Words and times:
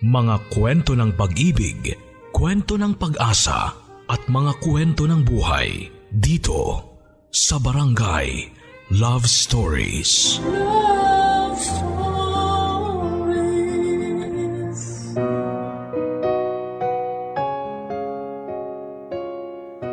Mga 0.00 0.48
kwento 0.48 0.96
ng 0.96 1.12
pag-ibig, 1.12 1.92
kwento 2.32 2.80
ng 2.80 2.96
pag-asa 2.96 3.76
at 4.08 4.22
mga 4.32 4.56
kwento 4.64 5.04
ng 5.04 5.20
buhay 5.20 5.92
dito 6.08 6.88
sa 7.28 7.60
Barangay 7.60 8.48
Love 8.96 9.28
Stories. 9.28 10.40
Love 10.40 11.60
Stories. 11.60 12.00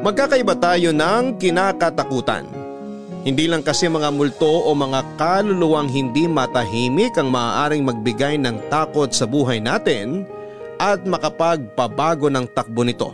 Magkakaiba 0.07 0.55
tayo 0.55 0.95
ng 0.95 1.35
kinakatakutan 1.35 2.66
hindi 3.27 3.43
lang 3.43 3.59
kasi 3.59 3.91
mga 3.91 4.07
multo 4.15 4.47
o 4.47 4.71
mga 4.71 5.19
kaluluwang 5.19 5.91
hindi 5.91 6.31
matahimik 6.31 7.19
ang 7.19 7.27
maaaring 7.27 7.83
magbigay 7.83 8.39
ng 8.39 8.71
takot 8.71 9.11
sa 9.11 9.27
buhay 9.27 9.59
natin 9.59 10.23
at 10.79 11.03
makapagpabago 11.03 12.31
ng 12.31 12.47
takbo 12.55 12.87
nito. 12.87 13.11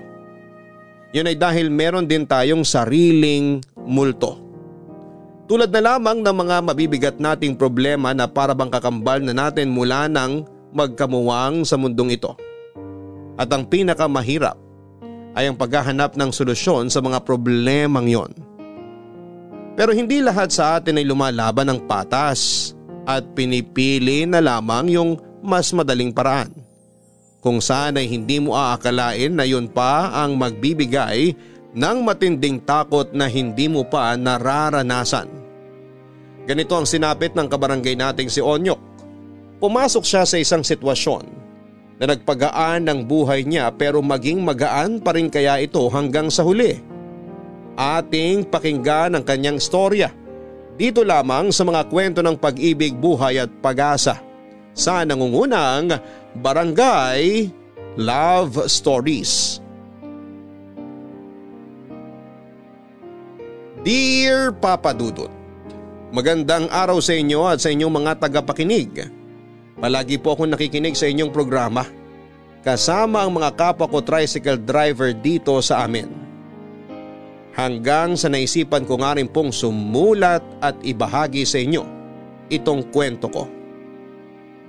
Yun 1.17 1.33
ay 1.33 1.33
dahil 1.33 1.73
meron 1.73 2.05
din 2.05 2.29
tayong 2.29 2.61
sariling 2.61 3.65
multo. 3.89 4.37
Tulad 5.49 5.73
na 5.73 5.81
lamang 5.81 6.21
ng 6.21 6.35
mga 6.45 6.57
mabibigat 6.61 7.17
nating 7.17 7.57
problema 7.57 8.13
na 8.13 8.29
parabang 8.29 8.69
kakambal 8.69 9.17
na 9.17 9.33
natin 9.33 9.73
mula 9.73 10.05
nang 10.05 10.45
magkamuwang 10.77 11.65
sa 11.65 11.73
mundong 11.73 12.13
ito. 12.13 12.37
At 13.33 13.49
ang 13.49 13.65
pinakamahirap 13.65 14.61
ay 15.33 15.49
ang 15.49 15.57
paghahanap 15.57 16.13
ng 16.13 16.29
solusyon 16.29 16.93
sa 16.93 17.01
mga 17.01 17.25
problemang 17.25 18.05
yon. 18.05 18.52
Pero 19.73 19.89
hindi 19.89 20.21
lahat 20.21 20.53
sa 20.53 20.77
atin 20.77 21.01
ay 21.01 21.05
lumalaban 21.05 21.65
ng 21.65 21.79
patas 21.89 22.71
at 23.09 23.25
pinipili 23.33 24.29
na 24.29 24.37
lamang 24.37 24.93
yung 24.93 25.11
mas 25.41 25.73
madaling 25.73 26.13
paraan. 26.13 26.53
Kung 27.41 27.59
saan 27.59 27.99
ay 27.99 28.07
hindi 28.07 28.39
mo 28.39 28.55
aakalain 28.55 29.33
na 29.33 29.43
yun 29.43 29.67
pa 29.67 30.13
ang 30.13 30.39
magbibigay 30.39 31.35
ng 31.73 31.97
matinding 32.05 32.61
takot 32.61 33.11
na 33.11 33.25
hindi 33.27 33.67
mo 33.67 33.83
pa 33.83 34.13
nararanasan. 34.15 35.27
Ganito 36.45 36.77
ang 36.77 36.87
sinapit 36.87 37.33
ng 37.33 37.49
kabarangay 37.49 37.97
nating 37.97 38.29
si 38.29 38.39
Onyok. 38.39 38.79
Pumasok 39.57 40.05
siya 40.05 40.23
sa 40.23 40.37
isang 40.37 40.61
sitwasyon 40.61 41.23
na 41.97 42.13
nagpagaan 42.13 42.85
ng 42.87 42.99
buhay 43.09 43.43
niya 43.43 43.73
pero 43.73 43.99
maging 44.05 44.43
magaan 44.43 45.01
pa 45.01 45.17
rin 45.17 45.33
kaya 45.33 45.59
ito 45.59 45.81
hanggang 45.89 46.29
sa 46.29 46.45
huli 46.45 46.92
ating 47.77 48.45
pakinggan 48.49 49.17
ang 49.17 49.23
kanyang 49.25 49.57
storya. 49.57 50.13
Dito 50.73 51.05
lamang 51.05 51.53
sa 51.53 51.61
mga 51.61 51.85
kwento 51.89 52.19
ng 52.25 52.37
pag-ibig, 52.37 52.97
buhay 52.97 53.37
at 53.37 53.51
pag-asa 53.61 54.17
sa 54.73 55.05
nangungunang 55.05 55.93
Barangay 56.33 57.49
Love 57.93 58.65
Stories. 58.65 59.61
Dear 63.83 64.55
Papa 64.55 64.95
Dudut, 64.95 65.29
Magandang 66.13 66.69
araw 66.69 67.01
sa 67.01 67.17
inyo 67.17 67.41
at 67.49 67.57
sa 67.57 67.73
inyong 67.73 67.89
mga 67.89 68.21
tagapakinig. 68.21 69.09
Palagi 69.81 70.21
po 70.21 70.37
akong 70.37 70.53
nakikinig 70.53 70.93
sa 70.93 71.09
inyong 71.09 71.33
programa. 71.33 71.89
Kasama 72.61 73.25
ang 73.25 73.33
mga 73.33 73.49
kapwa 73.57 73.89
ko 73.89 73.97
tricycle 73.97 74.61
driver 74.61 75.09
dito 75.09 75.57
sa 75.57 75.81
amin 75.81 76.32
hanggang 77.53 78.17
sa 78.17 78.27
naisipan 78.29 78.83
ko 78.83 78.97
nga 78.99 79.13
rin 79.17 79.29
pong 79.29 79.53
sumulat 79.53 80.41
at 80.59 80.77
ibahagi 80.81 81.45
sa 81.45 81.61
inyo 81.61 81.85
itong 82.49 82.89
kwento 82.89 83.29
ko. 83.29 83.45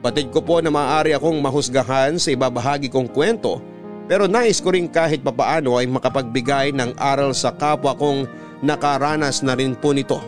Batid 0.04 0.28
ko 0.28 0.44
po 0.44 0.60
na 0.60 0.68
maaari 0.68 1.16
akong 1.16 1.40
mahusgahan 1.40 2.20
sa 2.20 2.28
ibabahagi 2.28 2.92
kong 2.92 3.08
kwento 3.08 3.60
pero 4.04 4.28
nais 4.28 4.60
ko 4.60 4.76
rin 4.76 4.84
kahit 4.84 5.24
papaano 5.24 5.80
ay 5.80 5.88
makapagbigay 5.88 6.76
ng 6.76 6.92
aral 7.00 7.32
sa 7.32 7.56
kapwa 7.56 7.96
kong 7.96 8.28
nakaranas 8.60 9.40
na 9.40 9.56
rin 9.56 9.72
po 9.72 9.96
nito. 9.96 10.20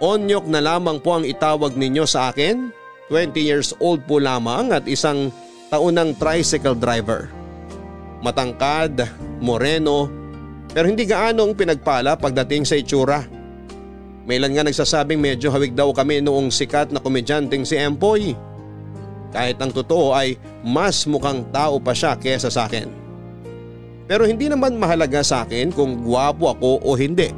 Onyok 0.00 0.44
na 0.48 0.60
lamang 0.60 1.00
po 1.00 1.16
ang 1.20 1.24
itawag 1.24 1.72
ninyo 1.76 2.04
sa 2.04 2.32
akin, 2.32 2.72
20 3.08 3.36
years 3.40 3.72
old 3.80 4.04
po 4.04 4.20
lamang 4.20 4.72
at 4.72 4.84
isang 4.88 5.32
taunang 5.72 6.16
tricycle 6.16 6.76
driver. 6.76 7.28
Matangkad, 8.20 9.08
moreno 9.40 10.25
pero 10.76 10.92
hindi 10.92 11.08
gaanong 11.08 11.56
pinagpala 11.56 12.20
pagdating 12.20 12.68
sa 12.68 12.76
itsura. 12.76 13.24
May 14.28 14.36
ilan 14.36 14.52
nga 14.52 14.64
nagsasabing 14.68 15.16
medyo 15.16 15.48
hawig 15.48 15.72
daw 15.72 15.88
kami 15.96 16.20
noong 16.20 16.52
sikat 16.52 16.92
na 16.92 17.00
komedyanteng 17.00 17.64
si 17.64 17.80
Empoy. 17.80 18.36
Kahit 19.32 19.56
ang 19.56 19.72
totoo 19.72 20.12
ay 20.12 20.36
mas 20.60 21.08
mukhang 21.08 21.48
tao 21.48 21.80
pa 21.80 21.96
siya 21.96 22.20
kesa 22.20 22.52
sa 22.52 22.68
akin. 22.68 22.92
Pero 24.04 24.28
hindi 24.28 24.52
naman 24.52 24.76
mahalaga 24.76 25.24
sa 25.24 25.48
akin 25.48 25.72
kung 25.72 26.04
guwapo 26.04 26.52
ako 26.52 26.84
o 26.84 26.92
hindi. 26.92 27.32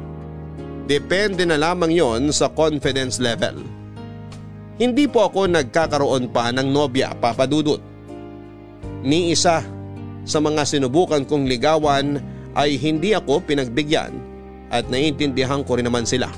Depende 0.83 1.47
na 1.47 1.55
lamang 1.55 1.95
yon 1.95 2.35
sa 2.35 2.51
confidence 2.51 3.23
level. 3.23 3.63
Hindi 4.75 5.07
po 5.07 5.31
ako 5.31 5.47
nagkakaroon 5.47 6.27
pa 6.35 6.51
ng 6.51 6.67
nobya 6.67 7.15
papadudot. 7.15 7.79
Ni 8.99 9.31
isa 9.31 9.63
sa 10.27 10.37
mga 10.43 10.67
sinubukan 10.67 11.23
kong 11.23 11.47
ligawan 11.47 12.19
ay 12.57 12.77
hindi 12.79 13.13
ako 13.13 13.45
pinagbigyan 13.45 14.13
at 14.69 14.85
naiintindihan 14.89 15.61
ko 15.65 15.77
rin 15.77 15.85
naman 15.85 16.05
sila. 16.05 16.29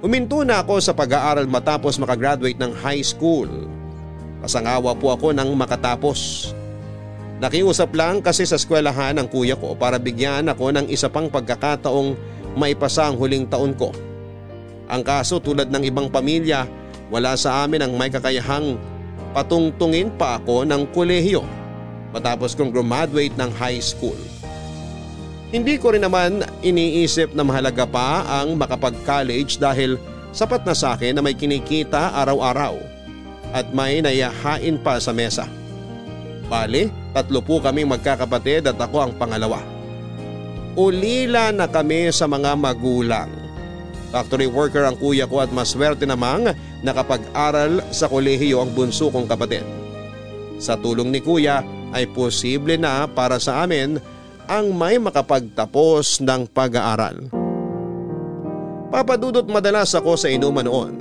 Huminto 0.00 0.40
na 0.42 0.64
ako 0.64 0.80
sa 0.80 0.96
pag-aaral 0.96 1.44
matapos 1.44 2.00
makagraduate 2.00 2.56
ng 2.56 2.72
high 2.72 3.04
school. 3.04 3.48
Kasangawa 4.40 4.96
po 4.96 5.12
ako 5.12 5.36
nang 5.36 5.52
makatapos. 5.52 6.50
Nakiusap 7.40 7.92
lang 7.92 8.24
kasi 8.24 8.48
sa 8.48 8.56
eskwelahan 8.56 9.16
ng 9.20 9.28
kuya 9.28 9.56
ko 9.56 9.76
para 9.76 10.00
bigyan 10.00 10.48
ako 10.48 10.72
ng 10.72 10.86
isa 10.88 11.08
pang 11.08 11.28
pagkakataong 11.28 12.16
maipasa 12.56 13.08
ang 13.08 13.16
huling 13.20 13.44
taon 13.48 13.76
ko. 13.76 13.92
Ang 14.88 15.04
kaso 15.04 15.38
tulad 15.38 15.68
ng 15.68 15.84
ibang 15.86 16.08
pamilya, 16.08 16.64
wala 17.12 17.36
sa 17.36 17.64
amin 17.64 17.84
ang 17.84 17.92
may 17.94 18.08
kakayahang 18.08 18.80
patungtungin 19.36 20.10
pa 20.16 20.40
ako 20.40 20.66
ng 20.66 20.90
kolehiyo 20.90 21.44
matapos 22.10 22.56
kong 22.58 22.74
graduate 22.74 23.36
ng 23.38 23.50
high 23.54 23.78
school. 23.78 24.18
Hindi 25.50 25.82
ko 25.82 25.90
rin 25.90 26.06
naman 26.06 26.46
iniisip 26.62 27.34
na 27.34 27.42
mahalaga 27.42 27.82
pa 27.82 28.22
ang 28.22 28.54
makapag-college 28.54 29.58
dahil 29.58 29.98
sapat 30.30 30.62
na 30.62 30.78
sa 30.78 30.94
akin 30.94 31.18
na 31.18 31.22
may 31.26 31.34
kinikita 31.34 32.14
araw-araw 32.22 32.78
at 33.50 33.66
may 33.74 33.98
nayahain 33.98 34.78
pa 34.78 35.02
sa 35.02 35.10
mesa. 35.10 35.50
Bali, 36.46 36.86
tatlo 37.10 37.42
po 37.42 37.58
kaming 37.58 37.90
magkakapatid 37.90 38.70
at 38.70 38.78
ako 38.78 39.10
ang 39.10 39.12
pangalawa. 39.18 39.58
Ulila 40.78 41.50
na 41.50 41.66
kami 41.66 42.14
sa 42.14 42.30
mga 42.30 42.54
magulang. 42.54 43.30
Factory 44.14 44.46
worker 44.46 44.86
ang 44.86 44.98
kuya 45.02 45.26
ko 45.26 45.42
at 45.42 45.50
maswerte 45.50 46.06
namang 46.06 46.54
nakapag-aral 46.86 47.82
sa 47.90 48.06
kolehiyo 48.06 48.62
ang 48.62 48.70
bunso 48.70 49.10
kong 49.10 49.26
kapatid. 49.26 49.66
Sa 50.62 50.78
tulong 50.78 51.10
ni 51.10 51.18
kuya 51.18 51.66
ay 51.90 52.06
posible 52.06 52.78
na 52.78 53.10
para 53.10 53.42
sa 53.42 53.66
amin 53.66 53.98
ang 54.50 54.74
may 54.74 54.98
makapagtapos 54.98 56.18
ng 56.26 56.50
pag-aaral. 56.50 57.30
Papadudot 58.90 59.46
madalas 59.46 59.94
ako 59.94 60.18
sa 60.18 60.26
inuman 60.26 60.66
noon 60.66 60.94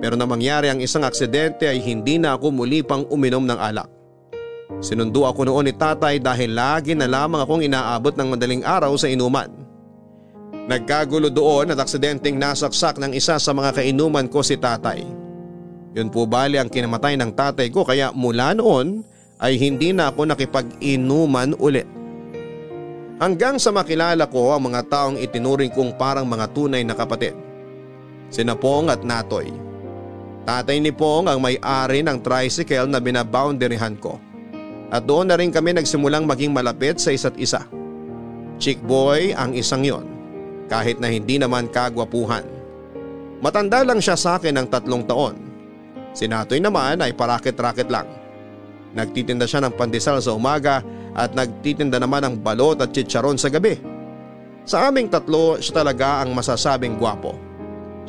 pero 0.00 0.16
na 0.16 0.24
mangyari 0.24 0.72
ang 0.72 0.80
isang 0.80 1.04
aksidente 1.04 1.68
ay 1.68 1.82
hindi 1.84 2.16
na 2.16 2.38
ako 2.38 2.48
muli 2.48 2.80
pang 2.80 3.04
uminom 3.12 3.44
ng 3.44 3.58
alak. 3.60 3.90
Sinundo 4.78 5.26
ako 5.26 5.44
noon 5.44 5.68
ni 5.68 5.74
tatay 5.74 6.22
dahil 6.22 6.54
lagi 6.54 6.94
na 6.94 7.10
lamang 7.10 7.42
akong 7.42 7.66
inaabot 7.66 8.14
ng 8.14 8.28
madaling 8.32 8.62
araw 8.62 8.94
sa 8.94 9.10
inuman. 9.10 9.50
Nagkagulo 10.70 11.28
doon 11.34 11.74
at 11.74 11.80
aksidenteng 11.82 12.38
nasaksak 12.38 12.96
ng 13.02 13.10
isa 13.12 13.42
sa 13.42 13.52
mga 13.52 13.74
kainuman 13.74 14.30
ko 14.30 14.40
si 14.40 14.54
tatay. 14.54 15.02
Yun 15.98 16.08
po 16.14 16.30
bali 16.30 16.62
ang 16.62 16.70
kinamatay 16.70 17.18
ng 17.18 17.34
tatay 17.34 17.68
ko 17.74 17.82
kaya 17.82 18.14
mula 18.14 18.54
noon 18.54 19.02
ay 19.42 19.58
hindi 19.58 19.90
na 19.90 20.14
ako 20.14 20.30
nakipag-inuman 20.30 21.58
ulit. 21.58 21.97
Hanggang 23.18 23.58
sa 23.58 23.74
makilala 23.74 24.30
ko 24.30 24.54
ang 24.54 24.70
mga 24.70 24.86
taong 24.86 25.18
itinuring 25.18 25.74
kong 25.74 25.98
parang 25.98 26.22
mga 26.22 26.54
tunay 26.54 26.86
na 26.86 26.94
kapatid. 26.94 27.34
Sina 28.30 28.54
Pong 28.54 28.94
at 28.94 29.02
Natoy. 29.02 29.50
Tatay 30.46 30.78
ni 30.78 30.94
Pong 30.94 31.26
ang 31.26 31.42
may-ari 31.42 32.06
ng 32.06 32.22
tricycle 32.22 32.86
na 32.86 33.02
binaboundaryhan 33.02 33.98
ko. 33.98 34.22
At 34.88 35.04
doon 35.04 35.28
na 35.28 35.36
rin 35.36 35.50
kami 35.50 35.74
nagsimulang 35.74 36.30
maging 36.30 36.54
malapit 36.54 37.02
sa 37.02 37.10
isa't 37.10 37.34
isa. 37.36 37.66
Chick 38.62 38.78
boy 38.86 39.34
ang 39.34 39.52
isang 39.52 39.82
yon, 39.82 40.06
kahit 40.70 41.02
na 41.02 41.10
hindi 41.10 41.42
naman 41.42 41.68
kagwapuhan. 41.68 42.46
Matanda 43.42 43.82
lang 43.82 43.98
siya 43.98 44.14
sa 44.14 44.38
akin 44.38 44.62
ng 44.62 44.66
tatlong 44.70 45.04
taon. 45.04 45.36
Si 46.14 46.30
Natoy 46.30 46.62
naman 46.62 47.02
ay 47.02 47.12
parakit-rakit 47.18 47.90
lang. 47.90 48.06
Nagtitinda 48.98 49.46
siya 49.46 49.62
ng 49.62 49.78
pandesal 49.78 50.18
sa 50.18 50.34
umaga 50.34 50.82
at 51.14 51.30
nagtitinda 51.30 52.02
naman 52.02 52.26
ng 52.26 52.34
balot 52.42 52.82
at 52.82 52.90
chicharon 52.90 53.38
sa 53.38 53.46
gabi. 53.46 53.78
Sa 54.66 54.90
aming 54.90 55.06
tatlo 55.06 55.62
siya 55.62 55.86
talaga 55.86 56.26
ang 56.26 56.34
masasabing 56.34 56.98
gwapo. 56.98 57.38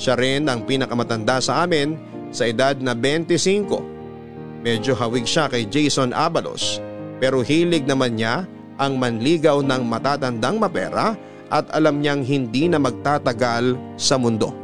Siya 0.01 0.17
rin 0.17 0.49
ang 0.49 0.65
pinakamatanda 0.65 1.37
sa 1.37 1.61
amin 1.61 1.93
sa 2.33 2.49
edad 2.49 2.73
na 2.81 2.97
25. 2.97 4.65
Medyo 4.65 4.97
hawig 4.97 5.29
siya 5.29 5.45
kay 5.45 5.69
Jason 5.69 6.09
Abalos 6.09 6.81
pero 7.21 7.45
hilig 7.45 7.85
naman 7.85 8.17
niya 8.17 8.49
ang 8.79 8.95
manligaw 8.95 9.59
ng 9.59 9.83
matatandang 9.85 10.57
mapera 10.57 11.13
at 11.51 11.67
alam 11.75 11.99
niyang 11.99 12.23
hindi 12.23 12.71
na 12.71 12.79
magtatagal 12.79 13.75
sa 13.99 14.15
mundo. 14.15 14.55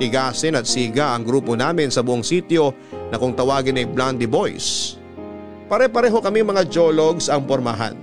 Tigasin 0.00 0.56
at 0.56 0.64
siga 0.64 1.12
ang 1.12 1.26
grupo 1.26 1.58
namin 1.58 1.92
sa 1.92 2.00
buong 2.00 2.24
sityo 2.24 2.72
na 3.12 3.20
kung 3.20 3.36
tawagin 3.36 3.76
ay 3.76 3.90
Blondie 3.90 4.30
Boys. 4.30 4.99
Pare-pareho 5.70 6.18
kami 6.18 6.42
mga 6.42 6.66
jologs 6.66 7.30
ang 7.30 7.46
pormahan. 7.46 7.94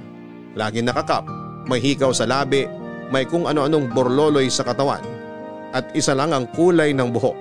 Lagi 0.55 0.79
nakakap, 0.79 1.27
may 1.67 1.83
hikaw 1.83 2.15
sa 2.15 2.23
labi, 2.23 2.63
may 3.11 3.27
kung 3.27 3.43
ano-anong 3.43 3.91
borloloy 3.91 4.47
sa 4.47 4.63
katawan 4.63 5.03
at 5.75 5.83
isa 5.91 6.15
lang 6.15 6.31
ang 6.31 6.47
kulay 6.55 6.95
ng 6.95 7.11
buhok. 7.11 7.35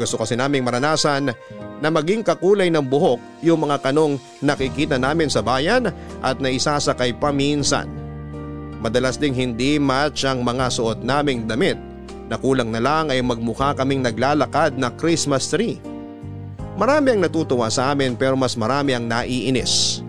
Gusto 0.00 0.16
kasi 0.16 0.40
naming 0.40 0.64
maranasan 0.64 1.36
na 1.84 1.88
maging 1.92 2.24
kakulay 2.24 2.72
ng 2.72 2.80
buhok 2.88 3.20
yung 3.44 3.68
mga 3.68 3.84
kanong 3.84 4.16
nakikita 4.40 4.96
namin 4.96 5.28
sa 5.28 5.44
bayan 5.44 5.92
at 6.24 6.40
naisasakay 6.40 7.12
paminsan. 7.20 7.92
Madalas 8.80 9.20
ding 9.20 9.36
hindi 9.36 9.76
match 9.76 10.24
ang 10.24 10.48
mga 10.48 10.72
suot 10.72 11.04
naming 11.04 11.44
damit 11.44 11.76
na 12.32 12.40
kulang 12.40 12.72
na 12.72 12.80
lang 12.80 13.12
ay 13.12 13.20
magmukha 13.20 13.76
kaming 13.76 14.00
naglalakad 14.00 14.80
na 14.80 14.88
Christmas 14.96 15.52
tree. 15.52 15.76
Marami 16.76 17.16
ang 17.16 17.24
natutuwa 17.24 17.72
sa 17.72 17.96
amin 17.96 18.12
pero 18.20 18.36
mas 18.36 18.52
marami 18.52 18.92
ang 18.92 19.08
naiinis. 19.08 20.04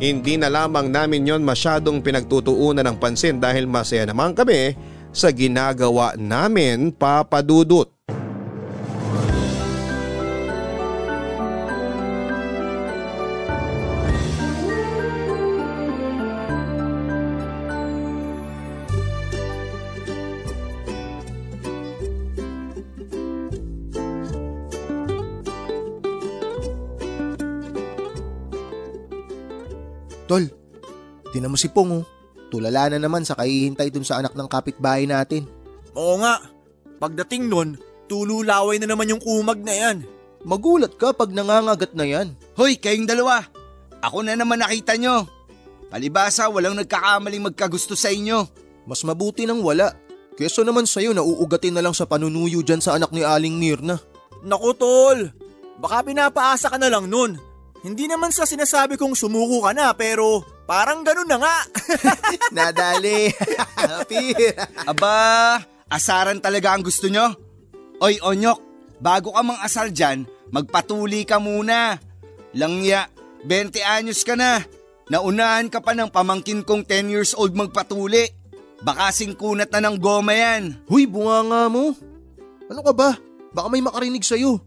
Hindi 0.00 0.40
na 0.40 0.48
lamang 0.48 0.88
namin 0.88 1.28
yon 1.28 1.44
masyadong 1.44 2.00
pinagtutuunan 2.00 2.82
ng 2.82 2.96
pansin 2.96 3.38
dahil 3.38 3.68
masaya 3.68 4.08
naman 4.08 4.32
kami 4.32 4.74
sa 5.12 5.28
ginagawa 5.28 6.16
namin 6.16 6.90
papadudot. 6.90 7.92
Tinan 31.32 31.50
mo 31.50 31.58
si 31.58 31.72
Pong 31.72 32.04
oh. 32.04 32.04
Tulala 32.52 32.92
na 32.92 33.00
naman 33.00 33.24
sa 33.24 33.32
kahihintay 33.32 33.88
dun 33.88 34.04
sa 34.04 34.20
anak 34.20 34.36
ng 34.36 34.44
kapitbahay 34.44 35.08
natin. 35.08 35.48
Oo 35.96 36.20
nga, 36.20 36.44
pagdating 37.00 37.48
nun, 37.48 37.80
tululaway 38.12 38.76
na 38.76 38.92
naman 38.92 39.08
yung 39.08 39.24
kumag 39.24 39.64
na 39.64 39.72
yan. 39.72 40.04
Magulat 40.44 41.00
ka 41.00 41.16
pag 41.16 41.32
nangangagat 41.32 41.96
na 41.96 42.04
yan. 42.04 42.36
Hoy, 42.52 42.76
kayong 42.76 43.08
dalawa! 43.08 43.48
Ako 44.04 44.20
na 44.20 44.36
naman 44.36 44.60
nakita 44.60 45.00
nyo. 45.00 45.24
Palibasa, 45.88 46.52
walang 46.52 46.76
nagkakamaling 46.76 47.40
magkagusto 47.40 47.96
sa 47.96 48.12
inyo. 48.12 48.44
Mas 48.84 49.00
mabuti 49.00 49.48
nang 49.48 49.64
wala. 49.64 49.96
Keso 50.36 50.60
naman 50.60 50.84
sa'yo 50.84 51.16
na 51.16 51.24
uugatin 51.24 51.72
na 51.72 51.80
lang 51.80 51.96
sa 51.96 52.04
panunuyo 52.04 52.60
dyan 52.60 52.84
sa 52.84 53.00
anak 53.00 53.16
ni 53.16 53.24
Aling 53.24 53.56
Mirna. 53.56 53.96
Naku 54.44 54.76
tol, 54.76 55.30
baka 55.78 56.04
pinapaasa 56.04 56.68
ka 56.68 56.76
na 56.76 56.92
lang 56.92 57.06
nun. 57.06 57.38
Hindi 57.80 58.10
naman 58.10 58.34
sa 58.34 58.44
sinasabi 58.44 58.98
kong 58.98 59.14
sumuko 59.14 59.64
ka 59.64 59.72
na 59.72 59.94
pero 59.96 60.42
parang 60.64 61.02
ganun 61.02 61.28
na 61.28 61.38
nga. 61.40 61.56
Nadali. 62.56 63.30
Happy. 63.76 64.34
Aba, 64.86 65.58
asaran 65.88 66.40
talaga 66.40 66.72
ang 66.72 66.82
gusto 66.86 67.06
nyo? 67.10 67.34
Oy, 68.02 68.18
Onyok, 68.18 68.58
bago 68.98 69.30
ka 69.34 69.42
mang 69.46 69.60
asal 69.62 69.94
dyan, 69.94 70.26
magpatuli 70.50 71.22
ka 71.22 71.38
muna. 71.38 71.98
Langya, 72.52 73.06
20 73.46 73.78
anyos 73.82 74.22
ka 74.26 74.34
na. 74.34 74.62
Naunahan 75.10 75.68
ka 75.68 75.82
pa 75.82 75.92
ng 75.92 76.10
pamangkin 76.10 76.62
kong 76.62 76.86
10 76.86 77.12
years 77.12 77.32
old 77.34 77.52
magpatuli. 77.54 78.30
Baka 78.82 79.14
singkunat 79.14 79.70
na 79.70 79.86
ng 79.86 79.96
goma 80.02 80.34
yan. 80.34 80.74
Huy, 80.90 81.06
bunga 81.06 81.46
nga 81.46 81.62
mo. 81.70 81.94
Ano 82.66 82.80
ka 82.82 82.92
ba? 82.94 83.10
Baka 83.54 83.66
may 83.70 83.84
makarinig 83.84 84.26
sa'yo. 84.26 84.58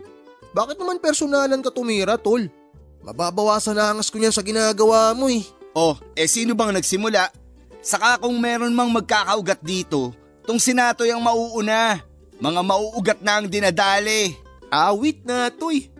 Bakit 0.55 0.79
naman 0.79 1.03
personalan 1.03 1.59
ka 1.59 1.67
tumira, 1.73 2.15
tol? 2.15 2.47
Mababawasan 3.03 3.75
na 3.75 3.91
angas 3.91 4.07
ko 4.07 4.17
niyan 4.17 4.31
sa 4.31 4.45
ginagawa 4.45 5.11
mo 5.11 5.27
eh. 5.27 5.43
Oh, 5.75 5.99
eh 6.15 6.23
sino 6.23 6.55
bang 6.55 6.71
nagsimula? 6.71 7.35
Saka 7.83 8.15
kung 8.23 8.39
meron 8.39 8.71
mang 8.71 8.87
magkakaugat 8.95 9.59
dito, 9.59 10.15
tong 10.47 10.55
sinatoy 10.55 11.11
ang 11.11 11.19
mauuna. 11.19 11.99
Mga 12.39 12.61
mauugat 12.63 13.19
na 13.19 13.43
ang 13.43 13.47
dinadali. 13.51 14.39
Awit 14.71 15.27
na 15.27 15.51
toy. 15.51 15.91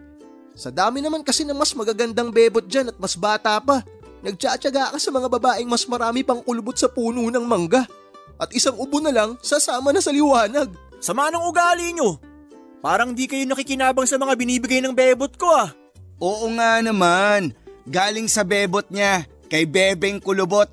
Sa 0.55 0.71
dami 0.71 1.03
naman 1.03 1.27
kasi 1.27 1.43
na 1.43 1.51
mas 1.51 1.75
magagandang 1.75 2.31
bebot 2.31 2.63
dyan 2.63 2.87
at 2.87 2.97
mas 2.97 3.19
bata 3.19 3.59
pa. 3.59 3.83
Nagtsatsaga 4.23 4.95
ka 4.95 4.97
sa 4.97 5.11
mga 5.11 5.27
babaeng 5.27 5.67
mas 5.67 5.83
marami 5.83 6.23
pang 6.23 6.39
kulubot 6.39 6.79
sa 6.79 6.87
puno 6.87 7.27
ng 7.27 7.43
mangga. 7.43 7.83
At 8.39 8.55
isang 8.55 8.79
ubo 8.79 9.03
na 9.03 9.11
lang, 9.11 9.35
sasama 9.43 9.91
na 9.91 9.99
sa 9.99 10.15
liwanag. 10.15 10.71
Sama 11.03 11.27
ng 11.27 11.43
ugali 11.51 11.91
nyo. 11.91 12.15
Parang 12.79 13.11
di 13.11 13.27
kayo 13.27 13.43
nakikinabang 13.43 14.07
sa 14.07 14.15
mga 14.15 14.39
binibigay 14.39 14.79
ng 14.79 14.95
bebot 14.95 15.35
ko 15.35 15.51
ah. 15.51 15.75
Oo 16.23 16.47
nga 16.55 16.79
naman. 16.79 17.51
Galing 17.85 18.31
sa 18.31 18.41
bebot 18.41 18.87
niya, 18.87 19.27
kay 19.47 19.65
Bebeng 19.69 20.21
Kulubot. 20.21 20.69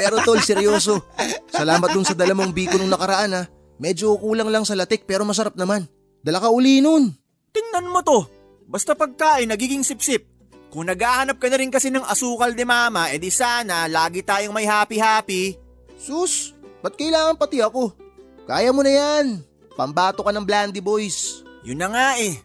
pero 0.00 0.20
tol, 0.22 0.40
seryoso. 0.42 1.00
Salamat 1.48 1.92
dun 1.92 2.04
sa 2.04 2.14
dala 2.16 2.36
mong 2.36 2.52
biko 2.52 2.76
nung 2.76 2.92
nakaraan 2.92 3.36
ha. 3.36 3.42
Medyo 3.76 4.16
kulang 4.16 4.48
lang 4.48 4.64
sa 4.64 4.76
latik 4.76 5.04
pero 5.04 5.24
masarap 5.28 5.56
naman. 5.56 5.84
Dala 6.24 6.40
ka 6.40 6.48
uli 6.48 6.80
nun. 6.80 7.12
Tingnan 7.52 7.92
mo 7.92 8.00
to. 8.00 8.24
Basta 8.66 8.96
pagkain 8.96 9.48
nagiging 9.48 9.86
sipsip. 9.86 10.26
Kung 10.72 10.90
naghahanap 10.90 11.38
ka 11.38 11.46
na 11.48 11.56
rin 11.56 11.72
kasi 11.72 11.88
ng 11.88 12.04
asukal 12.04 12.52
de 12.52 12.66
mama, 12.66 13.08
edi 13.08 13.30
sana 13.30 13.86
lagi 13.86 14.20
tayong 14.20 14.52
may 14.52 14.66
happy-happy. 14.66 15.56
Sus, 15.96 16.52
ba't 16.84 16.98
kailangan 16.98 17.38
pati 17.38 17.62
ako? 17.62 17.94
Kaya 18.44 18.74
mo 18.74 18.84
na 18.84 18.92
yan. 18.92 19.40
Pambato 19.72 20.20
ka 20.20 20.32
ng 20.34 20.44
Blandy 20.44 20.84
Boys. 20.84 21.46
Yun 21.64 21.80
na 21.80 21.88
nga 21.88 22.08
eh. 22.20 22.36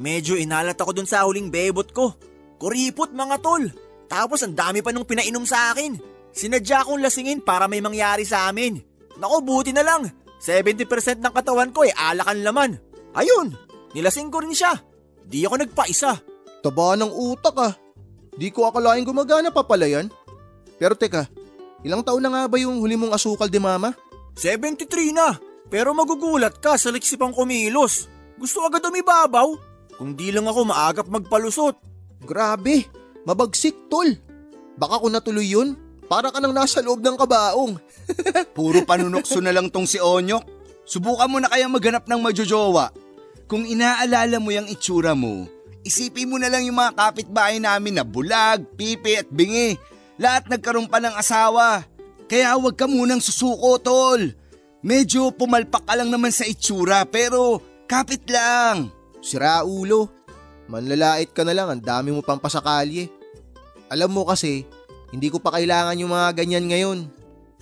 Medyo 0.00 0.38
inalat 0.38 0.78
ako 0.78 0.96
dun 0.96 1.08
sa 1.08 1.26
huling 1.26 1.52
bebot 1.52 1.90
ko. 1.92 2.14
Kuripot 2.58 3.10
mga 3.10 3.42
tol. 3.42 3.64
Tapos 4.06 4.44
ang 4.44 4.54
dami 4.54 4.80
pa 4.84 4.94
nung 4.94 5.08
pinainom 5.08 5.42
sa 5.48 5.74
akin. 5.74 5.98
Sinadya 6.34 6.82
kong 6.86 7.02
lasingin 7.02 7.40
para 7.42 7.70
may 7.70 7.78
mangyari 7.78 8.26
sa 8.26 8.50
amin. 8.50 8.82
Naku, 9.18 9.38
buti 9.46 9.70
na 9.70 9.86
lang. 9.86 10.10
70% 10.42 11.22
ng 11.22 11.34
katawan 11.34 11.70
ko 11.70 11.86
ay 11.86 11.94
alakan 11.94 12.42
laman. 12.42 12.70
Ayun, 13.14 13.54
nilasing 13.94 14.28
ko 14.28 14.42
rin 14.42 14.52
siya. 14.52 14.74
Di 15.24 15.46
ako 15.46 15.62
nagpaisa. 15.62 16.18
Taba 16.60 16.98
ng 16.98 17.08
utak 17.08 17.56
ah. 17.56 17.72
Di 18.34 18.50
ko 18.50 18.66
akalain 18.66 19.06
gumagana 19.06 19.54
pa 19.54 19.62
pala 19.62 19.86
yan. 19.86 20.10
Pero 20.74 20.98
teka, 20.98 21.30
ilang 21.86 22.02
taon 22.02 22.20
na 22.20 22.30
nga 22.34 22.42
ba 22.50 22.58
yung 22.58 22.82
huli 22.82 22.98
mong 22.98 23.14
asukal 23.14 23.46
de 23.46 23.62
mama? 23.62 23.94
73 24.34 25.14
na. 25.14 25.38
Pero 25.70 25.94
magugulat 25.94 26.58
ka 26.58 26.74
sa 26.74 26.90
liksipang 26.90 27.32
kumilos. 27.32 28.10
Gusto 28.36 28.66
agad 28.66 28.82
umibabaw. 28.84 29.54
Kung 29.94 30.18
di 30.18 30.34
lang 30.34 30.50
ako 30.50 30.66
maagap 30.66 31.06
magpalusot. 31.06 31.78
Grabe, 32.24 32.88
mabagsik 33.28 33.92
tol. 33.92 34.16
Baka 34.74 34.98
kung 34.98 35.12
natuloy 35.14 35.46
yun, 35.46 35.76
para 36.08 36.32
ka 36.32 36.40
nang 36.40 36.56
nasa 36.56 36.80
loob 36.80 37.04
ng 37.04 37.20
kabaong. 37.20 37.76
Puro 38.56 38.82
panunokso 38.82 39.38
na 39.38 39.52
lang 39.52 39.68
tong 39.68 39.86
si 39.86 40.00
Onyok. 40.00 40.42
Subukan 40.84 41.30
mo 41.30 41.38
na 41.40 41.48
kaya 41.48 41.68
maghanap 41.68 42.04
ng 42.04 42.20
majojowa. 42.20 42.92
Kung 43.44 43.64
inaalala 43.64 44.40
mo 44.40 44.52
yung 44.52 44.68
itsura 44.68 45.12
mo, 45.12 45.48
isipin 45.84 46.28
mo 46.28 46.36
na 46.40 46.48
lang 46.48 46.64
yung 46.64 46.76
mga 46.80 46.96
kapitbahay 46.96 47.60
namin 47.60 48.00
na 48.00 48.04
bulag, 48.04 48.64
pipi 48.76 49.20
at 49.20 49.28
bingi. 49.28 49.76
Lahat 50.16 50.48
nagkaroon 50.48 50.88
pa 50.88 51.00
ng 51.00 51.12
asawa. 51.16 51.84
Kaya 52.24 52.56
huwag 52.56 52.76
ka 52.76 52.88
munang 52.88 53.20
susuko, 53.20 53.76
tol. 53.80 54.32
Medyo 54.84 55.32
pumalpak 55.32 55.88
ka 55.88 55.96
lang 55.96 56.12
naman 56.12 56.32
sa 56.32 56.44
itsura 56.44 57.08
pero 57.08 57.60
kapit 57.88 58.28
lang. 58.28 58.92
Sira 59.24 59.64
ulo. 59.64 60.23
Manlalait 60.74 61.30
ka 61.30 61.46
na 61.46 61.54
lang, 61.54 61.70
ang 61.70 61.78
dami 61.78 62.10
mo 62.10 62.18
pang 62.18 62.42
pasakali. 62.42 63.06
Alam 63.86 64.10
mo 64.10 64.22
kasi, 64.26 64.66
hindi 65.14 65.30
ko 65.30 65.38
pa 65.38 65.54
kailangan 65.54 65.94
yung 66.02 66.10
mga 66.10 66.42
ganyan 66.42 66.66
ngayon. 66.66 66.98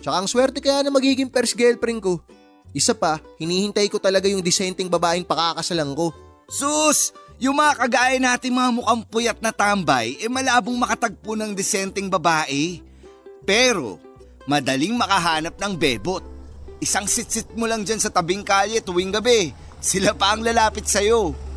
Tsaka 0.01 0.17
ang 0.17 0.29
swerte 0.33 0.65
kaya 0.65 0.81
na 0.81 0.89
magiging 0.89 1.29
first 1.29 1.53
girlfriend 1.53 2.01
ko. 2.01 2.25
Isa 2.73 2.97
pa, 2.97 3.21
hinihintay 3.37 3.93
ko 3.93 4.01
talaga 4.01 4.33
yung 4.33 4.41
disenteng 4.41 4.89
babaeng 4.89 5.29
pakakasalan 5.29 5.93
ko. 5.93 6.09
Sus! 6.49 7.13
Yung 7.37 7.61
mga 7.61 7.85
kagaya 7.85 8.17
natin 8.17 8.57
mga 8.57 8.71
mukhang 8.81 9.03
puyat 9.05 9.39
na 9.45 9.53
tambay, 9.53 10.17
eh 10.17 10.31
malabong 10.33 10.79
makatagpo 10.81 11.37
ng 11.37 11.53
disenteng 11.53 12.09
babae. 12.09 12.81
Pero, 13.45 14.01
madaling 14.49 14.97
makahanap 14.97 15.53
ng 15.61 15.75
bebot. 15.77 16.25
Isang 16.81 17.05
sitsit 17.05 17.53
mo 17.61 17.69
lang 17.69 17.85
dyan 17.85 18.01
sa 18.01 18.09
tabing 18.09 18.41
kalye 18.41 18.81
tuwing 18.81 19.13
gabi. 19.13 19.53
Sila 19.85 20.17
pa 20.17 20.33
ang 20.33 20.41
lalapit 20.41 20.89
sa'yo. 20.89 21.52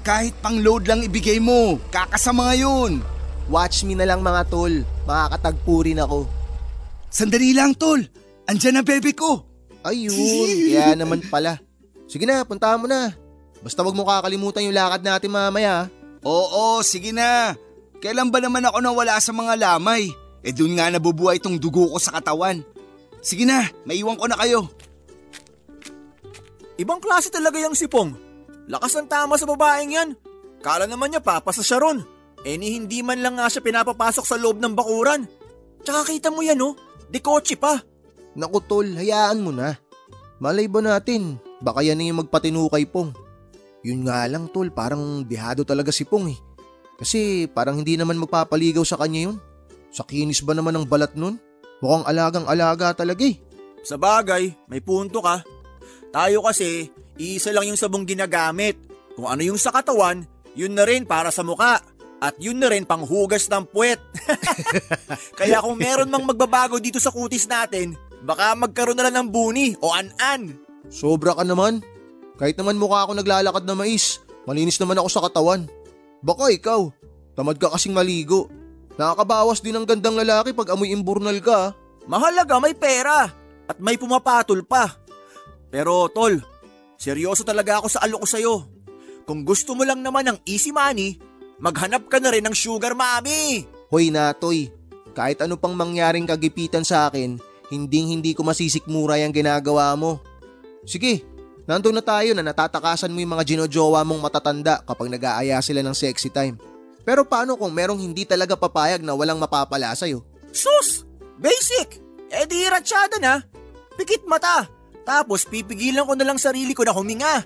Kahit 0.00 0.32
pang 0.40 0.56
load 0.56 0.88
lang 0.88 1.04
ibigay 1.04 1.36
mo, 1.36 1.76
kakasama 1.92 2.52
ngayon. 2.52 3.04
Watch 3.52 3.84
me 3.84 3.92
na 3.92 4.08
lang 4.08 4.24
mga 4.24 4.48
tol, 4.48 4.72
makakatagpo 5.04 5.74
rin 5.84 6.00
ako. 6.00 6.24
Sandali 7.10 7.52
lang 7.52 7.76
tol, 7.76 8.00
andyan 8.48 8.80
na 8.80 8.82
bebe 8.86 9.12
ko. 9.12 9.44
Ayun, 9.84 10.48
kaya 10.70 10.96
naman 10.96 11.20
pala. 11.28 11.58
Sige 12.08 12.24
na, 12.24 12.46
puntahan 12.46 12.80
mo 12.80 12.86
na. 12.88 13.12
Basta 13.60 13.84
wag 13.84 13.96
mo 13.96 14.08
kakalimutan 14.08 14.64
yung 14.64 14.76
lakad 14.76 15.04
natin 15.04 15.34
mamaya. 15.34 15.92
Oo, 16.24 16.80
sige 16.80 17.12
na. 17.12 17.56
Kailan 18.00 18.32
ba 18.32 18.40
naman 18.40 18.64
ako 18.64 18.80
nawala 18.80 19.20
sa 19.20 19.36
mga 19.36 19.56
lamay? 19.60 20.08
Eh 20.40 20.56
dun 20.56 20.72
nga 20.76 20.88
nabubuhay 20.88 21.36
tong 21.36 21.60
dugo 21.60 21.92
ko 21.92 22.00
sa 22.00 22.16
katawan. 22.16 22.64
Sige 23.20 23.44
na, 23.44 23.68
maiwan 23.84 24.16
ko 24.16 24.24
na 24.24 24.40
kayo. 24.40 24.72
Ibang 26.80 27.04
klase 27.04 27.28
talaga 27.28 27.60
yung 27.60 27.76
sipong. 27.76 28.29
Lakas 28.70 28.94
ng 28.94 29.10
tama 29.10 29.34
sa 29.34 29.50
babaeng 29.50 29.90
yan. 29.90 30.10
Kala 30.62 30.86
naman 30.86 31.10
niya 31.10 31.18
papasa 31.18 31.66
siya 31.66 31.82
ron. 31.82 32.06
Eh 32.46 32.54
ni 32.54 32.78
hindi 32.78 33.02
man 33.02 33.18
lang 33.18 33.36
nga 33.36 33.50
siya 33.50 33.66
pinapapasok 33.66 34.24
sa 34.24 34.38
loob 34.38 34.62
ng 34.62 34.72
bakuran. 34.78 35.26
Tsaka 35.82 36.06
kita 36.06 36.30
mo 36.30 36.40
yan 36.46 36.62
oh, 36.62 36.78
di 37.10 37.18
kotse 37.18 37.58
pa. 37.58 37.82
Naku 38.38 38.62
tol, 38.62 38.86
hayaan 38.86 39.42
mo 39.42 39.50
na. 39.50 39.74
Malay 40.38 40.70
ba 40.70 40.78
natin, 40.80 41.36
baka 41.58 41.82
yan 41.82 42.00
yung 42.00 42.22
magpatinukay 42.24 42.86
pong. 42.86 43.10
Yun 43.82 44.06
nga 44.06 44.24
lang 44.30 44.46
tol, 44.48 44.70
parang 44.70 45.26
dihado 45.26 45.66
talaga 45.66 45.90
si 45.90 46.06
Pong 46.06 46.32
eh. 46.32 46.38
Kasi 47.00 47.48
parang 47.48 47.80
hindi 47.80 47.96
naman 47.96 48.20
magpapaligaw 48.20 48.84
sa 48.84 49.00
kanya 49.00 49.32
yun. 49.32 49.36
Sa 49.90 50.04
kinis 50.04 50.44
ba 50.44 50.52
naman 50.52 50.76
ng 50.76 50.86
balat 50.86 51.16
nun? 51.16 51.40
Mukhang 51.80 52.04
alagang 52.04 52.46
alaga 52.46 52.92
talaga 52.92 53.24
eh. 53.24 53.40
Sa 53.80 53.96
bagay, 53.96 54.52
may 54.68 54.84
punto 54.84 55.24
ka. 55.24 55.40
Tayo 56.12 56.44
kasi, 56.44 56.92
isa 57.20 57.52
lang 57.52 57.68
yung 57.68 57.76
sabong 57.76 58.08
ginagamit. 58.08 58.80
Kung 59.12 59.28
ano 59.28 59.44
yung 59.44 59.60
sa 59.60 59.68
katawan, 59.68 60.24
yun 60.56 60.72
na 60.72 60.88
rin 60.88 61.04
para 61.04 61.28
sa 61.28 61.44
muka. 61.44 61.84
At 62.20 62.36
yun 62.36 62.60
na 62.60 62.68
rin 62.68 62.84
panghugas 62.84 63.48
ng 63.48 63.64
puwet. 63.72 64.00
Kaya 65.40 65.64
kung 65.64 65.80
meron 65.80 66.12
mang 66.12 66.28
magbabago 66.28 66.76
dito 66.76 67.00
sa 67.00 67.08
kutis 67.08 67.48
natin, 67.48 67.96
baka 68.24 68.52
magkaroon 68.52 68.96
na 68.96 69.08
lang 69.08 69.24
ng 69.24 69.28
buni 69.32 69.72
o 69.80 69.88
an-an. 69.96 70.52
Sobra 70.92 71.32
ka 71.32 71.44
naman. 71.48 71.80
Kahit 72.36 72.60
naman 72.60 72.76
mukha 72.76 73.08
ako 73.08 73.16
naglalakad 73.16 73.64
na 73.64 73.72
mais, 73.72 74.20
malinis 74.44 74.76
naman 74.76 75.00
ako 75.00 75.08
sa 75.08 75.24
katawan. 75.24 75.64
Baka 76.20 76.52
ikaw, 76.52 76.92
tamad 77.32 77.56
ka 77.56 77.72
kasing 77.72 77.96
maligo. 77.96 78.52
Nakakabawas 79.00 79.64
din 79.64 79.80
ang 79.80 79.88
gandang 79.88 80.20
lalaki 80.20 80.52
pag 80.52 80.76
amoy 80.76 80.92
imburnal 80.92 81.40
ka. 81.40 81.72
Mahalaga 82.04 82.60
may 82.60 82.76
pera 82.76 83.32
at 83.64 83.76
may 83.80 83.96
pumapatol 83.96 84.60
pa. 84.60 84.92
Pero 85.72 86.12
tol, 86.12 86.36
seryoso 87.00 87.40
talaga 87.48 87.80
ako 87.80 87.88
sa 87.88 88.04
alo 88.04 88.20
ko 88.20 88.28
sa'yo. 88.28 88.54
Kung 89.24 89.40
gusto 89.48 89.72
mo 89.72 89.88
lang 89.88 90.04
naman 90.04 90.28
ng 90.28 90.38
easy 90.44 90.68
money, 90.68 91.16
maghanap 91.56 92.04
ka 92.12 92.20
na 92.20 92.28
rin 92.28 92.44
ng 92.44 92.52
sugar 92.52 92.92
mommy. 92.92 93.64
Hoy 93.88 94.12
natoy, 94.12 94.68
kahit 95.16 95.40
ano 95.40 95.56
pang 95.56 95.72
mangyaring 95.72 96.28
kagipitan 96.28 96.84
sa 96.84 97.08
akin, 97.08 97.40
hinding 97.72 98.20
hindi 98.20 98.36
ko 98.36 98.44
masisikmura 98.44 99.16
yung 99.24 99.32
ginagawa 99.32 99.96
mo. 99.96 100.20
Sige, 100.84 101.24
nandun 101.64 101.96
na 101.96 102.04
tayo 102.04 102.36
na 102.36 102.44
natatakasan 102.44 103.08
mo 103.08 103.18
yung 103.24 103.32
mga 103.32 103.56
ginojowa 103.56 104.04
mong 104.04 104.20
matatanda 104.20 104.84
kapag 104.84 105.08
nag-aaya 105.08 105.56
sila 105.64 105.80
ng 105.80 105.96
sexy 105.96 106.28
time. 106.28 106.60
Pero 107.00 107.24
paano 107.24 107.56
kung 107.56 107.72
merong 107.72 107.96
hindi 107.96 108.28
talaga 108.28 108.54
papayag 108.54 109.00
na 109.00 109.16
walang 109.16 109.40
mapapala 109.40 109.96
sa'yo? 109.96 110.20
Sus! 110.52 111.08
Basic! 111.40 111.96
Eh 112.30 112.44
di 112.44 112.62
ratsyada 112.68 113.16
na. 113.16 113.40
Pikit 113.96 114.28
mata. 114.28 114.79
Tapos 115.10 115.42
pipigilan 115.42 116.06
ko 116.06 116.14
na 116.14 116.22
lang 116.22 116.38
sarili 116.38 116.70
ko 116.70 116.86
na 116.86 116.94
huminga. 116.94 117.42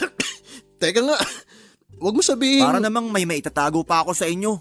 Teka 0.80 1.04
nga, 1.04 1.20
wag 2.00 2.14
mo 2.16 2.24
sabihin... 2.24 2.64
Para 2.64 2.80
namang 2.80 3.12
may 3.12 3.28
maitatago 3.28 3.84
pa 3.84 4.00
ako 4.00 4.16
sa 4.16 4.24
inyo. 4.24 4.56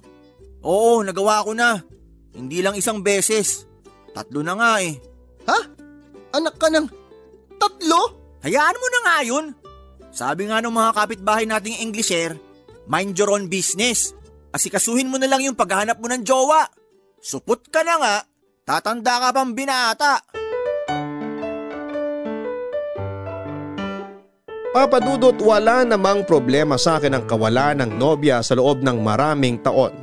Oo, 0.60 1.00
nagawa 1.08 1.40
ko 1.48 1.56
na. 1.56 1.80
Hindi 2.36 2.60
lang 2.60 2.76
isang 2.76 3.00
beses. 3.00 3.64
Tatlo 4.12 4.44
na 4.44 4.60
nga 4.60 4.84
eh. 4.84 5.00
Ha? 5.48 5.60
Anak 6.36 6.60
ka 6.60 6.68
ng... 6.68 6.84
Tatlo? 7.56 8.02
Hayaan 8.44 8.76
mo 8.76 8.88
na 8.92 9.00
nga 9.08 9.18
yun. 9.24 9.46
Sabi 10.12 10.52
nga 10.52 10.60
ng 10.60 10.76
mga 10.76 10.92
kapitbahay 11.00 11.48
nating 11.48 11.80
Englisher, 11.80 12.36
mind 12.92 13.16
your 13.16 13.32
own 13.32 13.48
business. 13.48 14.12
Asikasuhin 14.52 15.08
mo 15.08 15.16
na 15.16 15.32
lang 15.32 15.48
yung 15.48 15.56
paghahanap 15.56 15.96
mo 15.96 16.12
ng 16.12 16.28
jowa. 16.28 16.68
Supot 17.24 17.72
ka 17.72 17.88
na 17.88 17.96
nga, 18.04 18.16
tatanda 18.68 19.24
ka 19.24 19.30
pang 19.32 19.56
binata. 19.56 20.43
Papadudot 24.74 25.38
wala 25.38 25.86
namang 25.86 26.26
problema 26.26 26.82
sa 26.82 26.98
akin 26.98 27.14
ang 27.14 27.30
kawalan 27.30 27.78
ng 27.78 27.94
nobya 27.94 28.42
sa 28.42 28.58
loob 28.58 28.82
ng 28.82 29.06
maraming 29.06 29.62
taon. 29.62 29.94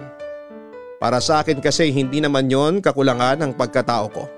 Para 1.02 1.18
sa 1.18 1.42
akin 1.42 1.58
kasi 1.58 1.90
hindi 1.90 2.22
naman 2.22 2.46
yon 2.46 2.78
kakulangan 2.78 3.42
ng 3.42 3.52
pagkatao 3.58 4.06
ko. 4.14 4.30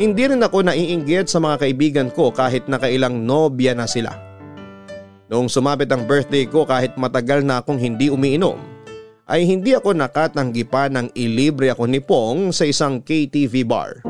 Hindi 0.00 0.32
rin 0.32 0.40
ako 0.40 0.72
naiinggit 0.72 1.28
sa 1.28 1.36
mga 1.36 1.68
kaibigan 1.68 2.08
ko 2.16 2.32
kahit 2.32 2.64
nakailang 2.64 3.28
nobya 3.28 3.76
na 3.76 3.84
sila. 3.84 4.16
Noong 5.28 5.52
sumabit 5.52 5.92
ang 5.92 6.08
birthday 6.08 6.48
ko 6.48 6.64
kahit 6.64 6.96
matagal 6.96 7.44
na 7.44 7.60
akong 7.60 7.76
hindi 7.76 8.08
umiinom, 8.08 8.56
ay 9.28 9.44
hindi 9.44 9.76
ako 9.76 10.00
nakatanggi 10.00 10.64
pa 10.64 10.88
ng 10.88 11.12
ilibre 11.12 11.76
ako 11.76 11.84
ni 11.84 12.00
Pong 12.00 12.56
sa 12.56 12.64
isang 12.64 13.04
KTV 13.04 13.68
bar. 13.68 14.00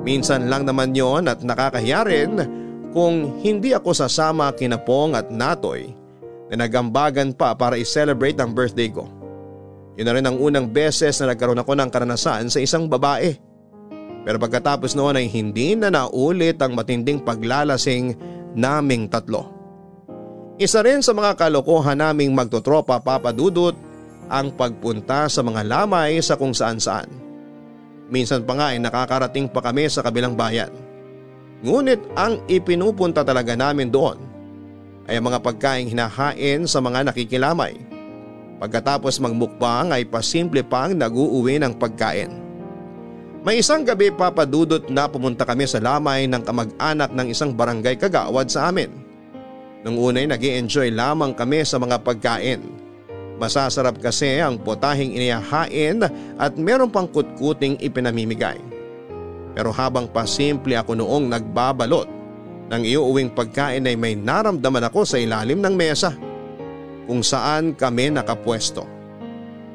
Minsan 0.00 0.48
lang 0.48 0.64
naman 0.64 0.96
yon 0.96 1.28
at 1.28 1.44
nakakahiya 1.44 2.08
rin 2.08 2.59
kung 2.90 3.38
hindi 3.42 3.70
ako 3.70 3.94
sasama 3.94 4.50
kina 4.54 4.78
Pong 4.78 5.14
at 5.14 5.30
Natoy 5.30 5.94
na 6.50 6.66
nagambagan 6.66 7.30
pa 7.30 7.54
para 7.54 7.78
i-celebrate 7.78 8.38
ang 8.42 8.50
birthday 8.50 8.90
ko. 8.90 9.06
Yun 9.94 10.06
na 10.06 10.14
rin 10.14 10.26
ang 10.26 10.36
unang 10.38 10.66
beses 10.66 11.18
na 11.22 11.34
nagkaroon 11.34 11.62
ako 11.62 11.78
ng 11.78 11.90
karanasan 11.90 12.50
sa 12.50 12.58
isang 12.58 12.90
babae. 12.90 13.36
Pero 14.26 14.36
pagkatapos 14.36 14.98
noon 14.98 15.16
ay 15.16 15.30
hindi 15.30 15.78
na 15.78 15.88
naulit 15.88 16.58
ang 16.60 16.74
matinding 16.74 17.22
paglalasing 17.22 18.18
naming 18.58 19.06
tatlo. 19.06 19.46
Isa 20.60 20.84
rin 20.84 21.00
sa 21.00 21.16
mga 21.16 21.40
kalokohan 21.40 21.96
naming 21.96 22.36
magtotropa 22.36 23.00
papadudot 23.00 23.72
ang 24.28 24.52
pagpunta 24.52 25.24
sa 25.30 25.40
mga 25.40 25.64
lamay 25.64 26.20
sa 26.20 26.36
kung 26.36 26.52
saan 26.52 26.76
saan. 26.76 27.08
Minsan 28.10 28.42
pa 28.44 28.58
nga 28.58 28.66
ay 28.74 28.78
nakakarating 28.82 29.48
pa 29.48 29.62
kami 29.62 29.86
sa 29.88 30.02
kabilang 30.02 30.34
bayan. 30.34 30.89
Ngunit 31.60 32.00
ang 32.16 32.40
ipinupunta 32.48 33.20
talaga 33.20 33.52
namin 33.52 33.92
doon 33.92 34.16
ay 35.04 35.20
ang 35.20 35.26
mga 35.28 35.44
pagkain 35.44 35.92
hinahain 35.92 36.64
sa 36.64 36.80
mga 36.80 37.12
nakikilamay. 37.12 37.76
Pagkatapos 38.60 39.20
magmukbang 39.20 39.92
ay 39.92 40.08
pasimple 40.08 40.64
pang 40.64 40.92
nag-uuwi 40.92 41.60
ng 41.60 41.76
pagkain. 41.76 42.32
May 43.40 43.64
isang 43.64 43.88
gabi 43.88 44.12
papadudot 44.12 44.84
na 44.92 45.08
pumunta 45.08 45.48
kami 45.48 45.64
sa 45.64 45.80
lamay 45.80 46.28
ng 46.28 46.44
kamag-anak 46.44 47.08
ng 47.12 47.26
isang 47.32 47.56
barangay 47.56 47.96
kagawad 47.96 48.52
sa 48.52 48.68
amin. 48.68 48.92
Nung 49.80 49.96
unay 49.96 50.28
nag 50.28 50.44
enjoy 50.44 50.92
lamang 50.92 51.32
kami 51.32 51.64
sa 51.64 51.80
mga 51.80 52.04
pagkain. 52.04 52.60
Masasarap 53.40 53.96
kasi 53.96 54.36
ang 54.36 54.60
potahing 54.60 55.16
inihahain 55.16 56.04
at 56.36 56.52
meron 56.60 56.92
pang 56.92 57.08
kutkuting 57.08 57.80
ipinamimigay. 57.80 58.69
Pero 59.60 59.76
habang 59.76 60.08
pasimple 60.08 60.72
ako 60.72 60.96
noong 60.96 61.28
nagbabalot 61.36 62.08
ng 62.72 62.80
iuuwing 62.80 63.28
pagkain 63.28 63.84
ay 63.84 63.92
may 63.92 64.16
naramdaman 64.16 64.88
ako 64.88 65.04
sa 65.04 65.20
ilalim 65.20 65.60
ng 65.60 65.76
mesa 65.76 66.16
kung 67.04 67.20
saan 67.20 67.76
kami 67.76 68.08
nakapwesto. 68.08 68.88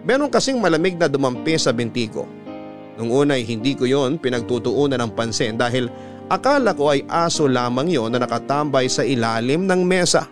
Meron 0.02 0.34
kasing 0.34 0.58
malamig 0.58 0.98
na 0.98 1.06
dumampi 1.06 1.54
sa 1.62 1.70
binti 1.70 2.10
ko. 2.10 2.26
Nung 2.98 3.14
una 3.14 3.38
ay 3.38 3.46
hindi 3.46 3.78
ko 3.78 3.86
yon 3.86 4.18
pinagtutuunan 4.18 4.98
ng 5.06 5.14
pansin 5.14 5.54
dahil 5.54 5.86
akala 6.34 6.74
ko 6.74 6.90
ay 6.90 7.06
aso 7.06 7.46
lamang 7.46 7.86
yon 7.86 8.10
na 8.10 8.26
nakatambay 8.26 8.90
sa 8.90 9.06
ilalim 9.06 9.70
ng 9.70 9.86
mesa. 9.86 10.26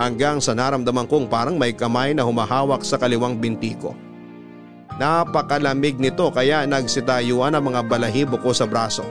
Hanggang 0.00 0.40
sa 0.40 0.56
naramdaman 0.56 1.04
kong 1.04 1.28
parang 1.28 1.60
may 1.60 1.76
kamay 1.76 2.16
na 2.16 2.24
humahawak 2.24 2.88
sa 2.88 2.96
kaliwang 2.96 3.36
binti 3.36 3.76
ko. 3.76 3.92
Napakalamig 5.00 5.96
nito 5.96 6.28
kaya 6.28 6.68
nagsitayuan 6.68 7.56
ang 7.56 7.72
mga 7.72 7.88
balahibo 7.88 8.36
ko 8.36 8.52
sa 8.52 8.68
braso. 8.68 9.08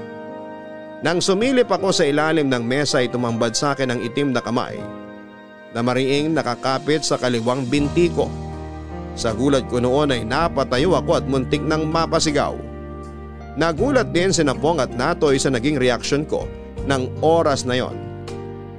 Nang 1.02 1.18
sumilip 1.18 1.66
ako 1.66 1.90
sa 1.90 2.06
ilalim 2.06 2.46
ng 2.46 2.62
mesa 2.62 3.02
ay 3.02 3.10
tumambad 3.10 3.58
sa 3.58 3.74
akin 3.74 3.98
ang 3.98 4.00
itim 4.06 4.30
na 4.30 4.44
kamay 4.46 4.78
na 5.74 5.82
mariing 5.82 6.30
nakakapit 6.38 7.02
sa 7.02 7.18
kaliwang 7.18 7.66
binti 7.66 8.06
ko. 8.14 8.30
Sa 9.18 9.34
gulat 9.34 9.66
ko 9.66 9.82
noon 9.82 10.14
ay 10.14 10.22
napatayo 10.22 10.94
ako 10.94 11.12
at 11.18 11.26
muntik 11.26 11.66
nang 11.66 11.90
mapasigaw. 11.90 12.54
Nagulat 13.58 14.14
din 14.14 14.30
si 14.30 14.46
Napong 14.46 14.78
at 14.78 14.94
Natoy 14.94 15.42
sa 15.42 15.50
naging 15.50 15.82
reaksyon 15.82 16.30
ko 16.30 16.46
ng 16.86 17.26
oras 17.26 17.66
na 17.66 17.76
yon. 17.76 17.98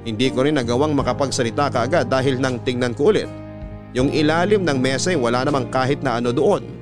Hindi 0.07 0.31
ko 0.31 0.47
rin 0.47 0.57
nagawang 0.57 0.95
makapagsalita 0.95 1.75
kaagad 1.75 2.07
dahil 2.07 2.39
nang 2.39 2.63
tingnan 2.63 2.95
ko 2.95 3.11
ulit. 3.11 3.29
Yung 3.99 4.15
ilalim 4.15 4.63
ng 4.63 4.79
mesa 4.79 5.11
ay 5.11 5.19
wala 5.19 5.43
namang 5.43 5.69
kahit 5.69 6.01
na 6.01 6.23
ano 6.23 6.31
doon. 6.31 6.80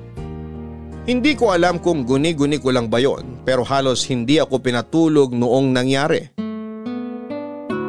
Hindi 1.08 1.32
ko 1.32 1.56
alam 1.56 1.80
kung 1.80 2.04
guni-guni 2.04 2.60
ko 2.60 2.68
lang 2.68 2.92
ba 2.92 3.00
yon 3.00 3.40
pero 3.40 3.64
halos 3.64 4.04
hindi 4.12 4.36
ako 4.36 4.60
pinatulog 4.60 5.32
noong 5.32 5.72
nangyari. 5.72 6.20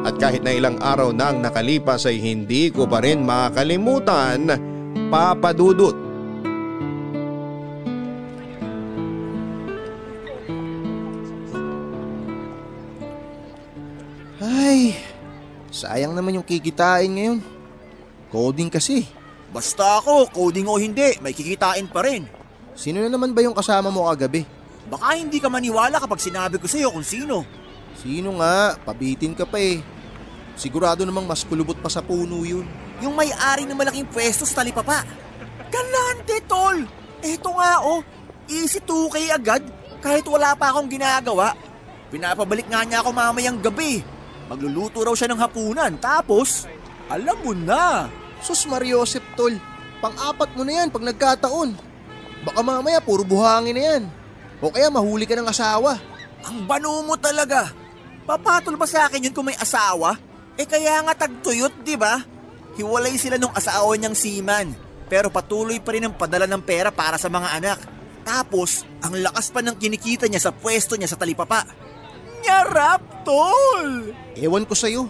At 0.08 0.16
kahit 0.16 0.40
na 0.40 0.56
ilang 0.56 0.80
araw 0.80 1.12
nang 1.12 1.44
nakalipas 1.44 2.08
ay 2.08 2.16
hindi 2.16 2.72
ko 2.72 2.88
pa 2.88 3.04
rin 3.04 3.20
makakalimutan 3.20 4.48
papadudot. 5.12 5.92
Ay, 14.40 14.96
Sayang 15.68 16.16
naman 16.16 16.40
yung 16.40 16.48
kikitain 16.48 17.12
ngayon. 17.12 17.38
Coding 18.32 18.72
kasi. 18.72 19.04
Basta 19.52 20.00
ako, 20.00 20.32
coding 20.32 20.64
o 20.72 20.80
hindi, 20.80 21.20
may 21.20 21.36
kikitain 21.36 21.84
pa 21.84 22.00
rin. 22.00 22.39
Sino 22.80 23.04
na 23.04 23.12
naman 23.12 23.36
ba 23.36 23.44
yung 23.44 23.52
kasama 23.52 23.92
mo 23.92 24.08
kagabi? 24.08 24.48
Baka 24.88 25.12
hindi 25.12 25.36
ka 25.36 25.52
maniwala 25.52 26.00
kapag 26.00 26.16
sinabi 26.16 26.56
ko 26.56 26.64
sa'yo 26.64 26.88
kung 26.88 27.04
sino. 27.04 27.44
Sino 28.00 28.40
nga? 28.40 28.72
Pabitin 28.80 29.36
ka 29.36 29.44
pa 29.44 29.60
eh. 29.60 29.84
Sigurado 30.56 31.04
namang 31.04 31.28
mas 31.28 31.44
kulubot 31.44 31.76
pa 31.76 31.92
sa 31.92 32.00
puno 32.00 32.40
yun. 32.40 32.64
Yung 33.04 33.12
may-ari 33.12 33.68
ng 33.68 33.76
malaking 33.76 34.08
pwesto 34.08 34.48
sa 34.48 34.64
talipapa. 34.64 35.04
Galante, 35.68 36.40
tol! 36.48 36.88
Eto 37.20 37.52
nga 37.52 37.84
oh, 37.84 38.00
easy 38.48 38.80
2K 38.80 39.28
agad 39.28 39.60
kahit 40.00 40.24
wala 40.24 40.56
pa 40.56 40.72
akong 40.72 40.88
ginagawa. 40.88 41.52
Pinapabalik 42.08 42.64
nga 42.64 42.80
niya 42.80 43.04
ako 43.04 43.12
mamayang 43.12 43.60
gabi. 43.60 44.00
Magluluto 44.48 45.04
raw 45.04 45.12
siya 45.12 45.28
ng 45.28 45.40
hapunan 45.44 46.00
tapos, 46.00 46.64
alam 47.12 47.36
mo 47.44 47.52
na. 47.52 48.08
Sus 48.40 48.64
Mariosep 48.64 49.36
tol, 49.36 49.52
pang-apat 50.00 50.56
mo 50.56 50.64
na 50.64 50.80
yan 50.80 50.88
pag 50.88 51.04
nagkataon. 51.04 51.89
Baka 52.40 52.60
mamaya 52.64 53.00
puro 53.04 53.20
buhangin 53.24 53.76
na 53.76 53.82
yan. 53.82 54.02
O 54.60 54.72
kaya 54.72 54.88
mahuli 54.88 55.24
ka 55.28 55.36
ng 55.36 55.48
asawa. 55.48 56.00
Ang 56.44 56.64
bano 56.64 57.04
mo 57.04 57.16
talaga. 57.16 57.72
Papatol 58.24 58.76
ba 58.76 58.88
sa 58.88 59.08
akin 59.08 59.28
yun 59.28 59.34
kung 59.36 59.48
may 59.48 59.56
asawa? 59.56 60.16
Eh 60.56 60.68
kaya 60.68 61.00
nga 61.04 61.26
tagtuyot, 61.26 61.84
di 61.84 61.96
ba? 61.96 62.20
Hiwalay 62.76 63.16
sila 63.16 63.36
nung 63.36 63.52
asawa 63.52 63.92
niyang 63.96 64.16
siman. 64.16 64.72
Pero 65.10 65.28
patuloy 65.28 65.80
pa 65.82 65.92
rin 65.96 66.06
ang 66.06 66.14
padala 66.14 66.46
ng 66.46 66.62
pera 66.62 66.92
para 66.94 67.18
sa 67.18 67.26
mga 67.26 67.48
anak. 67.60 67.78
Tapos, 68.22 68.84
ang 69.00 69.16
lakas 69.16 69.50
pa 69.50 69.64
ng 69.64 69.74
kinikita 69.74 70.28
niya 70.28 70.38
sa 70.38 70.54
pwesto 70.54 70.94
niya 70.94 71.10
sa 71.10 71.18
talipapa. 71.18 71.66
Nyarap, 72.44 73.24
tol! 73.26 74.14
Ewan 74.36 74.64
ko 74.68 74.76
sa'yo. 74.76 75.08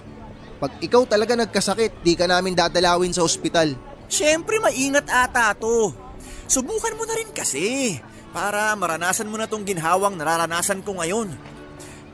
Pag 0.58 0.78
ikaw 0.82 1.04
talaga 1.04 1.37
nagkasakit, 1.37 2.02
di 2.02 2.14
ka 2.16 2.25
namin 2.25 2.56
dadalawin 2.56 3.12
sa 3.12 3.26
ospital. 3.26 3.76
Siyempre 4.10 4.58
maingat 4.58 5.06
ata 5.06 5.54
to. 5.54 5.92
Subukan 6.50 6.99
mo 6.99 7.07
na 7.07 7.14
rin 7.14 7.30
kasi 7.30 7.95
para 8.35 8.75
maranasan 8.75 9.30
mo 9.30 9.38
na 9.38 9.47
tong 9.47 9.62
ginhawang 9.62 10.19
nararanasan 10.19 10.83
ko 10.83 10.99
ngayon. 10.99 11.30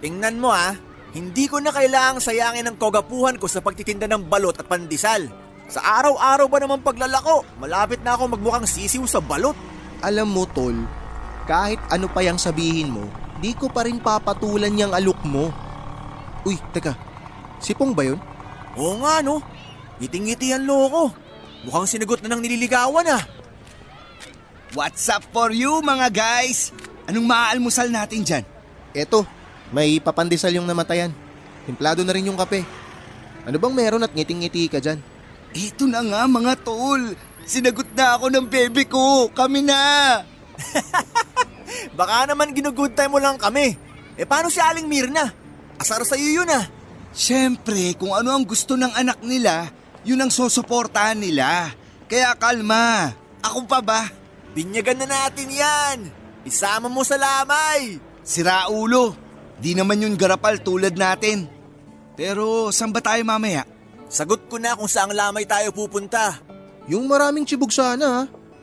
Tingnan 0.05 0.37
mo 0.37 0.52
ah, 0.52 0.76
hindi 1.16 1.49
ko 1.49 1.57
na 1.57 1.73
kailangang 1.73 2.21
sayangin 2.21 2.69
ang 2.69 2.76
kogapuhan 2.76 3.40
ko 3.40 3.49
sa 3.49 3.64
pagtitinda 3.64 4.05
ng 4.05 4.28
balot 4.28 4.61
at 4.61 4.69
pandesal. 4.69 5.25
Sa 5.73 5.81
araw-araw 5.81 6.52
ba 6.52 6.61
naman 6.61 6.85
paglalako, 6.85 7.49
malapit 7.57 8.05
na 8.05 8.12
ako 8.12 8.37
magmukhang 8.37 8.69
sisiw 8.69 9.09
sa 9.09 9.25
balot. 9.25 9.57
Alam 10.05 10.28
mo 10.28 10.45
tol, 10.45 10.76
kahit 11.49 11.81
ano 11.88 12.05
pa 12.12 12.21
yang 12.21 12.37
sabihin 12.37 12.93
mo, 12.93 13.09
di 13.40 13.57
ko 13.57 13.73
pa 13.73 13.88
rin 13.88 14.05
papatulan 14.05 14.76
yung 14.76 14.93
alok 14.93 15.16
mo. 15.25 15.49
Uy, 16.45 16.61
teka, 16.76 16.93
sipong 17.64 17.97
ba 17.97 18.05
yun? 18.05 18.21
Oo 18.76 19.00
nga 19.00 19.25
no, 19.25 19.40
ngiting-ngiti 19.97 20.52
ang 20.52 20.69
loko. 20.69 21.09
Mukhang 21.64 21.88
sinagot 21.88 22.21
na 22.21 22.37
ng 22.37 22.45
nililigawan 22.45 23.09
ah. 23.09 23.25
What's 24.75 25.06
up 25.06 25.23
for 25.30 25.54
you 25.54 25.78
mga 25.78 26.11
guys? 26.11 26.75
Anong 27.06 27.23
maaalmusal 27.23 27.87
natin 27.87 28.26
dyan? 28.26 28.42
Eto, 28.90 29.23
may 29.70 30.02
papandesal 30.02 30.50
yung 30.50 30.66
namatayan. 30.66 31.14
Timplado 31.62 32.02
na 32.02 32.11
rin 32.11 32.26
yung 32.26 32.35
kape. 32.35 32.66
Ano 33.46 33.62
bang 33.62 33.75
meron 33.78 34.02
at 34.02 34.11
ngiting-ngiti 34.11 34.66
ka 34.66 34.82
dyan? 34.82 34.99
Ito 35.54 35.87
na 35.87 36.02
nga 36.02 36.26
mga 36.26 36.66
tol. 36.66 37.14
Sinagot 37.46 37.87
na 37.94 38.18
ako 38.18 38.26
ng 38.26 38.46
bebe 38.50 38.90
ko. 38.90 39.30
Kami 39.30 39.62
na. 39.62 39.78
Baka 41.99 42.26
naman 42.26 42.50
ginugood 42.50 42.99
time 42.99 43.14
mo 43.14 43.23
lang 43.23 43.38
kami. 43.38 43.78
Eh 44.18 44.26
paano 44.26 44.50
si 44.50 44.58
Aling 44.58 44.90
Mirna? 44.90 45.30
Asar 45.78 46.02
sa'yo 46.02 46.42
yun 46.42 46.50
ah. 46.50 46.66
Siyempre, 47.14 47.94
kung 47.94 48.18
ano 48.18 48.35
ang 48.35 48.42
gusto 48.42 48.75
ng 48.75 48.99
anak 48.99 49.23
nila, 49.23 49.70
yun 50.02 50.18
ang 50.18 50.35
susuportahan 50.35 51.23
nila. 51.23 51.70
Kaya 52.11 52.35
kalma. 52.35 53.14
Ako 53.46 53.62
pa 53.70 53.78
ba? 53.78 54.25
Binyagan 54.56 55.04
na 55.04 55.28
natin 55.28 55.52
yan. 55.52 55.98
Isama 56.48 56.88
mo 56.88 57.04
sa 57.04 57.20
lamay. 57.20 58.00
Sira 58.24 58.72
ulo. 58.72 59.12
Di 59.61 59.76
naman 59.76 60.00
yun 60.00 60.16
garapal 60.16 60.64
tulad 60.64 60.96
natin. 60.96 61.44
Pero 62.16 62.72
saan 62.72 62.88
ba 62.88 63.04
tayo 63.04 63.20
mamaya? 63.20 63.68
Sagot 64.09 64.48
ko 64.48 64.57
na 64.57 64.72
kung 64.72 64.88
saang 64.88 65.12
lamay 65.12 65.44
tayo 65.44 65.76
pupunta. 65.76 66.40
Yung 66.88 67.04
maraming 67.04 67.44
chibog 67.44 67.68
sana 67.68 68.07
ha. 68.09 68.22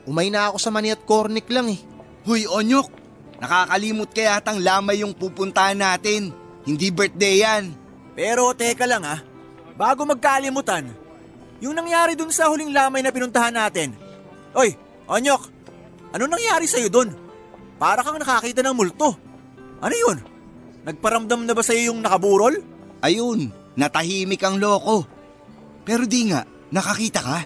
Umay 0.10 0.34
na 0.34 0.50
ako 0.50 0.58
sa 0.58 0.74
mani 0.74 0.90
at 0.90 1.06
cornic 1.06 1.46
lang 1.54 1.70
eh. 1.70 1.78
Huy, 2.26 2.50
Onyok. 2.50 2.90
Nakakalimot 3.38 4.10
kaya 4.10 4.42
tang 4.42 4.58
lamay 4.66 5.06
yung 5.06 5.14
pupuntahan 5.14 5.78
natin. 5.78 6.34
Hindi 6.66 6.90
birthday 6.90 7.46
yan. 7.46 7.70
Pero 8.18 8.50
teka 8.58 8.90
lang 8.90 9.06
ah. 9.06 9.22
Bago 9.78 10.10
magkalimutan, 10.10 10.90
yung 11.62 11.78
nangyari 11.78 12.18
dun 12.18 12.34
sa 12.34 12.50
huling 12.50 12.74
lamay 12.74 13.06
na 13.06 13.14
pinuntahan 13.14 13.54
natin. 13.54 13.94
Oy, 14.58 14.74
Onyok, 15.06 15.53
ano 16.14 16.24
nangyari 16.30 16.70
sa'yo 16.70 16.88
dun? 16.94 17.10
Para 17.82 18.06
kang 18.06 18.22
nakakita 18.22 18.62
ng 18.62 18.78
multo. 18.78 19.18
Ano 19.82 19.96
yun? 19.98 20.18
Nagparamdam 20.86 21.44
na 21.44 21.58
ba 21.58 21.66
sa'yo 21.66 21.92
yung 21.92 22.00
nakaburol? 22.06 22.54
Ayun, 23.04 23.52
natahimik 23.76 24.40
ang 24.46 24.62
loko. 24.62 25.04
Pero 25.84 26.06
di 26.08 26.32
nga, 26.32 26.46
nakakita 26.72 27.20
ka? 27.20 27.40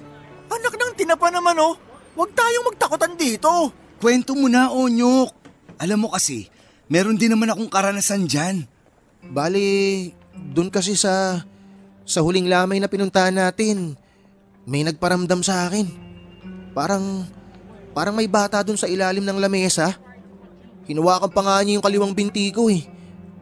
Anak 0.53 0.73
ng 0.75 0.93
tinapa 0.93 1.32
naman 1.32 1.58
oh. 1.58 1.73
Huwag 2.13 2.34
tayong 2.34 2.67
magtakutan 2.73 3.13
dito. 3.17 3.73
Kwento 3.97 4.34
mo 4.38 4.49
na, 4.49 4.69
Onyok. 4.73 5.30
Alam 5.82 6.06
mo 6.06 6.10
kasi, 6.10 6.49
meron 6.89 7.17
din 7.17 7.34
naman 7.34 7.49
akong 7.49 7.69
karanasan 7.69 8.25
dyan. 8.25 8.65
Bali, 9.21 10.10
dun 10.34 10.69
kasi 10.69 10.93
sa 10.97 11.41
sa 12.08 12.19
huling 12.23 12.47
lamay 12.47 12.80
na 12.80 12.89
pinuntahan 12.89 13.36
natin, 13.36 13.99
may 14.63 14.82
nagparamdam 14.82 15.43
sa 15.43 15.67
akin. 15.67 15.86
Parang 16.71 17.27
parang 17.98 18.14
may 18.14 18.30
bata 18.30 18.62
dun 18.62 18.78
sa 18.78 18.86
ilalim 18.86 19.26
ng 19.26 19.42
lamesa. 19.42 19.98
Hinawakan 20.86 21.34
pa 21.34 21.42
nga 21.42 21.66
niya 21.66 21.82
yung 21.82 21.86
kaliwang 21.90 22.14
binti 22.14 22.54
ko 22.54 22.70
eh. 22.70 22.86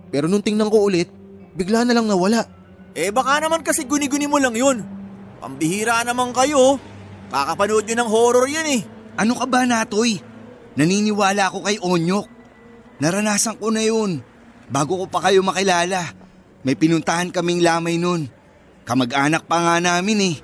Pero 0.08 0.32
nung 0.32 0.40
tingnan 0.40 0.72
ko 0.72 0.88
ulit, 0.88 1.12
bigla 1.60 1.84
na 1.84 1.92
lang 1.92 2.08
nawala. 2.08 2.48
Eh 2.96 3.12
baka 3.12 3.44
naman 3.44 3.68
kasi 3.68 3.84
guni-guni 3.84 4.32
mo 4.32 4.40
lang 4.40 4.56
yun. 4.56 4.80
Pambihira 5.44 6.08
naman 6.08 6.32
kayo. 6.32 6.80
Kakapanood 7.28 7.84
nyo 7.84 7.96
ng 8.00 8.08
horror 8.08 8.48
yan 8.48 8.80
eh. 8.80 8.82
Ano 9.20 9.36
ka 9.36 9.44
ba, 9.44 9.68
Natoy? 9.68 10.24
Naniniwala 10.80 11.52
ako 11.52 11.68
kay 11.68 11.76
Onyok. 11.84 12.28
Naranasan 13.04 13.60
ko 13.60 13.76
na 13.76 13.84
yun. 13.84 14.24
Bago 14.72 15.04
ko 15.04 15.06
pa 15.12 15.20
kayo 15.28 15.44
makilala, 15.44 16.16
may 16.64 16.80
pinuntahan 16.80 17.28
kaming 17.28 17.60
lamay 17.60 18.00
nun. 18.00 18.32
Kamag-anak 18.88 19.44
pa 19.52 19.60
nga 19.60 19.76
namin 19.84 20.32
eh. 20.32 20.36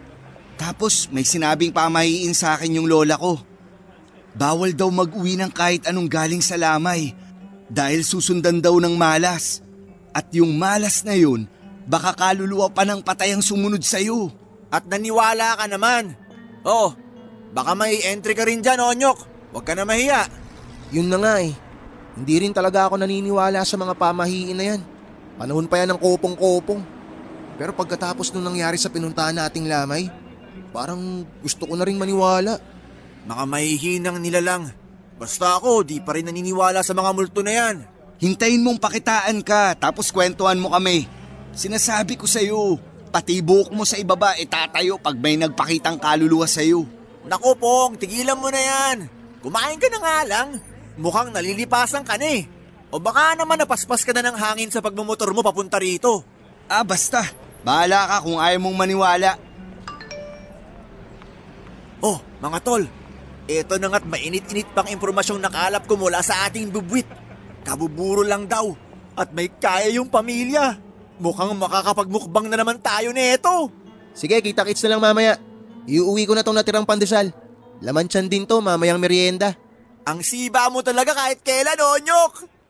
Tapos 0.60 1.08
may 1.15 1.24
sinabing 1.24 1.71
pamahiin 1.71 2.36
sa 2.36 2.60
akin 2.60 2.76
yung 2.76 2.91
lola 2.91 3.15
ko. 3.15 3.50
Bawal 4.31 4.71
daw 4.71 4.87
mag-uwi 4.87 5.35
ng 5.35 5.51
kahit 5.51 5.87
anong 5.91 6.07
galing 6.07 6.39
sa 6.39 6.55
lamay 6.55 7.11
dahil 7.67 8.03
susundan 8.03 8.63
daw 8.63 8.75
ng 8.79 8.95
malas. 8.95 9.59
At 10.11 10.27
yung 10.35 10.55
malas 10.59 11.07
na 11.07 11.15
yun, 11.15 11.47
baka 11.87 12.11
kaluluwa 12.15 12.67
pa 12.71 12.83
ng 12.83 12.99
patay 12.99 13.31
ang 13.31 13.43
sumunod 13.43 13.83
sa'yo. 13.83 14.31
At 14.71 14.87
naniwala 14.87 15.59
ka 15.59 15.67
naman. 15.67 16.15
Oh, 16.63 16.95
baka 17.51 17.75
may 17.75 17.99
entry 18.07 18.35
ka 18.35 18.47
rin 18.47 18.63
dyan, 18.63 18.79
Onyok. 18.79 19.19
Huwag 19.51 19.65
ka 19.67 19.75
na 19.75 19.83
mahiya. 19.83 20.27
Yun 20.91 21.11
na 21.11 21.19
nga 21.19 21.33
eh. 21.43 21.51
Hindi 22.15 22.35
rin 22.43 22.55
talaga 22.55 22.87
ako 22.87 22.99
naniniwala 22.99 23.63
sa 23.63 23.79
mga 23.79 23.95
pamahiin 23.95 24.55
na 24.55 24.65
yan. 24.75 24.81
Panahon 25.39 25.67
pa 25.67 25.79
yan 25.79 25.95
ng 25.95 25.99
kopong-kopong. 25.99 26.83
Pero 27.55 27.71
pagkatapos 27.75 28.31
nung 28.31 28.47
nangyari 28.47 28.75
sa 28.75 28.91
pinuntahan 28.91 29.35
nating 29.35 29.67
lamay, 29.67 30.11
parang 30.75 31.23
gusto 31.39 31.67
ko 31.67 31.75
na 31.75 31.87
rin 31.87 31.99
maniwala. 31.99 32.59
Mga 33.25 33.43
mahihinang 33.45 34.17
nilalang. 34.17 34.65
Basta 35.21 35.53
ako, 35.62 35.86
di 35.86 36.01
pa 36.01 36.17
rin 36.17 36.25
naniniwala 36.25 36.81
sa 36.81 36.97
mga 36.97 37.12
multo 37.13 37.45
na 37.45 37.53
yan. 37.53 37.75
Hintayin 38.17 38.62
mong 38.65 38.81
pakitaan 38.81 39.45
ka 39.45 39.77
tapos 39.77 40.10
kwentuhan 40.10 40.57
mo 40.57 40.73
kami. 40.73 41.05
Sinasabi 41.53 42.17
ko 42.17 42.25
sa'yo, 42.25 42.81
pati 43.13 43.41
buhok 43.41 43.69
mo 43.73 43.86
sa 43.86 44.01
ibaba 44.01 44.34
itatayo 44.38 44.97
pag 44.97 45.17
may 45.17 45.38
nagpakitang 45.38 46.01
kaluluwa 46.01 46.49
sa'yo. 46.49 46.86
Nako 47.25 47.53
pong, 47.57 48.01
tigilan 48.01 48.38
mo 48.38 48.49
na 48.49 48.62
yan. 48.62 48.97
Kumain 49.45 49.77
ka 49.77 49.89
na 49.93 49.99
nga 50.01 50.17
lang. 50.25 50.49
Mukhang 50.97 51.29
nalilipasan 51.29 52.01
ka 52.01 52.17
na 52.17 52.41
eh. 52.41 52.49
O 52.89 52.97
baka 52.97 53.38
naman 53.38 53.62
napaspas 53.62 54.05
ka 54.05 54.12
na 54.13 54.25
ng 54.25 54.38
hangin 54.38 54.69
sa 54.73 54.81
pagmamotor 54.81 55.34
mo 55.34 55.45
papunta 55.45 55.77
rito. 55.77 56.25
Ah 56.65 56.86
basta, 56.86 57.25
bahala 57.62 58.10
ka 58.10 58.17
kung 58.25 58.41
ayaw 58.41 58.60
mong 58.62 58.77
maniwala. 58.77 59.31
Oh, 62.01 62.17
mga 62.41 62.60
tol, 62.65 62.84
ito 63.59 63.75
na 63.75 63.91
nga't 63.91 64.07
mainit-init 64.07 64.71
pang 64.71 64.87
impormasyong 64.87 65.43
nakalap 65.43 65.83
ko 65.83 65.99
mula 65.99 66.23
sa 66.23 66.47
ating 66.47 66.71
bubwit. 66.71 67.07
Kabuburo 67.67 68.23
lang 68.23 68.47
daw 68.47 68.71
at 69.19 69.35
may 69.35 69.51
kaya 69.51 69.91
yung 69.91 70.07
pamilya. 70.07 70.79
Mukhang 71.19 71.53
makakapagmukbang 71.59 72.47
na 72.47 72.57
naman 72.57 72.79
tayo 72.79 73.11
nito. 73.11 73.69
Sige, 74.15 74.39
kita-kits 74.41 74.81
na 74.87 74.97
lang 74.97 75.03
mamaya. 75.03 75.37
Iuwi 75.85 76.25
ko 76.25 76.33
na 76.33 76.41
tong 76.41 76.57
natirang 76.57 76.87
pandesal. 76.87 77.29
Laman 77.81 78.09
tiyan 78.09 78.29
din 78.29 78.43
to, 78.45 78.61
mamayang 78.61 79.01
merienda. 79.01 79.57
Ang 80.05 80.25
siba 80.25 80.69
mo 80.73 80.81
talaga 80.81 81.13
kahit 81.13 81.45
kailan, 81.45 81.77
Onyok! 81.77 82.61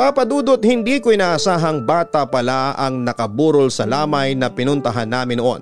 Papadudot 0.00 0.56
hindi 0.64 0.96
ko 0.96 1.12
inaasahang 1.12 1.84
bata 1.84 2.24
pala 2.24 2.72
ang 2.72 3.04
nakaburol 3.04 3.68
sa 3.68 3.84
lamay 3.84 4.32
na 4.32 4.48
pinuntahan 4.48 5.04
namin 5.04 5.36
noon. 5.36 5.60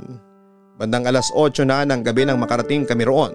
Bandang 0.79 1.11
alas 1.11 1.27
8 1.35 1.67
na 1.67 1.83
ng 1.83 2.07
gabi 2.07 2.23
nang 2.23 2.39
makarating 2.39 2.87
kami 2.87 3.03
roon. 3.03 3.35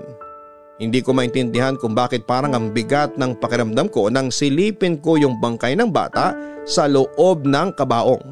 Hindi 0.79 1.03
ko 1.03 1.11
maintindihan 1.11 1.75
kung 1.75 1.91
bakit 1.91 2.23
parang 2.23 2.55
ang 2.55 2.71
bigat 2.71 3.19
ng 3.19 3.35
pakiramdam 3.35 3.91
ko 3.91 4.07
nang 4.07 4.31
silipin 4.31 4.95
ko 4.95 5.19
yung 5.19 5.43
bangkay 5.43 5.75
ng 5.75 5.91
bata 5.91 6.39
sa 6.63 6.87
loob 6.87 7.43
ng 7.43 7.75
kabaong. 7.75 8.23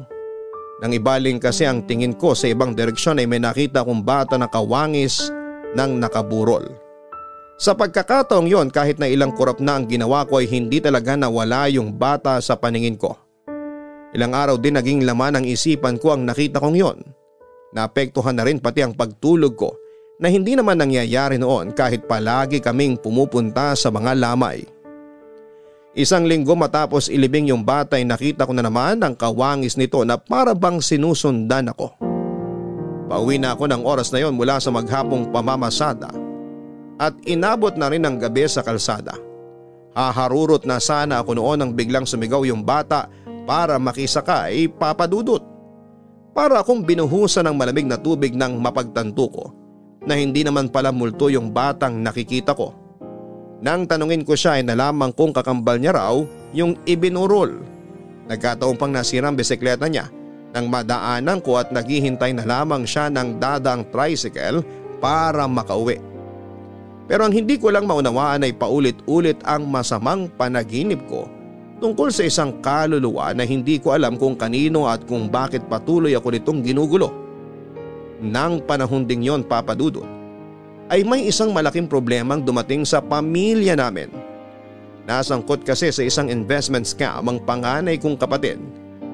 Nang 0.80 0.96
ibaling 0.96 1.44
kasi 1.44 1.68
ang 1.68 1.84
tingin 1.84 2.16
ko 2.16 2.32
sa 2.32 2.48
ibang 2.48 2.72
direksyon 2.72 3.20
ay 3.20 3.28
may 3.28 3.36
nakita 3.36 3.84
kong 3.84 4.00
bata 4.00 4.40
na 4.40 4.48
kawangis 4.48 5.28
ng 5.76 6.00
nakaburol. 6.00 6.72
Sa 7.60 7.76
pagkakataong 7.76 8.48
yon 8.48 8.72
kahit 8.72 8.96
na 8.96 9.08
ilang 9.08 9.34
kurap 9.36 9.60
na 9.60 9.76
ang 9.76 9.84
ginawa 9.84 10.24
ko 10.24 10.40
ay 10.40 10.48
hindi 10.48 10.80
talaga 10.80 11.14
nawala 11.14 11.68
yung 11.68 11.94
bata 11.94 12.40
sa 12.40 12.56
paningin 12.56 12.96
ko. 12.96 13.14
Ilang 14.12 14.32
araw 14.32 14.56
din 14.60 14.76
naging 14.76 15.04
laman 15.08 15.40
ng 15.40 15.46
isipan 15.48 15.96
ko 15.96 16.12
ang 16.12 16.28
nakita 16.28 16.60
kong 16.60 16.76
yon. 16.76 16.98
Naapektuhan 17.72 18.36
na 18.36 18.44
rin 18.44 18.60
pati 18.60 18.84
ang 18.84 18.92
pagtulog 18.92 19.56
ko 19.56 19.72
na 20.20 20.28
hindi 20.28 20.52
naman 20.52 20.76
nangyayari 20.76 21.40
noon 21.40 21.72
kahit 21.72 22.04
palagi 22.04 22.60
kaming 22.60 23.00
pumupunta 23.00 23.72
sa 23.72 23.88
mga 23.88 24.12
lamay. 24.20 24.64
Isang 25.92 26.24
linggo 26.24 26.56
matapos 26.56 27.12
ilibing 27.12 27.52
yung 27.52 27.64
bata 27.64 28.00
ay 28.00 28.04
nakita 28.08 28.48
ko 28.48 28.52
na 28.56 28.64
naman 28.64 29.00
ang 29.00 29.12
kawangis 29.12 29.76
nito 29.76 30.00
na 30.08 30.16
para 30.16 30.56
bang 30.56 30.80
sinusundan 30.80 31.68
ako. 31.72 31.92
Pauwi 33.12 33.36
na 33.36 33.52
ako 33.52 33.68
ng 33.68 33.82
oras 33.84 34.08
na 34.08 34.24
yon 34.24 34.32
mula 34.32 34.56
sa 34.56 34.72
maghapong 34.72 35.28
pamamasada 35.28 36.21
at 36.98 37.16
inabot 37.28 37.72
na 37.76 37.88
rin 37.92 38.04
ang 38.04 38.16
gabi 38.20 38.44
sa 38.48 38.64
kalsada. 38.64 39.16
Haharurot 39.92 40.64
na 40.64 40.80
sana 40.80 41.20
ako 41.20 41.36
noon 41.36 41.58
nang 41.60 41.72
biglang 41.76 42.08
sumigaw 42.08 42.44
yung 42.48 42.64
bata 42.64 43.12
para 43.44 43.76
makisakay 43.76 44.68
papadudot. 44.72 45.44
Para 46.32 46.64
akong 46.64 46.80
binuhusan 46.80 47.44
ng 47.44 47.56
malamig 47.56 47.84
na 47.84 48.00
tubig 48.00 48.32
ng 48.32 48.56
mapagtanto 48.56 49.28
ko 49.28 49.44
na 50.08 50.16
hindi 50.16 50.40
naman 50.42 50.72
pala 50.72 50.88
multo 50.88 51.28
yung 51.28 51.52
batang 51.52 52.00
nakikita 52.00 52.56
ko. 52.56 52.72
Nang 53.62 53.86
tanungin 53.86 54.24
ko 54.26 54.34
siya 54.34 54.58
ay 54.58 54.66
nalaman 54.66 55.12
kong 55.12 55.36
kakambal 55.36 55.76
niya 55.76 55.94
raw 55.94 56.16
yung 56.56 56.74
ibinurol. 56.88 57.62
Nagkataong 58.26 58.80
pang 58.80 58.90
nasira 58.90 59.28
ang 59.28 59.36
bisikleta 59.36 59.86
niya 59.86 60.08
nang 60.52 60.68
madaanan 60.68 61.40
ko 61.40 61.56
at 61.56 61.72
naghihintay 61.72 62.36
na 62.36 62.44
lamang 62.44 62.84
siya 62.84 63.08
ng 63.08 63.40
dadang 63.40 63.88
tricycle 63.88 64.60
para 65.00 65.48
makauwi. 65.48 66.11
Pero 67.12 67.28
ang 67.28 67.36
hindi 67.36 67.60
ko 67.60 67.68
lang 67.68 67.84
maunawaan 67.84 68.40
ay 68.40 68.56
paulit-ulit 68.56 69.36
ang 69.44 69.68
masamang 69.68 70.32
panaginip 70.32 71.04
ko 71.12 71.28
tungkol 71.76 72.08
sa 72.08 72.24
isang 72.24 72.64
kaluluwa 72.64 73.36
na 73.36 73.44
hindi 73.44 73.76
ko 73.76 73.92
alam 73.92 74.16
kung 74.16 74.32
kanino 74.32 74.88
at 74.88 75.04
kung 75.04 75.28
bakit 75.28 75.60
patuloy 75.68 76.16
ako 76.16 76.32
nitong 76.32 76.64
ginugulo. 76.64 77.12
Nang 78.24 78.64
panahon 78.64 79.04
ding 79.04 79.20
yon 79.20 79.44
papadudot 79.44 80.08
ay 80.88 81.04
may 81.04 81.28
isang 81.28 81.52
malaking 81.52 81.84
problemang 81.84 82.40
dumating 82.40 82.88
sa 82.88 83.04
pamilya 83.04 83.76
namin. 83.76 84.08
Nasangkot 85.04 85.68
kasi 85.68 85.92
sa 85.92 86.00
isang 86.00 86.32
investment 86.32 86.88
scam 86.88 87.28
ang 87.28 87.44
panganay 87.44 88.00
kong 88.00 88.16
kapatid 88.16 88.56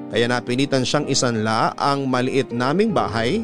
kaya 0.07 0.23
napilitan 0.31 0.87
siyang 0.87 1.03
isanla 1.11 1.75
ang 1.75 2.07
maliit 2.07 2.55
naming 2.55 2.95
bahay 2.95 3.43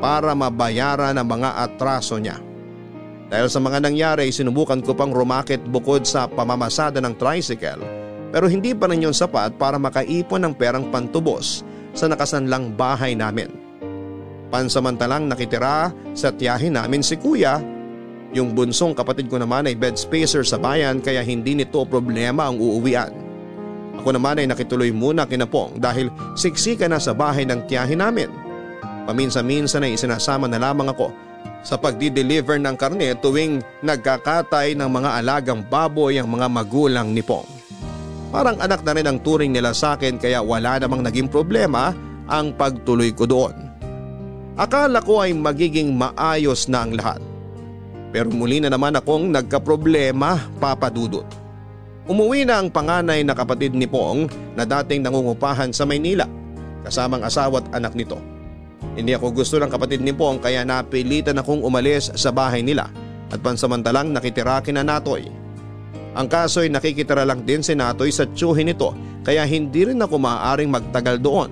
para 0.00 0.32
mabayaran 0.32 1.12
ang 1.20 1.28
mga 1.28 1.60
atraso 1.60 2.16
niya. 2.16 2.51
Dahil 3.32 3.48
sa 3.48 3.64
mga 3.64 3.80
nangyari 3.80 4.28
sinubukan 4.28 4.84
ko 4.84 4.92
pang 4.92 5.08
rumakit 5.08 5.64
bukod 5.72 6.04
sa 6.04 6.28
pamamasada 6.28 7.00
ng 7.00 7.16
tricycle 7.16 7.80
pero 8.28 8.44
hindi 8.44 8.76
pa 8.76 8.92
rin 8.92 9.08
yun 9.08 9.16
sapat 9.16 9.56
para 9.56 9.80
makaipon 9.80 10.44
ng 10.44 10.52
perang 10.52 10.92
pantubos 10.92 11.64
sa 11.96 12.12
nakasanlang 12.12 12.76
bahay 12.76 13.16
namin. 13.16 13.48
Pansamantalang 14.52 15.32
nakitira 15.32 15.92
sa 16.12 16.28
tiyahin 16.28 16.76
namin 16.76 17.00
si 17.00 17.16
kuya. 17.16 17.56
Yung 18.36 18.52
bunsong 18.52 18.92
kapatid 18.92 19.28
ko 19.28 19.40
naman 19.40 19.68
ay 19.68 19.76
bed 19.76 19.96
spacer 19.96 20.44
sa 20.44 20.60
bayan 20.60 21.00
kaya 21.00 21.24
hindi 21.24 21.56
nito 21.56 21.84
problema 21.88 22.48
ang 22.48 22.60
uuwian. 22.60 23.12
Ako 24.00 24.12
naman 24.12 24.40
ay 24.40 24.48
nakituloy 24.48 24.92
muna 24.92 25.28
kinapong 25.28 25.76
dahil 25.76 26.08
siksika 26.36 26.84
na 26.88 26.96
sa 26.96 27.12
bahay 27.12 27.44
ng 27.48 27.64
tiyahin 27.64 28.00
namin. 28.00 28.28
Paminsan-minsan 29.08 29.84
ay 29.84 29.96
isinasama 29.96 30.48
na 30.48 30.56
lamang 30.56 30.92
ako 30.92 31.31
sa 31.62 31.78
pagdi-deliver 31.78 32.58
ng 32.58 32.74
karne 32.74 33.14
tuwing 33.18 33.62
nagkakatay 33.82 34.74
ng 34.74 34.90
mga 34.90 35.10
alagang 35.22 35.62
baboy 35.62 36.18
ang 36.18 36.28
mga 36.30 36.46
magulang 36.50 37.14
ni 37.14 37.22
Pong. 37.22 37.46
Parang 38.34 38.58
anak 38.58 38.82
na 38.82 38.92
rin 38.96 39.06
ang 39.06 39.18
turing 39.22 39.54
nila 39.54 39.70
sa 39.70 39.94
akin 39.94 40.18
kaya 40.18 40.42
wala 40.42 40.82
namang 40.82 41.06
naging 41.06 41.30
problema 41.30 41.94
ang 42.26 42.54
pagtuloy 42.56 43.14
ko 43.14 43.28
doon. 43.28 43.54
Akala 44.56 45.00
ko 45.00 45.24
ay 45.24 45.32
magiging 45.32 45.96
maayos 45.96 46.68
na 46.68 46.84
ang 46.84 46.92
lahat. 46.96 47.20
Pero 48.12 48.28
muli 48.28 48.60
na 48.60 48.68
naman 48.68 48.92
akong 48.92 49.32
nagkaproblema 49.32 50.52
papadudot. 50.60 51.24
Umuwi 52.04 52.44
na 52.44 52.60
ang 52.60 52.68
panganay 52.68 53.24
na 53.24 53.32
kapatid 53.32 53.72
ni 53.72 53.88
Pong 53.88 54.28
na 54.58 54.68
dating 54.68 55.06
nangungupahan 55.06 55.72
sa 55.72 55.88
Maynila 55.88 56.28
kasamang 56.82 57.22
asawa 57.22 57.62
at 57.62 57.68
anak 57.78 57.94
nito. 57.94 58.18
Hindi 58.92 59.16
ako 59.16 59.32
gusto 59.32 59.56
ng 59.56 59.72
kapatid 59.72 60.04
ni 60.04 60.12
Pong 60.12 60.36
kaya 60.36 60.68
napilitan 60.68 61.40
akong 61.40 61.64
umalis 61.64 62.12
sa 62.12 62.28
bahay 62.28 62.60
nila 62.60 62.92
at 63.32 63.40
pansamantalang 63.40 64.12
nakitira 64.12 64.60
kina 64.60 64.84
Natoy. 64.84 65.32
Ang 66.12 66.28
kaso 66.28 66.60
ay 66.60 66.68
nakikitira 66.68 67.24
lang 67.24 67.40
din 67.48 67.64
si 67.64 67.72
Natoy 67.72 68.12
sa 68.12 68.28
tsuhin 68.28 68.68
nito 68.68 68.92
kaya 69.24 69.48
hindi 69.48 69.88
rin 69.88 70.04
ako 70.04 70.20
maaaring 70.20 70.68
magtagal 70.68 71.16
doon. 71.24 71.48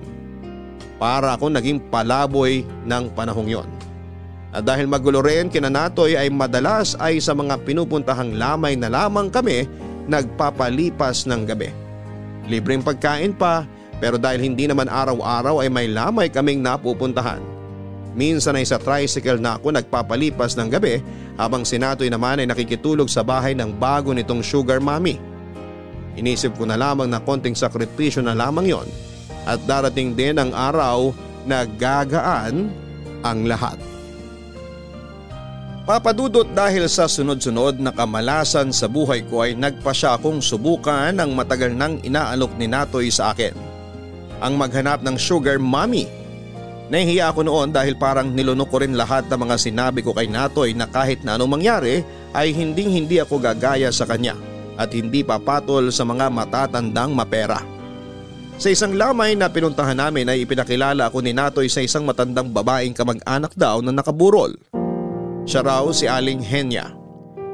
Para 1.01 1.33
ako 1.33 1.49
naging 1.49 1.81
palaboy 1.89 2.61
ng 2.85 3.09
panahong 3.17 3.49
yon. 3.49 3.69
At 4.53 4.67
dahil 4.67 4.85
magulo 4.85 5.25
rin 5.25 5.49
kina 5.49 5.73
Natoy 5.73 6.13
ay 6.13 6.29
madalas 6.29 6.93
ay 7.01 7.17
sa 7.17 7.33
mga 7.33 7.57
pinupuntahang 7.65 8.37
lamay 8.37 8.77
na 8.77 8.85
lamang 8.85 9.33
kami 9.33 9.65
nagpapalipas 10.05 11.25
ng 11.25 11.41
gabi. 11.49 11.73
Libreng 12.45 12.85
pagkain 12.85 13.33
pa 13.33 13.65
pero 14.01 14.17
dahil 14.17 14.41
hindi 14.41 14.65
naman 14.65 14.89
araw-araw 14.89 15.61
ay 15.61 15.69
may 15.69 15.85
lamay 15.85 16.33
kaming 16.33 16.65
napupuntahan. 16.65 17.39
Minsan 18.17 18.59
ay 18.59 18.65
sa 18.67 18.81
tricycle 18.81 19.39
na 19.39 19.55
ako 19.55 19.77
nagpapalipas 19.77 20.57
ng 20.57 20.67
gabi 20.67 20.99
habang 21.39 21.63
si 21.63 21.79
naman 21.79 22.43
ay 22.43 22.49
nakikitulog 22.49 23.07
sa 23.07 23.23
bahay 23.23 23.55
ng 23.55 23.71
bago 23.77 24.11
nitong 24.11 24.43
sugar 24.43 24.83
mommy. 24.83 25.15
Inisip 26.19 26.59
ko 26.59 26.67
na 26.67 26.75
lamang 26.75 27.07
na 27.07 27.23
konting 27.23 27.55
sakripisyo 27.55 28.19
na 28.19 28.35
lamang 28.35 28.67
yon 28.67 28.87
at 29.47 29.61
darating 29.63 30.11
din 30.11 30.35
ang 30.35 30.51
araw 30.51 31.15
na 31.47 31.63
gagaan 31.63 32.67
ang 33.23 33.47
lahat. 33.47 33.79
Papadudot 35.87 36.45
dahil 36.51 36.85
sa 36.91 37.07
sunod-sunod 37.09 37.79
na 37.81 37.95
kamalasan 37.95 38.69
sa 38.75 38.85
buhay 38.91 39.23
ko 39.25 39.47
ay 39.47 39.57
nagpa 39.57 39.95
siya 39.95 40.19
akong 40.19 40.43
subukan 40.43 41.15
ang 41.15 41.31
matagal 41.31 41.73
nang 41.73 41.97
inaalok 42.03 42.53
ni 42.59 42.69
Natoy 42.69 43.09
sa 43.09 43.33
akin 43.33 43.70
ang 44.41 44.57
maghanap 44.57 45.05
ng 45.05 45.15
sugar 45.15 45.61
mommy. 45.61 46.09
Nahihiya 46.91 47.31
ako 47.31 47.47
noon 47.47 47.71
dahil 47.71 47.95
parang 47.95 48.35
nilunok 48.35 48.67
ko 48.67 48.83
rin 48.83 48.99
lahat 48.99 49.31
ng 49.31 49.39
mga 49.47 49.55
sinabi 49.55 50.03
ko 50.03 50.11
kay 50.11 50.27
Natoy 50.27 50.75
na 50.75 50.91
kahit 50.91 51.23
na 51.23 51.39
anong 51.39 51.55
mangyari 51.55 52.03
ay 52.35 52.51
hinding 52.51 52.91
hindi 52.91 53.23
ako 53.23 53.39
gagaya 53.39 53.87
sa 53.95 54.03
kanya 54.03 54.35
at 54.75 54.91
hindi 54.91 55.23
papatol 55.23 55.87
sa 55.93 56.03
mga 56.03 56.27
matatandang 56.27 57.15
mapera. 57.15 57.63
Sa 58.59 58.67
isang 58.67 58.93
lamay 58.93 59.39
na 59.39 59.47
pinuntahan 59.47 59.95
namin 59.95 60.27
ay 60.27 60.43
ipinakilala 60.43 61.07
ako 61.07 61.23
ni 61.23 61.31
Natoy 61.31 61.71
sa 61.71 61.79
isang 61.79 62.03
matandang 62.03 62.51
babaeng 62.51 62.93
kamag-anak 62.93 63.55
daw 63.55 63.79
na 63.79 63.95
nakaburol. 63.95 64.51
Siya 65.47 65.63
raw 65.63 65.87
si 65.95 66.05
Aling 66.05 66.43
Henya. 66.43 66.91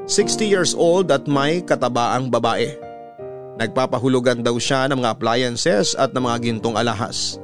60 0.10 0.44
years 0.44 0.72
old 0.74 1.12
at 1.12 1.28
may 1.28 1.62
katabaang 1.62 2.32
babae. 2.32 2.87
Nagpapahulugan 3.58 4.46
daw 4.46 4.54
siya 4.62 4.86
ng 4.90 5.02
mga 5.02 5.18
appliances 5.18 5.98
at 5.98 6.14
ng 6.14 6.22
mga 6.22 6.38
gintong 6.46 6.78
alahas. 6.78 7.42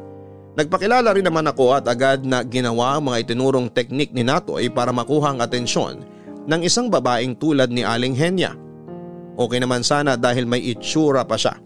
Nagpakilala 0.53 1.09
rin 1.17 1.25
naman 1.25 1.49
ako 1.49 1.73
at 1.73 1.89
agad 1.89 2.21
na 2.21 2.45
ginawa 2.45 3.01
ang 3.01 3.09
mga 3.09 3.25
itinurong 3.25 3.73
teknik 3.73 4.13
ni 4.13 4.21
Natoy 4.21 4.69
para 4.69 4.93
makuha 4.93 5.33
ang 5.33 5.41
atensyon 5.41 6.05
ng 6.45 6.61
isang 6.61 6.93
babaeng 6.93 7.33
tulad 7.33 7.73
ni 7.73 7.81
Aling 7.81 8.13
Henya. 8.13 8.53
Okay 9.33 9.57
naman 9.57 9.81
sana 9.81 10.13
dahil 10.13 10.45
may 10.45 10.61
itsura 10.61 11.25
pa 11.25 11.33
siya. 11.33 11.57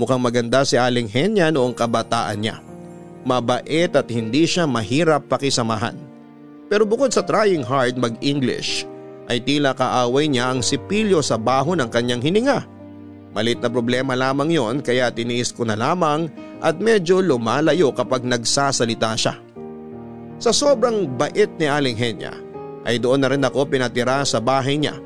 Mukhang 0.00 0.24
maganda 0.24 0.64
si 0.64 0.80
Aling 0.80 1.12
Henya 1.12 1.52
noong 1.52 1.76
kabataan 1.76 2.40
niya. 2.40 2.56
Mabait 3.28 3.92
at 3.92 4.08
hindi 4.08 4.48
siya 4.48 4.64
mahirap 4.64 5.28
pakisamahan. 5.28 5.94
Pero 6.72 6.88
bukod 6.88 7.12
sa 7.12 7.20
trying 7.20 7.60
hard 7.60 8.00
mag-English, 8.00 8.88
ay 9.28 9.44
tila 9.44 9.76
kaaway 9.76 10.24
niya 10.24 10.48
ang 10.48 10.64
sipilyo 10.64 11.20
sa 11.20 11.36
baho 11.36 11.76
ng 11.76 11.92
kanyang 11.92 12.24
hininga. 12.24 12.64
Malit 13.32 13.64
na 13.64 13.72
problema 13.72 14.12
lamang 14.12 14.52
yon 14.52 14.84
kaya 14.84 15.08
tiniis 15.08 15.56
ko 15.56 15.64
na 15.64 15.72
lamang 15.72 16.28
at 16.60 16.76
medyo 16.76 17.24
lumalayo 17.24 17.88
kapag 17.96 18.28
nagsasalita 18.28 19.16
siya. 19.16 19.34
Sa 20.36 20.52
sobrang 20.52 21.08
bait 21.16 21.48
ni 21.56 21.64
Aling 21.64 21.96
Henya 21.96 22.36
ay 22.84 23.00
doon 23.00 23.24
na 23.24 23.32
rin 23.32 23.40
ako 23.40 23.72
pinatira 23.72 24.20
sa 24.28 24.36
bahay 24.36 24.76
niya. 24.76 25.00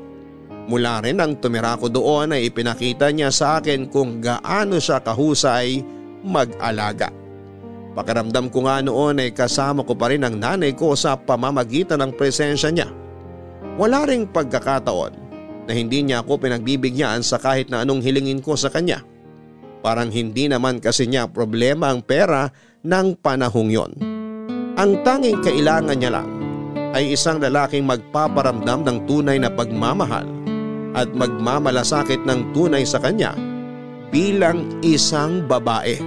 Mula 0.67 0.99
rin 0.99 1.23
ang 1.23 1.39
tumira 1.39 1.79
ko 1.79 1.87
doon 1.87 2.35
ay 2.35 2.51
ipinakita 2.51 3.07
niya 3.15 3.31
sa 3.31 3.63
akin 3.63 3.87
kung 3.87 4.19
gaano 4.19 4.75
siya 4.75 4.99
kahusay 4.99 5.79
mag-alaga. 6.27 7.07
Pakiramdam 7.95 8.51
ko 8.51 8.67
nga 8.67 8.83
noon 8.83 9.23
ay 9.23 9.31
kasama 9.31 9.87
ko 9.87 9.95
pa 9.95 10.11
rin 10.11 10.27
ang 10.27 10.35
nanay 10.35 10.75
ko 10.75 10.99
sa 10.99 11.15
pamamagitan 11.15 12.03
ng 12.03 12.11
presensya 12.19 12.69
niya. 12.75 12.91
Wala 13.79 14.03
ring 14.03 14.27
pagkakataon 14.27 15.26
na 15.67 15.75
hindi 15.75 15.99
niya 16.01 16.23
ako 16.23 16.47
pinagbibigyan 16.47 17.19
sa 17.21 17.37
kahit 17.37 17.67
na 17.67 17.83
anong 17.83 17.99
hilingin 17.99 18.39
ko 18.39 18.55
sa 18.55 18.71
kanya. 18.71 19.03
Parang 19.83 20.09
hindi 20.09 20.47
naman 20.47 20.79
kasi 20.79 21.05
niya 21.05 21.27
problema 21.27 21.91
ang 21.91 22.01
pera 22.01 22.49
ng 22.81 23.19
panahong 23.19 23.69
yon. 23.69 23.91
Ang 24.79 24.91
tanging 25.03 25.43
kailangan 25.43 25.97
niya 25.99 26.11
lang 26.15 26.29
ay 26.95 27.13
isang 27.13 27.43
lalaking 27.43 27.83
magpaparamdam 27.83 28.87
ng 28.87 28.97
tunay 29.05 29.37
na 29.37 29.51
pagmamahal 29.51 30.25
at 30.95 31.11
magmamalasakit 31.13 32.23
ng 32.23 32.55
tunay 32.55 32.87
sa 32.87 32.97
kanya 33.03 33.35
bilang 34.09 34.65
isang 34.81 35.43
babae. 35.45 35.99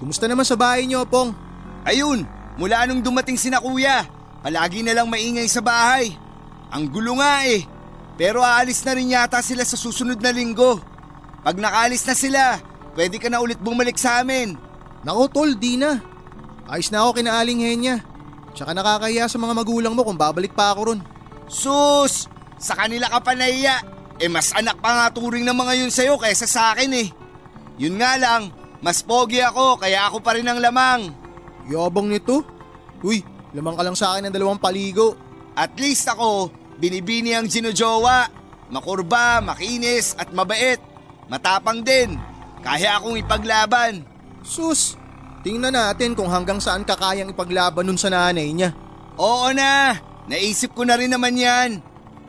Kumusta 0.00 0.24
naman 0.24 0.48
sa 0.48 0.56
bahay 0.56 0.88
niyo, 0.88 1.04
Pong? 1.04 1.36
Ayun, 1.84 2.24
mula 2.56 2.88
nung 2.88 3.04
dumating 3.04 3.36
si 3.36 3.52
na 3.52 3.60
kuya, 3.60 4.08
palagi 4.40 4.84
na 4.84 4.96
lang 4.96 5.08
maingay 5.08 5.46
sa 5.48 5.64
bahay. 5.64 6.12
Ang 6.70 6.88
gulo 6.92 7.18
nga 7.18 7.44
eh. 7.48 7.66
Pero 8.20 8.44
aalis 8.44 8.84
na 8.84 8.92
rin 8.92 9.12
yata 9.12 9.40
sila 9.40 9.64
sa 9.64 9.80
susunod 9.80 10.20
na 10.20 10.30
linggo. 10.30 10.80
Pag 11.40 11.56
nakaalis 11.56 12.04
na 12.04 12.14
sila, 12.14 12.42
pwede 12.92 13.16
ka 13.16 13.32
na 13.32 13.40
ulit 13.40 13.56
bumalik 13.56 13.96
sa 13.96 14.20
amin. 14.20 14.60
Nako 15.00 15.32
tol, 15.32 15.56
di 15.56 15.80
na. 15.80 15.96
Ayos 16.68 16.92
na 16.92 17.02
ako 17.02 17.18
kinaaling 17.18 17.64
Henya. 17.64 18.04
Tsaka 18.52 18.76
nakakahiya 18.76 19.26
sa 19.26 19.40
mga 19.40 19.56
magulang 19.56 19.94
mo 19.96 20.04
kung 20.04 20.20
babalik 20.20 20.52
pa 20.52 20.70
ako 20.70 20.92
ron. 20.92 21.00
Sus! 21.50 22.30
Sa 22.60 22.76
kanila 22.76 23.08
ka 23.08 23.18
pa 23.24 23.32
nahiya. 23.34 23.80
Eh 24.20 24.28
mas 24.28 24.52
anak 24.52 24.76
pa 24.84 24.92
nga 24.92 25.06
turing 25.16 25.48
ng 25.48 25.56
mga 25.56 25.72
yun 25.80 25.90
sa'yo 25.90 26.20
kaysa 26.20 26.44
sa 26.44 26.76
akin 26.76 26.92
eh. 26.92 27.08
Yun 27.80 27.96
nga 27.96 28.20
lang, 28.20 28.52
mas 28.84 29.00
pogi 29.00 29.40
ako 29.40 29.80
kaya 29.80 30.04
ako 30.12 30.20
pa 30.20 30.36
rin 30.36 30.44
ang 30.44 30.60
lamang. 30.60 31.08
Yabang 31.72 32.12
nito. 32.12 32.44
Uy, 33.00 33.24
lamang 33.54 33.74
ka 33.76 33.82
lang 33.82 33.96
sa 33.98 34.14
akin 34.14 34.28
ng 34.28 34.34
dalawang 34.34 34.60
paligo. 34.62 35.14
At 35.58 35.74
least 35.76 36.06
ako, 36.06 36.50
binibini 36.78 37.34
ang 37.34 37.50
ginujowa. 37.50 38.30
Makurba, 38.70 39.42
makinis 39.42 40.14
at 40.14 40.30
mabait. 40.30 40.78
Matapang 41.26 41.82
din. 41.82 42.14
Kaya 42.62 42.98
akong 42.98 43.18
ipaglaban. 43.18 44.06
Sus, 44.46 44.94
tingnan 45.42 45.74
natin 45.74 46.14
kung 46.14 46.30
hanggang 46.30 46.62
saan 46.62 46.86
kakayang 46.86 47.32
ipaglaban 47.32 47.86
nun 47.86 47.98
sa 47.98 48.08
nanay 48.10 48.50
niya. 48.54 48.70
Oo 49.18 49.50
na, 49.52 49.98
naisip 50.30 50.72
ko 50.72 50.86
na 50.86 50.96
rin 50.96 51.10
naman 51.10 51.34
yan. 51.34 51.82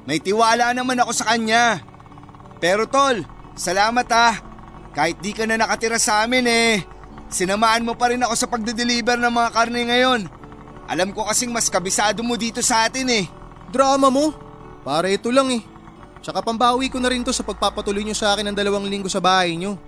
May 0.10 0.18
tiwala 0.18 0.74
naman 0.74 0.98
ako 0.98 1.12
sa 1.14 1.30
kanya. 1.34 1.80
Pero 2.58 2.90
tol, 2.90 3.22
salamat 3.54 4.08
ah. 4.10 4.36
Kahit 4.92 5.22
di 5.24 5.32
ka 5.32 5.48
na 5.48 5.56
nakatira 5.56 5.96
sa 6.02 6.26
amin 6.26 6.46
eh. 6.50 6.84
Sinamaan 7.32 7.88
mo 7.88 7.96
pa 7.96 8.12
rin 8.12 8.20
ako 8.20 8.34
sa 8.36 8.50
pagde-deliver 8.50 9.16
ng 9.16 9.32
mga 9.32 9.50
karne 9.56 9.82
ngayon. 9.88 10.22
Alam 10.92 11.16
ko 11.16 11.24
kasing 11.24 11.56
mas 11.56 11.72
kabisado 11.72 12.20
mo 12.20 12.36
dito 12.36 12.60
sa 12.60 12.84
atin 12.84 13.08
eh. 13.08 13.26
Drama 13.72 14.12
mo? 14.12 14.36
Para 14.84 15.08
ito 15.08 15.32
lang 15.32 15.48
eh. 15.48 15.64
Tsaka 16.20 16.44
pambawi 16.44 16.92
ko 16.92 17.00
na 17.00 17.08
rin 17.08 17.24
to 17.24 17.32
sa 17.32 17.48
pagpapatuloy 17.48 18.04
nyo 18.04 18.12
sa 18.12 18.36
akin 18.36 18.52
ng 18.52 18.58
dalawang 18.60 18.84
linggo 18.92 19.08
sa 19.08 19.24
bahay 19.24 19.56
nyo. 19.56 19.80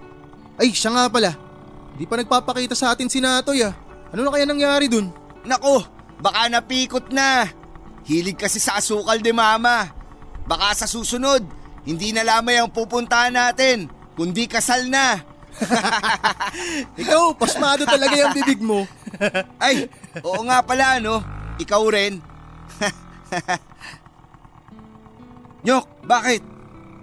Ay, 0.56 0.72
siya 0.72 0.96
nga 0.96 1.12
pala. 1.12 1.36
Di 2.00 2.08
pa 2.08 2.16
nagpapakita 2.16 2.72
sa 2.72 2.96
atin 2.96 3.12
si 3.12 3.20
Natoy 3.20 3.68
ah. 3.68 3.76
Ano 4.16 4.24
na 4.24 4.32
kaya 4.32 4.48
nangyari 4.48 4.88
dun? 4.88 5.12
Nako, 5.44 5.84
baka 6.24 6.48
napikot 6.48 7.12
na. 7.12 7.52
Hilig 8.08 8.40
kasi 8.40 8.64
sa 8.64 8.80
asukal 8.80 9.20
de 9.20 9.36
mama. 9.36 9.92
Baka 10.48 10.72
sa 10.72 10.88
susunod, 10.88 11.44
hindi 11.84 12.16
na 12.16 12.24
lamay 12.24 12.64
ang 12.64 12.72
pupuntahan 12.72 13.36
natin, 13.36 13.92
kundi 14.16 14.48
kasal 14.48 14.88
na. 14.88 15.20
Ikaw, 17.02 17.36
pasmado 17.36 17.84
talaga 17.84 18.16
yung 18.16 18.32
bibig 18.32 18.64
mo. 18.64 18.88
Ay, 19.64 19.90
oo 20.22 20.40
nga 20.48 20.64
pala 20.64 21.00
no, 21.00 21.24
ikaw 21.60 21.84
rin. 21.90 22.22
Nyok, 25.66 25.86
bakit? 26.04 26.44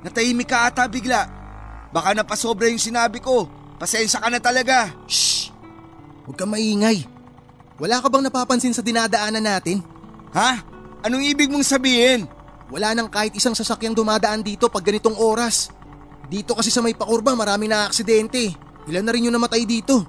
Natahimik 0.05 0.49
ka 0.49 0.69
ata 0.69 0.89
bigla. 0.89 1.29
Baka 1.91 2.15
napasobra 2.15 2.69
yung 2.69 2.81
sinabi 2.81 3.21
ko. 3.21 3.49
Pasensya 3.81 4.21
ka 4.21 4.29
na 4.29 4.41
talaga. 4.41 4.93
Shh! 5.09 5.49
Huwag 6.29 6.37
kang 6.37 6.53
maingay. 6.53 7.05
Wala 7.81 8.05
ka 8.05 8.13
bang 8.13 8.29
napapansin 8.29 8.77
sa 8.77 8.85
dinadaanan 8.85 9.41
natin? 9.41 9.81
Ha? 10.37 10.61
Anong 11.01 11.25
ibig 11.25 11.49
mong 11.49 11.65
sabihin? 11.65 12.29
Wala 12.69 12.93
nang 12.93 13.09
kahit 13.09 13.35
isang 13.35 13.57
sasakyang 13.57 13.97
dumadaan 13.97 14.45
dito 14.45 14.69
pag 14.69 14.85
ganitong 14.85 15.17
oras. 15.17 15.73
Dito 16.29 16.55
kasi 16.55 16.71
sa 16.71 16.85
may 16.85 16.95
pakurba 16.95 17.35
marami 17.35 17.67
na 17.67 17.89
aksidente. 17.89 18.53
Ilan 18.87 19.03
na 19.03 19.13
rin 19.17 19.27
yung 19.27 19.35
namatay 19.35 19.65
dito. 19.65 20.05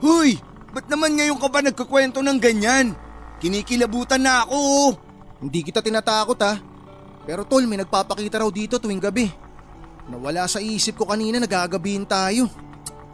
Huy! 0.00 0.38
Ba't 0.76 0.92
naman 0.92 1.16
ngayon 1.16 1.40
ka 1.40 1.48
ba 1.48 1.64
nagkakwento 1.64 2.20
ng 2.20 2.36
ganyan? 2.36 2.92
Kinikilabutan 3.40 4.20
na 4.20 4.44
ako 4.44 4.56
oh. 4.60 4.90
Hindi 5.40 5.64
kita 5.64 5.80
tinatakot 5.80 6.36
ha. 6.44 6.60
Pero 7.24 7.48
tol, 7.48 7.64
may 7.64 7.80
nagpapakita 7.80 8.44
raw 8.44 8.52
dito 8.52 8.76
tuwing 8.76 9.00
gabi. 9.00 9.32
Nawala 10.12 10.44
sa 10.44 10.60
isip 10.60 11.00
ko 11.00 11.08
kanina 11.08 11.40
nagagabihin 11.40 12.04
tayo. 12.04 12.52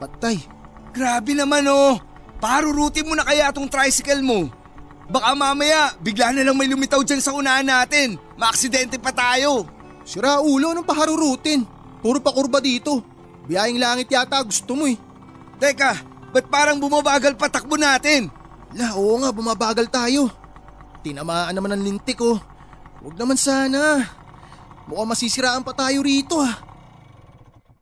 Patay. 0.03 0.42
Grabe 0.90 1.38
naman 1.38 1.62
oh. 1.70 2.03
Parurutin 2.42 3.07
mo 3.07 3.14
na 3.14 3.22
kaya 3.22 3.55
tong 3.55 3.70
tricycle 3.70 4.27
mo. 4.27 4.51
Baka 5.07 5.31
mamaya, 5.38 5.94
bigla 6.03 6.35
na 6.35 6.42
lang 6.42 6.59
may 6.59 6.66
lumitaw 6.66 6.98
dyan 7.07 7.22
sa 7.22 7.31
unahan 7.31 7.62
natin. 7.62 8.18
Maaksidente 8.42 8.98
pa 8.98 9.14
tayo. 9.14 9.70
Sira 10.03 10.42
ulo, 10.42 10.75
anong 10.75 10.83
paharurutin? 10.83 11.62
Puro 12.03 12.18
pa 12.18 12.35
kurba 12.35 12.59
dito. 12.59 13.07
Biyahing 13.46 13.79
langit 13.79 14.11
yata 14.11 14.42
gusto 14.42 14.75
mo 14.75 14.90
eh. 14.90 14.98
Teka, 15.62 16.12
ba't 16.33 16.47
parang 16.49 16.81
bumabagal 16.81 17.37
pa 17.37 17.53
takbo 17.53 17.77
natin? 17.77 18.33
La, 18.73 18.97
oo 18.97 19.21
nga, 19.21 19.31
bumabagal 19.31 19.92
tayo. 19.92 20.33
Tinamaan 21.05 21.53
naman 21.53 21.77
ang 21.77 21.85
lintik 21.85 22.16
ko. 22.16 22.40
Huwag 23.05 23.21
naman 23.21 23.37
sana. 23.37 24.01
Mukhang 24.88 25.12
masisiraan 25.12 25.62
pa 25.62 25.77
tayo 25.77 26.01
rito 26.01 26.40
ah. 26.40 26.57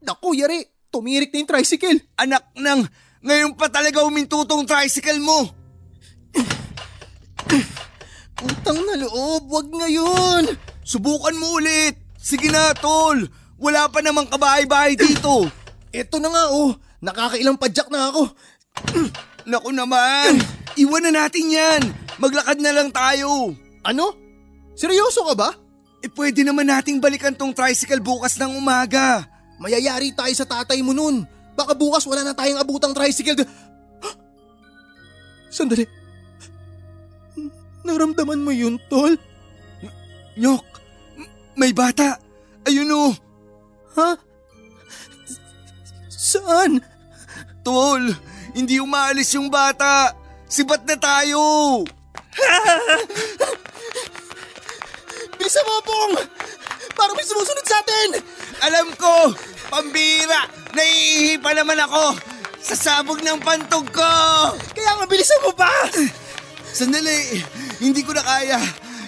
Naku, 0.03 0.35
yari. 0.35 0.67
Tumirik 0.91 1.31
na 1.31 1.39
yung 1.39 1.51
tricycle. 1.55 1.99
Anak 2.19 2.51
ng, 2.59 2.83
ngayon 3.23 3.55
pa 3.55 3.71
talaga 3.71 4.03
uminto 4.03 4.43
tong 4.43 4.67
tricycle 4.67 5.23
mo. 5.23 5.47
Utang 8.43 8.81
na 8.83 8.99
loob, 8.99 9.47
wag 9.47 9.69
ngayon. 9.71 10.43
Subukan 10.83 11.39
mo 11.39 11.61
ulit. 11.61 11.95
Sige 12.19 12.51
na, 12.51 12.75
tol. 12.75 13.31
Wala 13.61 13.87
pa 13.93 14.03
namang 14.03 14.27
kabahay-bahay 14.27 14.97
dito. 14.97 15.47
Eto 15.93 16.19
na 16.19 16.33
nga 16.33 16.45
oh, 16.51 16.75
nakakailang 17.01 17.57
padyak 17.57 17.89
na 17.89 18.13
ako. 18.13 18.23
Naku 19.51 19.71
naman. 19.73 20.41
Iwan 20.81 21.09
na 21.09 21.25
natin 21.25 21.51
yan. 21.51 21.83
Maglakad 22.21 22.61
na 22.61 22.73
lang 22.77 22.93
tayo. 22.93 23.57
Ano? 23.83 24.15
Seryoso 24.77 25.25
ka 25.27 25.35
ba? 25.35 25.51
Eh 26.01 26.09
pwede 26.13 26.41
naman 26.41 26.69
nating 26.69 27.01
balikan 27.01 27.37
tong 27.37 27.53
tricycle 27.53 28.01
bukas 28.01 28.41
ng 28.41 28.57
umaga. 28.57 29.29
Mayayari 29.61 30.17
tayo 30.17 30.33
sa 30.33 30.49
tatay 30.49 30.81
mo 30.81 30.97
nun. 30.97 31.25
Baka 31.53 31.77
bukas 31.77 32.09
wala 32.09 32.25
na 32.25 32.33
tayong 32.33 32.61
abutang 32.61 32.97
tricycle. 32.97 33.37
Sandali. 35.53 35.85
Naramdaman 37.85 38.41
mo 38.41 38.53
yun, 38.53 38.77
tol? 38.89 39.17
Nyok, 40.41 40.65
may 41.57 41.73
bata. 41.73 42.17
Ayun 42.65 42.93
o. 42.93 43.13
Ha? 43.97 44.17
Saan? 46.09 46.81
Tol, 47.71 48.03
hindi 48.51 48.83
umaalis 48.83 49.39
yung 49.39 49.47
bata. 49.47 50.11
Sibat 50.51 50.83
na 50.91 50.99
tayo. 50.99 51.39
Bilisan 55.39 55.63
mo, 55.63 55.79
Pong! 55.87 56.19
Parang 56.99 57.15
may 57.15 57.23
sumusunod 57.23 57.63
sa 57.63 57.79
atin! 57.79 58.19
Alam 58.67 58.91
ko, 58.99 59.31
pambira, 59.71 60.51
naiihi 60.75 61.39
pa 61.39 61.55
naman 61.55 61.79
ako 61.79 62.19
sa 62.59 62.75
sabog 62.75 63.23
ng 63.23 63.39
pantog 63.39 63.87
ko. 63.95 64.15
Kaya 64.75 64.91
nga 64.99 65.07
bilisan 65.07 65.39
mo 65.47 65.55
pa! 65.55 65.71
Sandali, 66.75 67.39
hindi 67.79 68.03
ko 68.03 68.19
na 68.19 68.27
kaya. 68.27 68.59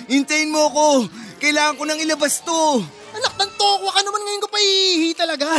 Hintayin 0.06 0.54
mo 0.54 0.70
ako. 0.70 1.10
Kailangan 1.42 1.74
ko 1.74 1.82
nang 1.82 1.98
ilabas 1.98 2.46
to. 2.46 2.78
Anak 3.10 3.34
ng 3.42 3.52
tokwa 3.58 3.90
ka 3.90 4.06
naman 4.06 4.22
ngayon 4.22 4.42
ko 4.46 4.48
pa 4.54 4.58
ihihi 4.62 5.18
talaga. 5.18 5.50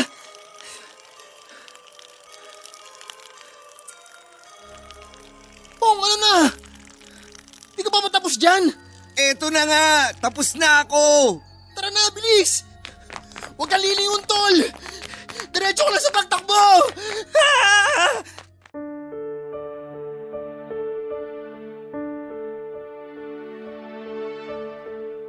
Pong, 5.83 5.99
ano 5.99 6.15
na? 6.15 6.47
Di 7.75 7.83
ka 7.83 7.91
pa 7.91 7.99
matapos 7.99 8.39
dyan? 8.39 8.71
Eto 9.19 9.51
na 9.51 9.67
nga, 9.67 10.15
tapos 10.15 10.55
na 10.55 10.87
ako. 10.87 11.43
Tara 11.75 11.91
na, 11.91 12.07
bilis! 12.15 12.63
Huwag 13.59 13.67
kang 13.67 13.83
lilingon, 13.83 14.23
tol! 14.23 14.63
Diretso 15.51 15.83
ko 15.83 15.91
lang 15.91 15.99
sa 15.99 16.15
pagtakbo! 16.15 16.63
Ah! 17.35 18.15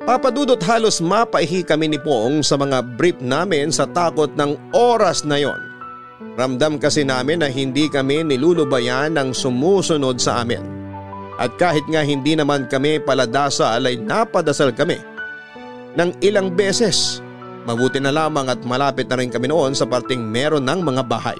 Papadudot 0.05 0.61
halos 0.69 1.01
mapaihi 1.01 1.64
kami 1.64 1.88
ni 1.88 1.99
Pong 1.99 2.45
sa 2.45 2.61
mga 2.61 2.85
brief 2.95 3.19
namin 3.25 3.73
sa 3.73 3.88
takot 3.88 4.31
ng 4.37 4.55
oras 4.71 5.25
na 5.27 5.40
yon. 5.40 5.74
Ramdam 6.35 6.83
kasi 6.83 7.07
namin 7.07 7.42
na 7.42 7.48
hindi 7.50 7.87
kami 7.87 8.27
nilulubayan 8.27 9.14
ng 9.14 9.31
sumusunod 9.31 10.18
sa 10.18 10.42
amin. 10.42 10.62
At 11.38 11.55
kahit 11.59 11.87
nga 11.90 12.03
hindi 12.07 12.38
naman 12.38 12.70
kami 12.70 13.03
paladasal 13.03 13.83
ay 13.83 13.98
napadasal 13.98 14.70
kami. 14.70 14.98
Nang 15.94 16.14
ilang 16.22 16.55
beses, 16.55 17.22
mabuti 17.66 17.98
na 17.98 18.14
lamang 18.14 18.50
at 18.50 18.62
malapit 18.66 19.07
na 19.11 19.18
rin 19.18 19.31
kami 19.31 19.50
noon 19.50 19.74
sa 19.74 19.87
parting 19.87 20.22
meron 20.22 20.66
ng 20.66 20.81
mga 20.83 21.03
bahay. 21.07 21.38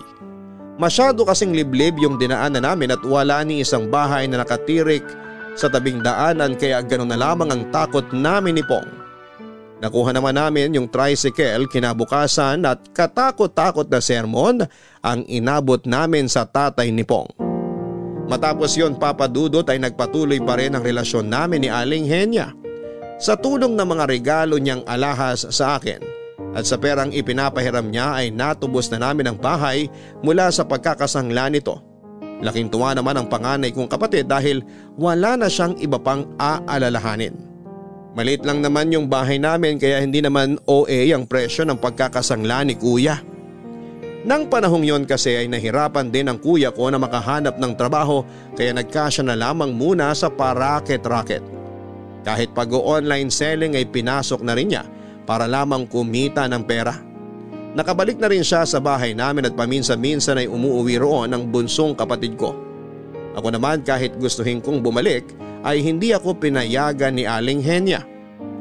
Masyado 0.75 1.23
kasing 1.23 1.55
liblib 1.55 1.95
yung 2.03 2.19
dinaanan 2.19 2.67
namin 2.67 2.95
at 2.95 3.03
wala 3.07 3.47
ni 3.47 3.63
isang 3.63 3.87
bahay 3.87 4.27
na 4.27 4.43
nakatirik 4.43 5.07
sa 5.55 5.71
tabing 5.71 6.03
daanan 6.03 6.59
kaya 6.59 6.83
ganoon 6.83 7.15
na 7.15 7.19
lamang 7.19 7.51
ang 7.55 7.63
takot 7.71 8.03
namin 8.11 8.59
ni 8.59 8.65
Pong. 8.67 9.04
Nakuha 9.85 10.17
naman 10.17 10.33
namin 10.33 10.73
yung 10.73 10.89
tricycle 10.89 11.69
kinabukasan 11.69 12.65
at 12.65 12.81
katakot-takot 12.97 13.85
na 13.85 14.01
sermon 14.01 14.65
ang 15.05 15.21
inabot 15.29 15.85
namin 15.85 16.25
sa 16.25 16.49
tatay 16.49 16.89
ni 16.89 17.05
Pong. 17.05 17.29
Matapos 18.25 18.81
yon 18.81 18.97
papadudot 18.97 19.69
ay 19.69 19.77
nagpatuloy 19.77 20.41
pa 20.41 20.57
rin 20.57 20.73
ang 20.73 20.81
relasyon 20.81 21.29
namin 21.29 21.61
ni 21.61 21.69
Aling 21.69 22.09
Henya. 22.09 22.57
Sa 23.21 23.37
tulong 23.37 23.77
ng 23.77 23.85
mga 23.85 24.09
regalo 24.09 24.57
niyang 24.57 24.89
alahas 24.89 25.45
sa 25.53 25.77
akin 25.77 26.01
at 26.57 26.65
sa 26.65 26.81
perang 26.81 27.13
ipinapahiram 27.13 27.85
niya 27.85 28.17
ay 28.17 28.33
natubos 28.33 28.89
na 28.89 29.05
namin 29.05 29.29
ang 29.29 29.37
bahay 29.37 29.93
mula 30.25 30.49
sa 30.49 30.65
pagkakasangla 30.65 31.53
nito. 31.53 31.77
Laking 32.41 32.73
tuwa 32.73 32.97
naman 32.97 33.21
ang 33.21 33.29
panganay 33.29 33.69
kong 33.69 33.93
kapatid 33.93 34.33
dahil 34.33 34.65
wala 34.97 35.37
na 35.37 35.53
siyang 35.53 35.77
iba 35.77 36.01
pang 36.01 36.25
aalalahanin. 36.41 37.54
Malit 38.15 38.47
lang 38.47 38.63
naman 38.63 38.95
yung 38.95 39.11
bahay 39.11 39.43
namin 39.43 39.75
kaya 39.75 39.99
hindi 39.99 40.23
naman 40.23 40.55
OA 40.71 41.11
ang 41.11 41.27
presyo 41.27 41.67
ng 41.67 41.83
pagkakasangla 41.83 42.63
ni 42.63 42.79
kuya. 42.79 43.19
Nang 44.25 44.47
panahong 44.47 44.87
yon 44.87 45.03
kasi 45.05 45.35
ay 45.35 45.51
nahirapan 45.51 46.09
din 46.09 46.31
ang 46.31 46.39
kuya 46.39 46.71
ko 46.71 46.89
na 46.89 46.97
makahanap 46.97 47.59
ng 47.59 47.73
trabaho 47.75 48.23
kaya 48.55 48.71
nagkasya 48.71 49.27
na 49.27 49.35
lamang 49.35 49.75
muna 49.75 50.15
sa 50.15 50.31
paraket-raket. 50.31 51.43
Kahit 52.25 52.55
pag-online 52.55 53.29
selling 53.29 53.77
ay 53.77 53.85
pinasok 53.91 54.41
na 54.47 54.55
rin 54.57 54.73
niya 54.73 54.87
para 55.27 55.45
lamang 55.45 55.85
kumita 55.85 56.47
ng 56.49 56.63
pera. 56.65 56.95
Nakabalik 57.75 58.23
na 58.23 58.31
rin 58.31 58.47
siya 58.47 58.63
sa 58.63 58.79
bahay 58.79 59.13
namin 59.13 59.51
at 59.51 59.59
paminsan-minsan 59.59 60.39
ay 60.39 60.47
umuuwi 60.47 61.03
roon 61.03 61.35
ang 61.35 61.51
bunsong 61.51 61.99
kapatid 61.99 62.39
ko. 62.39 62.55
Ako 63.35 63.51
naman 63.51 63.83
kahit 63.83 64.15
gustuhin 64.23 64.63
kong 64.63 64.79
bumalik 64.79 65.27
ay 65.65 65.81
hindi 65.81 66.13
ako 66.13 66.37
pinayagan 66.37 67.17
ni 67.17 67.25
Aling 67.25 67.65
Henya. 67.65 68.05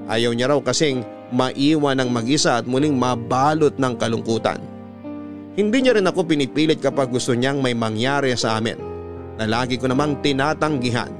Ayaw 0.07 0.31
niya 0.31 0.55
raw 0.55 0.59
kasing 0.63 1.03
maiwan 1.35 1.99
ng 1.99 2.09
mag-isa 2.09 2.63
at 2.63 2.65
muling 2.65 2.95
mabalot 2.95 3.75
ng 3.75 3.93
kalungkutan. 3.99 4.59
Hindi 5.53 5.85
niya 5.85 5.99
rin 5.99 6.07
ako 6.07 6.25
pinipilit 6.25 6.79
kapag 6.81 7.11
gusto 7.13 7.35
niyang 7.35 7.61
may 7.61 7.77
mangyari 7.77 8.33
sa 8.33 8.57
amin 8.57 8.79
na 9.37 9.45
lagi 9.45 9.77
ko 9.77 9.85
namang 9.85 10.17
tinatanggihan 10.23 11.11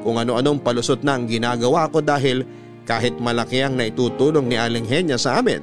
kung 0.00 0.16
ano-anong 0.16 0.64
palusot 0.64 1.04
na 1.04 1.20
ang 1.20 1.28
ginagawa 1.28 1.86
ko 1.92 2.00
dahil 2.00 2.42
kahit 2.88 3.14
malaki 3.20 3.62
ang 3.62 3.76
naitutulong 3.78 4.48
ni 4.48 4.56
Aling 4.56 4.88
Henya 4.88 5.20
sa 5.20 5.38
amin 5.38 5.62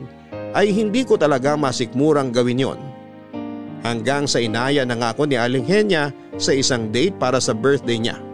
ay 0.56 0.72
hindi 0.72 1.04
ko 1.04 1.20
talaga 1.20 1.58
masikmurang 1.60 2.32
gawin 2.32 2.62
yon. 2.62 2.80
Hanggang 3.84 4.30
sa 4.30 4.40
inaya 4.40 4.88
na 4.88 4.96
nga 4.96 5.12
ako 5.12 5.28
ni 5.28 5.36
Aling 5.36 5.68
Henya 5.68 6.14
sa 6.38 6.54
isang 6.54 6.94
date 6.94 7.18
para 7.18 7.42
sa 7.42 7.52
birthday 7.52 8.00
niya. 8.00 8.27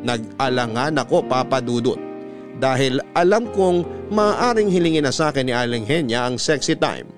Nag-alangan 0.00 0.96
ako 0.96 1.28
papadudot 1.28 2.00
dahil 2.60 3.00
alam 3.16 3.48
kong 3.52 4.10
maaaring 4.12 4.68
hilingin 4.68 5.08
na 5.08 5.12
sa 5.12 5.32
akin 5.32 5.48
ni 5.48 5.54
Aling 5.56 5.88
Henya 5.88 6.28
ang 6.28 6.36
sexy 6.36 6.76
time 6.76 7.08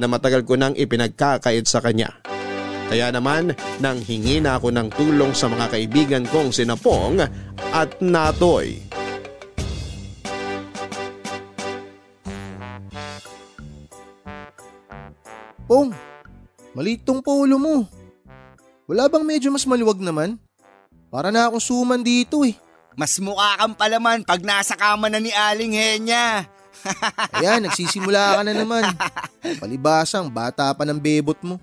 na 0.00 0.08
matagal 0.08 0.44
ko 0.48 0.56
nang 0.56 0.76
ipinagkakait 0.76 1.64
sa 1.68 1.80
kanya. 1.84 2.12
Kaya 2.90 3.14
naman 3.14 3.54
nang 3.78 4.02
hingi 4.02 4.42
na 4.42 4.58
ako 4.58 4.74
ng 4.74 4.88
tulong 4.98 5.30
sa 5.30 5.46
mga 5.46 5.66
kaibigan 5.70 6.24
kong 6.26 6.50
sinapong 6.50 7.22
at 7.70 7.90
natoy. 8.02 8.82
Pong, 15.70 15.94
maliit 16.74 17.06
tong 17.06 17.22
polo 17.22 17.54
mo. 17.62 17.86
Wala 18.90 19.06
bang 19.06 19.22
medyo 19.22 19.54
mas 19.54 19.62
maluwag 19.70 20.02
naman? 20.02 20.34
Para 21.10 21.34
na 21.34 21.50
akong 21.50 21.60
suman 21.60 22.00
dito 22.00 22.46
eh. 22.46 22.54
Mas 22.94 23.18
mukha 23.18 23.58
kang 23.58 23.74
palaman 23.74 24.22
pag 24.22 24.38
nasa 24.46 24.78
kama 24.78 25.10
na 25.10 25.18
ni 25.18 25.34
Aling 25.34 25.74
Henya. 25.74 26.46
Ayan, 27.36 27.66
nagsisimula 27.66 28.38
ka 28.38 28.42
na 28.46 28.54
naman. 28.54 28.86
Palibasang 29.60 30.30
bata 30.30 30.70
pa 30.70 30.86
ng 30.86 31.02
bebot 31.02 31.36
mo. 31.42 31.58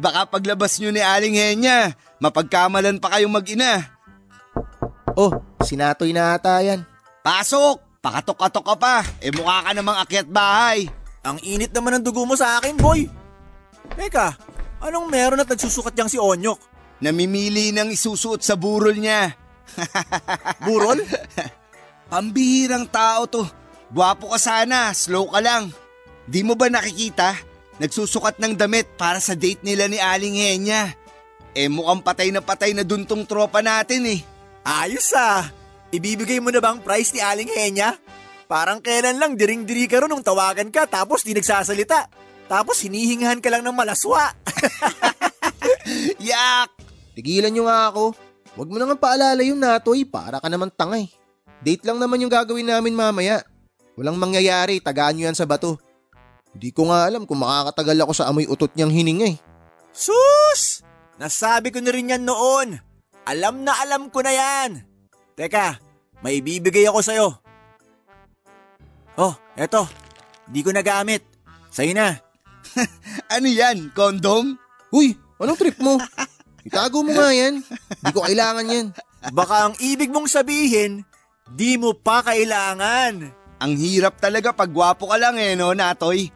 Baka 0.00 0.26
paglabas 0.26 0.80
nyo 0.80 0.90
ni 0.90 1.04
Aling 1.04 1.36
Henya, 1.36 1.94
mapagkamalan 2.18 2.98
pa 2.98 3.14
kayong 3.14 3.32
mag-ina. 3.32 3.92
Oh, 5.14 5.30
sinatoy 5.62 6.10
na 6.10 6.34
ata 6.34 6.58
yan. 6.64 6.82
Pasok! 7.22 7.84
Pakatok-katok 8.04 8.64
ka 8.68 8.76
pa. 8.76 8.96
Eh 9.24 9.32
mukha 9.32 9.64
ka 9.64 9.70
namang 9.72 9.96
akyat 10.04 10.28
bahay. 10.28 10.92
Ang 11.24 11.40
init 11.40 11.72
naman 11.72 11.96
ng 11.96 12.04
dugo 12.04 12.28
mo 12.28 12.36
sa 12.36 12.60
akin, 12.60 12.76
boy. 12.76 13.08
Teka, 13.96 14.36
anong 14.84 15.08
meron 15.08 15.40
at 15.40 15.48
nagsusukat 15.48 15.96
niyang 15.96 16.12
si 16.12 16.20
Onyok? 16.20 16.73
Namimili 17.04 17.68
ng 17.76 17.92
isusuot 17.92 18.40
sa 18.40 18.56
burol 18.56 18.96
niya. 18.96 19.36
Burol? 20.64 21.04
Pambihirang 22.08 22.88
tao 22.88 23.28
to. 23.28 23.44
Gwapo 23.92 24.32
ka 24.32 24.40
sana, 24.40 24.88
slow 24.96 25.28
ka 25.28 25.44
lang. 25.44 25.68
Di 26.24 26.40
mo 26.40 26.56
ba 26.56 26.72
nakikita? 26.72 27.36
Nagsusukat 27.76 28.40
ng 28.40 28.56
damit 28.56 28.88
para 28.96 29.20
sa 29.20 29.36
date 29.36 29.60
nila 29.60 29.84
ni 29.84 30.00
Aling 30.00 30.40
Henya. 30.40 30.96
Eh 31.52 31.68
mukhang 31.68 32.00
patay 32.00 32.32
na 32.32 32.40
patay 32.40 32.72
na 32.72 32.82
dun 32.88 33.04
tong 33.04 33.28
tropa 33.28 33.60
natin 33.60 34.08
eh. 34.08 34.20
Ayos 34.64 35.12
ah! 35.12 35.44
Ibibigay 35.92 36.40
mo 36.40 36.48
na 36.48 36.58
bang 36.58 36.80
price 36.80 37.12
ni 37.12 37.20
Aling 37.20 37.52
Henya? 37.52 38.00
Parang 38.48 38.80
kailan 38.80 39.20
lang 39.20 39.36
diring-diri 39.36 39.86
ka 39.86 40.00
ron 40.00 40.10
nung 40.10 40.24
tawagan 40.24 40.72
ka 40.72 40.88
tapos 40.88 41.22
di 41.22 41.36
nagsasalita. 41.36 42.08
Tapos 42.48 42.80
hinihingahan 42.80 43.44
ka 43.44 43.52
lang 43.52 43.62
ng 43.62 43.76
malaswa. 43.76 44.34
Yak! 46.32 46.73
Tigilan 47.14 47.54
nyo 47.54 47.70
nga 47.70 47.94
ako. 47.94 48.04
Huwag 48.54 48.68
mo 48.70 48.76
nang 48.78 48.98
paalala 48.98 49.42
yung 49.42 49.58
natoy 49.58 50.06
para 50.06 50.38
ka 50.42 50.46
naman 50.50 50.70
tangay. 50.74 51.10
Date 51.64 51.86
lang 51.86 52.02
naman 52.02 52.20
yung 52.20 52.30
gagawin 52.30 52.66
namin 52.66 52.94
mamaya. 52.94 53.40
Walang 53.94 54.18
mangyayari, 54.18 54.82
tagaan 54.82 55.16
nyo 55.16 55.30
yan 55.30 55.38
sa 55.38 55.46
bato. 55.46 55.78
Hindi 56.54 56.70
ko 56.70 56.90
nga 56.90 57.06
alam 57.06 57.26
kung 57.26 57.42
makakatagal 57.42 57.98
ako 58.04 58.12
sa 58.14 58.26
amoy 58.30 58.46
utot 58.46 58.70
niyang 58.74 58.94
hiningay. 58.94 59.38
Sus! 59.94 60.82
Nasabi 61.18 61.70
ko 61.70 61.78
na 61.78 61.94
rin 61.94 62.10
yan 62.10 62.26
noon. 62.26 62.78
Alam 63.26 63.62
na 63.62 63.72
alam 63.78 64.10
ko 64.10 64.22
na 64.22 64.34
yan. 64.34 64.82
Teka, 65.38 65.78
may 66.22 66.42
bibigay 66.42 66.86
ako 66.90 67.00
sa'yo. 67.02 67.28
Oh, 69.14 69.34
eto. 69.54 69.86
Di 70.50 70.62
ko 70.62 70.74
nagamit. 70.74 71.22
Sa'yo 71.70 71.94
na. 71.94 72.18
Ano 73.34 73.46
yan, 73.50 73.90
kondom? 73.94 74.58
Uy, 74.90 75.14
anong 75.38 75.58
trip 75.58 75.78
mo? 75.78 75.98
Itago 76.64 77.04
mo 77.04 77.12
nga 77.12 77.28
yan. 77.30 77.60
Hindi 77.60 78.10
ko 78.12 78.24
kailangan 78.24 78.72
yan. 78.72 78.86
Baka 79.36 79.68
ang 79.68 79.74
ibig 79.80 80.08
mong 80.08 80.28
sabihin, 80.32 81.04
di 81.52 81.76
mo 81.76 81.92
pa 81.92 82.24
kailangan. 82.24 83.28
Ang 83.60 83.72
hirap 83.76 84.16
talaga 84.20 84.52
pag 84.52 84.72
gwapo 84.72 85.08
ka 85.08 85.16
lang 85.20 85.36
eh, 85.36 85.56
no, 85.56 85.76
Natoy? 85.76 86.32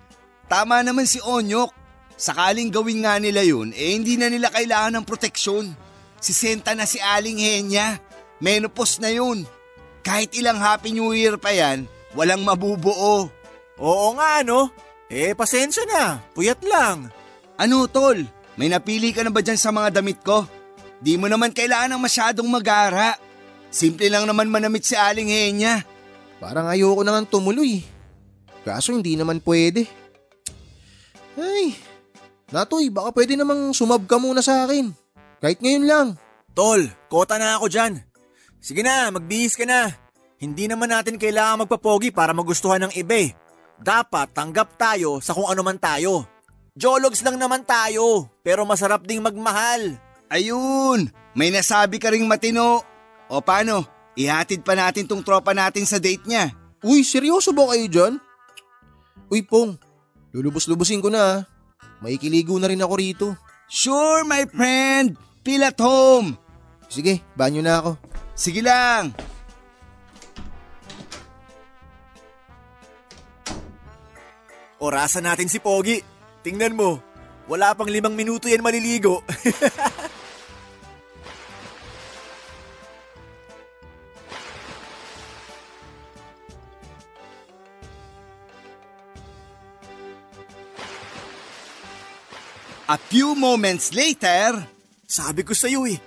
Tama 0.48 0.84
naman 0.84 1.08
si 1.08 1.20
Onyok. 1.20 1.72
Sakaling 2.18 2.72
gawin 2.74 3.06
nga 3.06 3.16
nila 3.22 3.46
yun, 3.46 3.70
eh 3.72 3.94
hindi 3.94 4.18
na 4.18 4.26
nila 4.26 4.50
kailangan 4.50 4.98
ng 4.98 5.06
proteksyon. 5.06 5.70
Si 6.18 6.34
Senta 6.34 6.74
na 6.74 6.82
si 6.82 6.98
Aling 6.98 7.38
Henya. 7.38 8.02
Menopause 8.42 8.98
na 8.98 9.10
yun. 9.14 9.46
Kahit 10.02 10.34
ilang 10.34 10.58
Happy 10.58 10.90
New 10.90 11.14
Year 11.14 11.38
pa 11.38 11.54
yan, 11.54 11.86
walang 12.18 12.42
mabubuo. 12.42 13.30
Oo 13.78 14.08
nga, 14.18 14.42
no? 14.42 14.74
Eh, 15.06 15.32
pasensya 15.38 15.86
na. 15.86 16.18
Puyat 16.34 16.58
lang. 16.66 17.08
Ano, 17.54 17.86
tol? 17.86 18.26
May 18.58 18.66
napili 18.66 19.14
ka 19.14 19.22
na 19.22 19.30
ba 19.30 19.38
dyan 19.38 19.54
sa 19.54 19.70
mga 19.70 20.02
damit 20.02 20.18
ko? 20.26 20.42
Di 20.98 21.14
mo 21.14 21.30
naman 21.30 21.54
kailangan 21.54 21.94
ng 21.94 22.02
masyadong 22.02 22.48
magara. 22.50 23.14
Simple 23.70 24.10
lang 24.10 24.26
naman 24.26 24.50
manamit 24.50 24.82
si 24.82 24.98
Aling 24.98 25.30
Henya. 25.30 25.86
Parang 26.42 26.66
ayoko 26.66 27.06
na 27.06 27.14
nga 27.14 27.38
tumuloy. 27.38 27.86
Kaso 28.66 28.90
hindi 28.90 29.14
naman 29.14 29.38
pwede. 29.46 29.86
Ay, 31.38 31.78
Natoy, 32.50 32.90
baka 32.90 33.14
pwede 33.14 33.38
namang 33.38 33.70
sumab 33.70 34.10
ka 34.10 34.18
muna 34.18 34.42
sa 34.42 34.66
akin. 34.66 34.90
Kahit 35.38 35.62
ngayon 35.62 35.86
lang. 35.86 36.08
Tol, 36.50 36.90
kota 37.06 37.38
na 37.38 37.62
ako 37.62 37.70
dyan. 37.70 38.02
Sige 38.58 38.82
na, 38.82 39.14
magbihis 39.14 39.54
ka 39.54 39.62
na. 39.62 39.94
Hindi 40.42 40.66
naman 40.66 40.90
natin 40.90 41.14
kailangan 41.14 41.62
magpapogi 41.62 42.10
para 42.10 42.34
magustuhan 42.34 42.90
ng 42.90 42.92
iba 42.98 43.22
eh. 43.22 43.30
Dapat 43.78 44.34
tanggap 44.34 44.74
tayo 44.74 45.22
sa 45.22 45.30
kung 45.30 45.46
ano 45.46 45.62
man 45.62 45.78
tayo. 45.78 46.26
Jologs 46.78 47.26
lang 47.26 47.42
naman 47.42 47.66
tayo, 47.66 48.30
pero 48.46 48.62
masarap 48.62 49.02
ding 49.02 49.18
magmahal. 49.18 49.98
Ayun, 50.30 51.10
may 51.34 51.50
nasabi 51.50 51.98
ka 51.98 52.06
ring 52.14 52.22
matino. 52.30 52.86
O 53.26 53.42
paano, 53.42 53.82
ihatid 54.14 54.62
pa 54.62 54.78
natin 54.78 55.10
tong 55.10 55.26
tropa 55.26 55.50
natin 55.50 55.82
sa 55.82 55.98
date 55.98 56.22
niya. 56.30 56.54
Uy, 56.86 57.02
seryoso 57.02 57.50
ba 57.50 57.74
kayo 57.74 57.86
dyan? 57.90 58.14
Uy, 59.26 59.42
Pong, 59.42 59.74
lulubos-lubusin 60.30 61.02
ko 61.02 61.10
na 61.10 61.18
ha. 61.18 61.36
Maikiligo 61.98 62.54
na 62.62 62.70
rin 62.70 62.78
ako 62.78 62.94
rito. 62.94 63.26
Sure, 63.66 64.22
my 64.22 64.46
friend. 64.46 65.18
Feel 65.42 65.66
at 65.66 65.82
home. 65.82 66.38
Sige, 66.86 67.26
banyo 67.34 67.58
na 67.58 67.82
ako. 67.82 67.90
Sige 68.38 68.62
lang. 68.62 69.10
Orasan 74.78 75.26
natin 75.26 75.50
si 75.50 75.58
Pogi. 75.58 76.17
Tingnan 76.48 76.72
mo, 76.72 76.96
wala 77.44 77.76
pang 77.76 77.92
limang 77.92 78.16
minuto 78.16 78.48
yan 78.48 78.64
maliligo. 78.64 79.20
A 92.88 92.96
few 92.96 93.36
moments 93.36 93.92
later, 93.92 94.64
Sabi 95.08 95.44
ko 95.44 95.52
sa'yo 95.52 95.84
eh. 95.84 96.00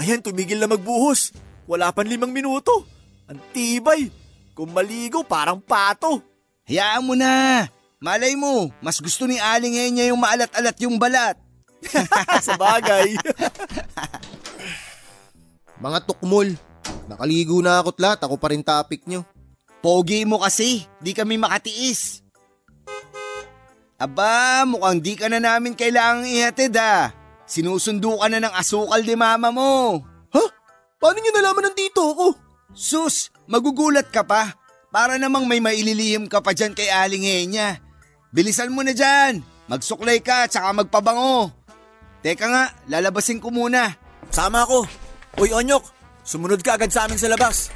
Ayan, 0.00 0.20
tumigil 0.20 0.60
na 0.60 0.68
magbuhos. 0.68 1.32
Wala 1.64 1.92
pang 1.92 2.08
limang 2.08 2.32
minuto. 2.32 2.84
Ang 3.28 3.40
tibay. 3.52 4.12
Kung 4.56 4.72
maligo, 4.72 5.24
parang 5.24 5.60
pato. 5.60 6.20
hayaan 6.68 7.04
mo 7.04 7.12
na. 7.12 7.68
Malay 8.06 8.38
mo, 8.38 8.70
mas 8.78 9.02
gusto 9.02 9.26
ni 9.26 9.34
Aling 9.42 9.90
Enya 9.90 10.14
yung 10.14 10.22
maalat-alat 10.22 10.78
yung 10.78 10.94
balat. 10.94 11.34
Sa 12.46 12.54
bagay. 12.54 13.18
Mga 15.82 15.98
tukmol, 16.06 16.54
nakaligo 17.10 17.58
na 17.58 17.82
ako't 17.82 17.98
lahat. 17.98 18.22
Ako 18.22 18.38
pa 18.38 18.54
rin 18.54 18.62
topic 18.62 19.02
nyo. 19.10 19.26
Pogi 19.82 20.22
mo 20.22 20.38
kasi, 20.38 20.86
di 21.02 21.18
kami 21.18 21.34
makatiis. 21.34 22.22
Aba, 23.98 24.62
mukhang 24.62 25.02
di 25.02 25.18
ka 25.18 25.26
na 25.26 25.42
namin 25.42 25.74
kailangang 25.74 26.30
ihatid 26.30 26.78
ah. 26.78 27.10
Sinusundo 27.42 28.22
ka 28.22 28.30
na 28.30 28.38
ng 28.38 28.54
asukal 28.54 29.02
di 29.02 29.18
mama 29.18 29.50
mo. 29.50 29.98
Ha? 30.30 30.44
Paano 31.02 31.18
nyo 31.18 31.32
nalaman 31.34 31.74
ng 31.74 31.76
tito 31.76 32.06
ko? 32.14 32.38
Sus, 32.70 33.34
magugulat 33.50 34.14
ka 34.14 34.22
pa. 34.22 34.54
Para 34.94 35.18
namang 35.18 35.42
may 35.50 35.58
maililihim 35.58 36.30
ka 36.30 36.38
pa 36.38 36.54
dyan 36.54 36.70
kay 36.70 36.86
Aling 36.86 37.26
Henya. 37.26 37.85
Bilisan 38.36 38.68
mo 38.68 38.84
na 38.84 38.92
dyan. 38.92 39.40
Magsuklay 39.64 40.20
ka 40.20 40.44
tsaka 40.44 40.68
magpabango. 40.76 41.48
Teka 42.20 42.44
nga, 42.52 42.64
lalabasin 42.84 43.40
ko 43.40 43.48
muna. 43.48 43.96
Sama 44.28 44.68
ako. 44.68 44.84
Uy, 45.40 45.56
Onyok, 45.56 45.84
sumunod 46.20 46.60
ka 46.60 46.76
agad 46.76 46.92
sa 46.92 47.08
amin 47.08 47.16
sa 47.16 47.32
labas. 47.32 47.72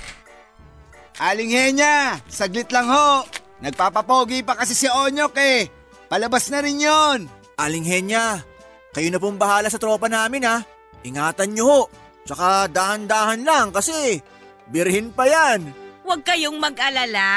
Aling 1.17 1.49
Henya, 1.49 2.21
saglit 2.29 2.69
lang 2.69 2.93
ho. 2.93 3.25
Nagpapapogi 3.65 4.45
pa 4.45 4.53
kasi 4.53 4.77
si 4.77 4.85
Onyok 4.85 5.35
eh. 5.41 5.65
Palabas 6.13 6.53
na 6.53 6.61
rin 6.61 6.77
yon. 6.77 7.25
Aling 7.57 7.89
Henya, 7.89 8.45
kayo 8.93 9.09
na 9.09 9.21
pong 9.21 9.41
bahala 9.41 9.73
sa 9.73 9.81
tropa 9.81 10.13
namin 10.13 10.45
ha. 10.45 10.61
Ingatan 11.09 11.57
nyo 11.57 11.65
ho. 11.65 11.81
Tsaka 12.29 12.69
dahan-dahan 12.69 13.49
lang 13.49 13.73
kasi 13.73 14.21
birhin 14.69 15.09
pa 15.09 15.25
yan. 15.25 15.73
Huwag 16.05 16.21
kayong 16.21 16.61
mag-alala. 16.61 17.29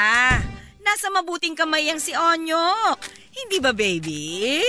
Nasa 0.84 1.08
mabuting 1.08 1.56
kamay 1.56 1.88
ang 1.88 1.96
si 1.96 2.12
Onyok. 2.12 3.00
Hindi 3.32 3.56
ba, 3.58 3.72
baby? 3.72 4.60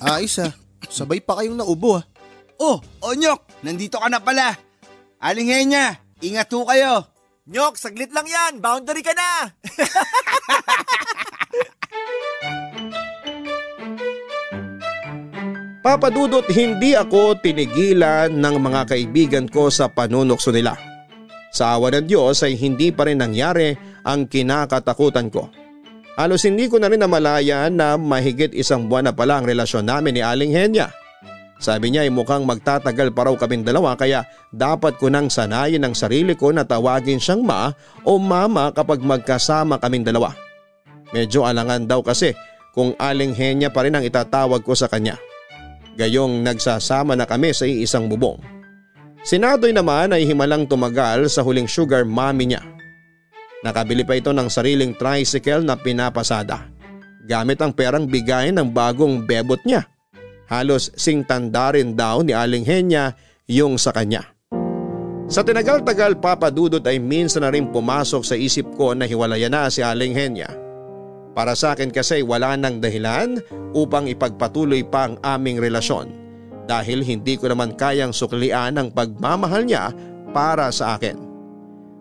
Ayos 0.00 0.40
ah. 0.48 0.52
Sabay 0.88 1.20
pa 1.20 1.40
kayong 1.40 1.56
naubo 1.56 2.00
ah. 2.00 2.04
Oh, 2.56 2.80
Onyok, 3.04 3.64
nandito 3.64 4.00
ka 4.00 4.08
na 4.08 4.20
pala. 4.22 4.54
Aling 5.22 5.50
Henya, 5.50 6.00
ingat 6.24 6.50
ho 6.52 6.64
kayo. 6.64 7.06
Nyok, 7.48 7.74
saglit 7.74 8.14
lang 8.14 8.26
yan. 8.26 8.62
Boundary 8.62 9.02
ka 9.02 9.12
na. 9.12 9.50
Papadudot 15.82 16.46
hindi 16.46 16.94
ako 16.94 17.42
tinigilan 17.42 18.30
ng 18.30 18.56
mga 18.62 18.94
kaibigan 18.94 19.50
ko 19.50 19.66
sa 19.66 19.90
panunokso 19.90 20.54
nila. 20.54 20.91
Sa 21.52 21.76
awa 21.76 21.92
ng 21.92 22.08
Diyos 22.08 22.40
ay 22.40 22.56
hindi 22.56 22.88
pa 22.88 23.04
rin 23.04 23.20
nangyari 23.20 23.76
ang 24.08 24.24
kinakatakutan 24.24 25.28
ko. 25.28 25.52
Halos 26.16 26.44
hindi 26.48 26.68
ko 26.68 26.80
na 26.80 26.88
rin 26.88 27.00
namalayan 27.00 27.72
na 27.76 28.00
mahigit 28.00 28.56
isang 28.56 28.88
buwan 28.88 29.08
na 29.08 29.12
pala 29.12 29.40
ang 29.40 29.48
relasyon 29.48 29.84
namin 29.84 30.16
ni 30.16 30.22
Aling 30.24 30.52
Henya. 30.52 30.88
Sabi 31.62 31.94
niya 31.94 32.08
ay 32.08 32.10
mukhang 32.10 32.42
magtatagal 32.42 33.14
pa 33.14 33.28
raw 33.28 33.34
kaming 33.38 33.62
dalawa 33.62 33.94
kaya 33.94 34.26
dapat 34.50 34.98
ko 34.98 35.06
nang 35.12 35.30
sanayin 35.30 35.86
ang 35.86 35.94
sarili 35.94 36.34
ko 36.34 36.50
na 36.50 36.66
tawagin 36.66 37.22
siyang 37.22 37.46
ma 37.46 37.70
o 38.02 38.18
mama 38.18 38.74
kapag 38.74 38.98
magkasama 38.98 39.78
kaming 39.78 40.02
dalawa. 40.02 40.34
Medyo 41.14 41.46
alangan 41.46 41.86
daw 41.86 42.00
kasi 42.02 42.34
kung 42.72 42.96
Aling 42.96 43.36
Henya 43.36 43.68
pa 43.68 43.84
rin 43.84 43.94
ang 43.94 44.02
itatawag 44.02 44.64
ko 44.64 44.72
sa 44.72 44.88
kanya. 44.88 45.20
Gayong 46.00 46.40
nagsasama 46.40 47.12
na 47.12 47.28
kami 47.28 47.52
sa 47.52 47.68
iisang 47.68 48.08
bubong. 48.08 48.40
Si 49.22 49.38
Nadoy 49.38 49.70
naman 49.70 50.10
ay 50.10 50.26
himalang 50.26 50.66
tumagal 50.66 51.30
sa 51.30 51.46
huling 51.46 51.70
sugar 51.70 52.02
mommy 52.02 52.50
niya. 52.50 52.62
Nakabili 53.62 54.02
pa 54.02 54.18
ito 54.18 54.34
ng 54.34 54.50
sariling 54.50 54.98
tricycle 54.98 55.62
na 55.62 55.78
pinapasada. 55.78 56.66
Gamit 57.22 57.62
ang 57.62 57.70
perang 57.70 58.10
bigay 58.10 58.50
ng 58.50 58.74
bagong 58.74 59.22
bebot 59.22 59.62
niya. 59.62 59.86
Halos 60.50 60.90
sing 60.98 61.22
tanda 61.22 61.70
rin 61.70 61.94
daw 61.94 62.26
ni 62.26 62.34
Aling 62.34 62.66
Henya 62.66 63.14
yung 63.46 63.78
sa 63.78 63.94
kanya. 63.94 64.26
Sa 65.30 65.46
tinagal-tagal 65.46 66.18
papadudot 66.18 66.82
ay 66.82 66.98
minsan 66.98 67.46
na 67.46 67.54
rin 67.54 67.70
pumasok 67.70 68.26
sa 68.26 68.34
isip 68.34 68.74
ko 68.74 68.90
na 68.90 69.06
hiwalayan 69.06 69.54
na 69.54 69.70
si 69.70 69.86
Aling 69.86 70.18
Henya. 70.18 70.50
Para 71.32 71.54
sa 71.54 71.78
akin 71.78 71.94
kasi 71.94 72.26
wala 72.26 72.58
nang 72.58 72.82
dahilan 72.82 73.38
upang 73.70 74.10
ipagpatuloy 74.10 74.82
pa 74.82 75.08
ang 75.08 75.14
aming 75.22 75.62
relasyon 75.62 76.21
dahil 76.72 77.04
hindi 77.04 77.36
ko 77.36 77.52
naman 77.52 77.76
kayang 77.76 78.16
suklian 78.16 78.80
ang 78.80 78.88
pagmamahal 78.88 79.68
niya 79.68 79.92
para 80.32 80.72
sa 80.72 80.96
akin. 80.96 81.20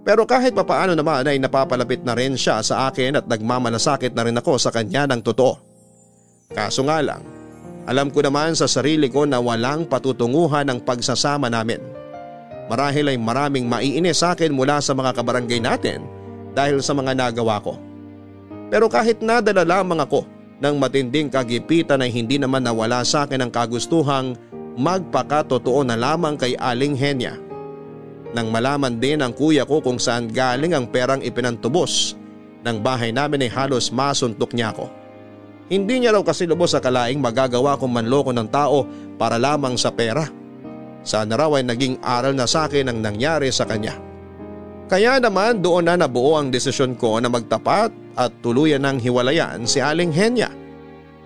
Pero 0.08 0.24
kahit 0.24 0.56
papaano 0.56 0.96
naman 0.96 1.28
ay 1.28 1.44
napapalapit 1.44 2.08
na 2.08 2.16
rin 2.16 2.40
siya 2.40 2.64
sa 2.64 2.88
akin 2.88 3.20
at 3.20 3.28
nagmamalasakit 3.28 4.16
na 4.16 4.24
rin 4.24 4.40
ako 4.40 4.56
sa 4.56 4.72
kanya 4.72 5.04
ng 5.12 5.20
totoo. 5.20 5.60
Kaso 6.56 6.88
nga 6.88 7.04
lang, 7.04 7.20
alam 7.84 8.08
ko 8.08 8.24
naman 8.24 8.56
sa 8.56 8.66
sarili 8.66 9.12
ko 9.12 9.28
na 9.28 9.44
walang 9.44 9.84
patutunguhan 9.92 10.72
ang 10.72 10.80
pagsasama 10.80 11.52
namin. 11.52 11.84
Marahil 12.72 13.12
ay 13.12 13.20
maraming 13.20 13.68
maiinis 13.68 14.24
sa 14.24 14.32
akin 14.32 14.56
mula 14.56 14.80
sa 14.80 14.96
mga 14.96 15.12
kabarangay 15.12 15.60
natin 15.60 16.08
dahil 16.56 16.80
sa 16.80 16.96
mga 16.96 17.12
nagawa 17.12 17.60
ko. 17.60 17.76
Pero 18.72 18.88
kahit 18.88 19.20
nadala 19.20 19.68
lamang 19.68 20.00
ako 20.00 20.24
ng 20.64 20.76
matinding 20.80 21.28
kagipitan 21.28 22.00
ay 22.00 22.10
hindi 22.14 22.40
naman 22.40 22.64
nawala 22.64 23.04
sa 23.04 23.28
akin 23.28 23.44
ang 23.44 23.52
kagustuhang 23.52 24.40
magpakatotoo 24.80 25.84
na 25.84 26.00
lamang 26.00 26.40
kay 26.40 26.56
Aling 26.56 26.96
Henya. 26.96 27.36
Nang 28.32 28.48
malaman 28.48 28.96
din 28.96 29.20
ang 29.20 29.36
kuya 29.36 29.68
ko 29.68 29.84
kung 29.84 30.00
saan 30.00 30.32
galing 30.32 30.72
ang 30.72 30.88
perang 30.88 31.20
ipinantubos 31.20 32.16
ng 32.64 32.78
bahay 32.80 33.12
namin 33.12 33.48
ay 33.48 33.52
halos 33.52 33.92
masuntok 33.92 34.56
niya 34.56 34.72
ako. 34.72 34.88
Hindi 35.72 36.04
niya 36.04 36.16
raw 36.16 36.24
kasi 36.24 36.48
lubos 36.48 36.76
sa 36.76 36.84
kalaing 36.84 37.20
magagawa 37.20 37.80
kong 37.80 37.92
manloko 37.92 38.32
ng 38.36 38.48
tao 38.52 38.88
para 39.16 39.40
lamang 39.40 39.80
sa 39.80 39.92
pera. 39.92 40.28
Sana 41.02 41.40
raw 41.40 41.52
ay 41.56 41.64
naging 41.64 42.00
aral 42.04 42.36
na 42.36 42.44
sa 42.44 42.68
akin 42.68 42.92
ang 42.92 43.00
nangyari 43.00 43.48
sa 43.52 43.64
kanya. 43.64 43.96
Kaya 44.92 45.24
naman 45.24 45.64
doon 45.64 45.88
na 45.88 45.96
nabuo 45.96 46.36
ang 46.36 46.52
desisyon 46.52 47.00
ko 47.00 47.24
na 47.24 47.32
magtapat 47.32 47.96
at 48.20 48.32
tuluyan 48.44 48.84
ng 48.84 49.00
hiwalayan 49.00 49.64
si 49.64 49.80
Aling 49.80 50.12
Henya. 50.12 50.52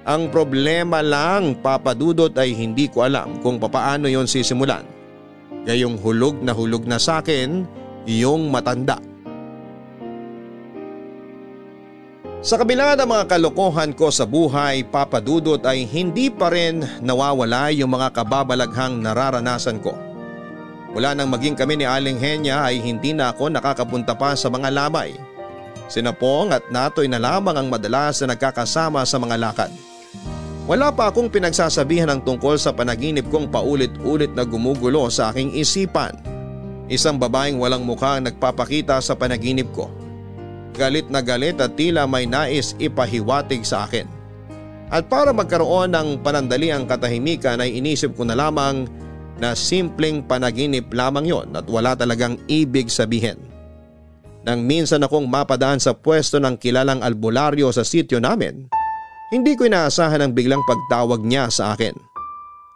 Ang 0.06 0.30
problema 0.30 1.02
lang 1.02 1.58
papadudot 1.66 2.30
ay 2.38 2.54
hindi 2.54 2.86
ko 2.86 3.10
alam 3.10 3.42
kung 3.42 3.58
papaano 3.58 4.06
yon 4.06 4.30
sisimulan. 4.30 4.86
Gayong 5.66 5.98
hulog 5.98 6.46
na 6.46 6.54
hulog 6.54 6.86
na 6.86 7.02
sa 7.02 7.26
akin 7.26 7.66
yung 8.06 8.54
matanda. 8.54 9.02
Sa 12.46 12.62
kabila 12.62 12.94
ng 12.94 13.10
mga 13.10 13.26
kalokohan 13.26 13.98
ko 13.98 14.14
sa 14.14 14.30
buhay, 14.30 14.86
papadudot 14.86 15.58
ay 15.66 15.90
hindi 15.90 16.30
pa 16.30 16.54
rin 16.54 16.86
nawawala 17.02 17.74
yung 17.74 17.90
mga 17.98 18.14
kababalaghang 18.14 19.02
nararanasan 19.02 19.82
ko. 19.82 19.98
Mula 20.94 21.18
nang 21.18 21.34
maging 21.34 21.58
kami 21.58 21.82
ni 21.82 21.90
Aling 21.90 22.22
Henya 22.22 22.62
ay 22.62 22.78
hindi 22.78 23.10
na 23.10 23.34
ako 23.34 23.50
nakakapunta 23.50 24.14
pa 24.14 24.38
sa 24.38 24.54
mga 24.54 24.70
lamay. 24.70 25.18
Sinapong 25.90 26.54
at 26.54 26.70
Natoy 26.70 27.10
na 27.10 27.18
lamang 27.18 27.58
ang 27.58 27.68
madalas 27.74 28.22
na 28.22 28.38
nagkakasama 28.38 29.02
sa 29.10 29.18
mga 29.18 29.42
lakad. 29.42 29.95
Wala 30.66 30.90
pa 30.90 31.14
akong 31.14 31.30
pinagsasabihan 31.30 32.10
ng 32.10 32.26
tungkol 32.26 32.58
sa 32.58 32.74
panaginip 32.74 33.30
kong 33.30 33.54
paulit-ulit 33.54 34.34
na 34.34 34.42
gumugulo 34.42 35.06
sa 35.14 35.30
aking 35.30 35.54
isipan. 35.54 36.18
Isang 36.90 37.22
babaeng 37.22 37.62
walang 37.62 37.86
mukha 37.86 38.18
ang 38.18 38.26
nagpapakita 38.26 38.98
sa 38.98 39.14
panaginip 39.14 39.70
ko. 39.78 39.94
Galit 40.74 41.06
na 41.14 41.22
galit 41.22 41.62
at 41.62 41.78
tila 41.78 42.10
may 42.10 42.26
nais 42.26 42.74
ipahiwatig 42.82 43.62
sa 43.62 43.86
akin. 43.86 44.10
At 44.90 45.06
para 45.06 45.30
magkaroon 45.38 45.94
ng 45.94 46.26
panandali 46.26 46.74
ang 46.74 46.90
katahimikan 46.90 47.62
ay 47.62 47.78
inisip 47.78 48.18
ko 48.18 48.26
na 48.26 48.34
lamang 48.34 48.90
na 49.38 49.54
simpleng 49.54 50.26
panaginip 50.26 50.90
lamang 50.90 51.30
yon 51.30 51.54
at 51.54 51.70
wala 51.70 51.94
talagang 51.94 52.42
ibig 52.50 52.90
sabihin. 52.90 53.38
Nang 54.46 54.66
minsan 54.66 55.06
akong 55.06 55.30
mapadaan 55.30 55.78
sa 55.78 55.94
pwesto 55.94 56.42
ng 56.42 56.58
kilalang 56.58 57.06
albularyo 57.06 57.70
sa 57.70 57.82
sityo 57.82 58.18
namin, 58.22 58.66
hindi 59.34 59.58
ko 59.58 59.66
inaasahan 59.66 60.22
ang 60.22 60.32
biglang 60.38 60.62
pagtawag 60.66 61.26
niya 61.26 61.50
sa 61.50 61.74
akin. 61.74 61.96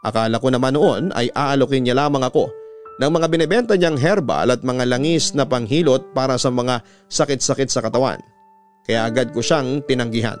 Akala 0.02 0.40
ko 0.40 0.48
naman 0.48 0.74
noon 0.74 1.02
ay 1.12 1.28
aalokin 1.30 1.84
niya 1.84 1.94
lamang 1.94 2.24
ako 2.24 2.48
ng 3.00 3.10
mga 3.10 3.26
binebenta 3.32 3.74
niyang 3.76 3.96
herbal 3.96 4.48
at 4.52 4.60
mga 4.64 4.84
langis 4.88 5.32
na 5.36 5.44
panghilot 5.44 6.12
para 6.12 6.36
sa 6.36 6.48
mga 6.48 6.84
sakit-sakit 7.08 7.68
sa 7.68 7.80
katawan. 7.84 8.20
Kaya 8.84 9.08
agad 9.08 9.32
ko 9.32 9.44
siyang 9.44 9.84
tinanggihan. 9.84 10.40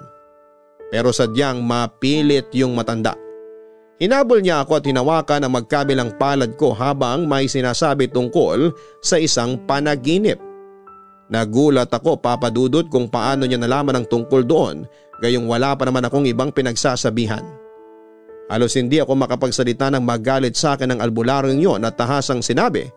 Pero 0.90 1.14
sadyang 1.14 1.62
mapilit 1.62 2.50
yung 2.56 2.74
matanda. 2.74 3.14
Hinabol 4.00 4.40
niya 4.40 4.64
ako 4.64 4.80
at 4.80 4.88
hinawakan 4.88 5.44
ang 5.44 5.52
magkabilang 5.60 6.10
palad 6.16 6.56
ko 6.56 6.72
habang 6.72 7.28
may 7.28 7.46
sinasabi 7.46 8.08
tungkol 8.08 8.72
sa 9.04 9.20
isang 9.20 9.60
panaginip. 9.68 10.40
Nagulat 11.30 11.92
ako 11.92 12.18
papadudot 12.18 12.88
kung 12.90 13.06
paano 13.12 13.44
niya 13.44 13.60
nalaman 13.60 14.02
ang 14.02 14.06
tungkol 14.08 14.42
doon 14.42 14.88
gayong 15.20 15.46
wala 15.46 15.76
pa 15.76 15.86
naman 15.86 16.04
akong 16.04 16.26
ibang 16.26 16.50
pinagsasabihan. 16.50 17.44
Halos 18.50 18.74
hindi 18.74 18.98
ako 18.98 19.14
makapagsalita 19.14 19.94
ng 19.94 20.02
magalit 20.02 20.58
sa 20.58 20.74
akin 20.74 20.96
ng 20.96 21.00
albularyong 21.00 21.62
yon 21.62 21.86
at 21.86 21.94
tahasang 21.94 22.42
sinabi 22.42 22.90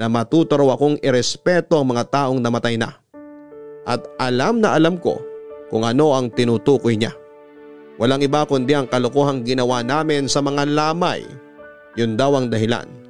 na 0.00 0.08
matuto 0.08 0.56
akong 0.56 0.96
irespeto 1.04 1.76
ang 1.76 1.92
mga 1.92 2.08
taong 2.08 2.40
namatay 2.40 2.80
na. 2.80 2.96
At 3.84 4.00
alam 4.16 4.64
na 4.64 4.72
alam 4.72 4.96
ko 4.96 5.20
kung 5.68 5.84
ano 5.84 6.16
ang 6.16 6.32
tinutukoy 6.32 6.96
niya. 6.96 7.12
Walang 8.00 8.24
iba 8.24 8.48
kundi 8.48 8.72
ang 8.72 8.88
kalokohang 8.88 9.44
ginawa 9.44 9.84
namin 9.84 10.24
sa 10.24 10.40
mga 10.40 10.66
lamay. 10.72 11.20
Yun 11.94 12.16
daw 12.16 12.34
ang 12.34 12.48
dahilan 12.48 13.04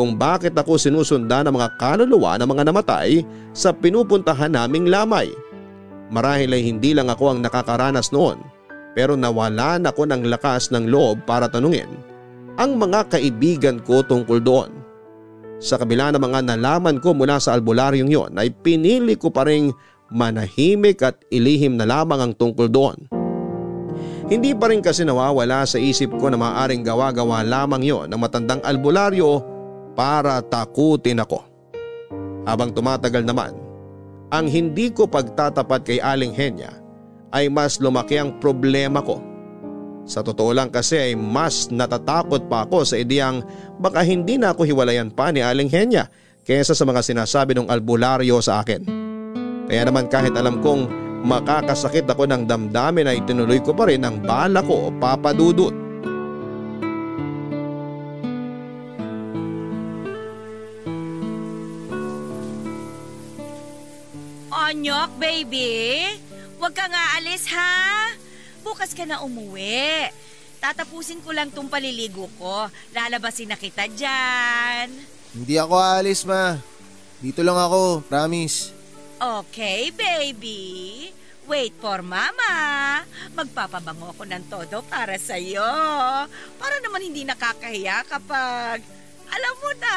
kung 0.00 0.16
bakit 0.16 0.56
ako 0.56 0.80
sinusundan 0.80 1.44
ng 1.44 1.60
mga 1.60 1.76
kaluluwa 1.76 2.40
ng 2.40 2.48
mga 2.48 2.62
namatay 2.72 3.20
sa 3.52 3.68
pinupuntahan 3.68 4.48
naming 4.48 4.88
lamay. 4.88 5.28
Marahil 6.10 6.50
ay 6.50 6.66
hindi 6.66 6.90
lang 6.92 7.06
ako 7.06 7.34
ang 7.34 7.40
nakakaranas 7.40 8.10
noon 8.10 8.42
pero 8.92 9.14
nawalan 9.14 9.86
ako 9.86 10.10
ng 10.10 10.26
lakas 10.26 10.74
ng 10.74 10.90
loob 10.90 11.22
para 11.22 11.46
tanungin 11.46 11.86
ang 12.58 12.76
mga 12.76 13.16
kaibigan 13.16 13.80
ko 13.80 14.02
tungkol 14.04 14.42
doon. 14.42 14.70
Sa 15.60 15.76
kabila 15.80 16.12
ng 16.12 16.20
mga 16.20 16.40
nalaman 16.56 17.00
ko 17.00 17.12
mula 17.16 17.40
sa 17.40 17.56
albularyong 17.56 18.10
yon 18.10 18.32
ay 18.36 18.52
pinili 18.52 19.16
ko 19.16 19.32
pa 19.32 19.44
rin 19.48 19.72
manahimik 20.10 21.00
at 21.04 21.20
ilihim 21.30 21.76
na 21.76 21.86
lamang 21.86 22.20
ang 22.20 22.32
tungkol 22.34 22.66
doon. 22.66 22.96
Hindi 24.30 24.54
pa 24.54 24.70
rin 24.70 24.80
kasi 24.80 25.04
nawawala 25.04 25.66
sa 25.66 25.76
isip 25.76 26.16
ko 26.16 26.30
na 26.30 26.38
maaaring 26.38 26.86
gawa-gawa 26.86 27.44
lamang 27.44 27.82
yon 27.84 28.06
ng 28.08 28.20
matandang 28.20 28.62
albularyo 28.64 29.42
para 29.92 30.40
takutin 30.40 31.20
ako. 31.20 31.44
Habang 32.48 32.72
tumatagal 32.72 33.20
naman, 33.26 33.52
ang 34.30 34.46
hindi 34.46 34.90
ko 34.90 35.06
pagtatapat 35.10 35.80
kay 35.86 35.98
Aling 35.98 36.34
Henya 36.34 36.70
ay 37.30 37.50
mas 37.50 37.78
lumaki 37.78 38.18
ang 38.18 38.38
problema 38.42 39.02
ko. 39.02 39.22
Sa 40.06 40.26
totoo 40.26 40.50
lang 40.50 40.74
kasi 40.74 40.98
ay 40.98 41.12
mas 41.14 41.70
natatakot 41.70 42.50
pa 42.50 42.66
ako 42.66 42.82
sa 42.82 42.98
ideyang 42.98 43.44
baka 43.78 44.02
hindi 44.02 44.40
na 44.40 44.50
ako 44.50 44.66
hiwalayan 44.66 45.12
pa 45.12 45.30
ni 45.30 45.44
Aling 45.44 45.70
Henya 45.70 46.10
kaysa 46.42 46.74
sa 46.74 46.82
mga 46.88 47.04
sinasabi 47.04 47.54
ng 47.54 47.70
albularyo 47.70 48.42
sa 48.42 48.64
akin. 48.64 48.82
Kaya 49.70 49.86
naman 49.86 50.10
kahit 50.10 50.34
alam 50.34 50.58
kong 50.58 51.10
Makakasakit 51.20 52.08
ako 52.08 52.24
ng 52.24 52.48
damdamin 52.48 53.04
ay 53.04 53.20
tinuloy 53.28 53.60
ko 53.60 53.76
pa 53.76 53.84
rin 53.84 54.08
ang 54.08 54.24
bala 54.24 54.64
ko 54.64 54.88
papadudot. 54.96 55.72
Onyok, 64.80 65.12
baby! 65.20 66.08
Huwag 66.56 66.72
ka 66.72 66.88
nga 66.88 67.20
alis, 67.20 67.44
ha? 67.52 68.16
Bukas 68.64 68.96
ka 68.96 69.04
na 69.04 69.20
umuwi. 69.20 70.08
Tatapusin 70.56 71.20
ko 71.20 71.36
lang 71.36 71.52
tong 71.52 71.68
paliligo 71.68 72.32
ko. 72.40 72.64
Lalabasin 72.96 73.52
na 73.52 73.60
kita 73.60 73.84
dyan. 73.92 74.88
Hindi 75.36 75.60
ako 75.60 75.76
aalis, 75.76 76.24
ma. 76.24 76.56
Dito 77.20 77.44
lang 77.44 77.60
ako, 77.60 78.08
promise. 78.08 78.72
Okay, 79.20 79.92
baby. 79.92 81.12
Wait 81.44 81.76
for 81.76 82.00
mama. 82.00 83.04
Magpapabango 83.36 84.16
ako 84.16 84.24
ng 84.32 84.48
todo 84.48 84.80
para 84.88 85.20
sa'yo. 85.20 85.60
Para 86.56 86.80
naman 86.80 87.04
hindi 87.04 87.28
nakakahiya 87.28 88.08
kapag... 88.08 88.80
Alam 89.28 89.54
mo 89.60 89.70
na. 89.76 89.96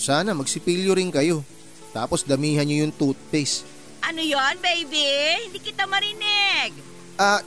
Sana 0.00 0.32
magsipilyo 0.32 0.96
rin 0.96 1.12
kayo. 1.12 1.44
Tapos 1.90 2.22
damihan 2.22 2.66
niyo 2.66 2.86
yung 2.86 2.94
toothpaste. 2.94 3.66
Ano 4.00 4.22
yon 4.22 4.56
baby? 4.62 5.50
Hindi 5.50 5.58
kita 5.60 5.84
marinig. 5.84 6.72
Ah, 7.20 7.38
uh, 7.38 7.40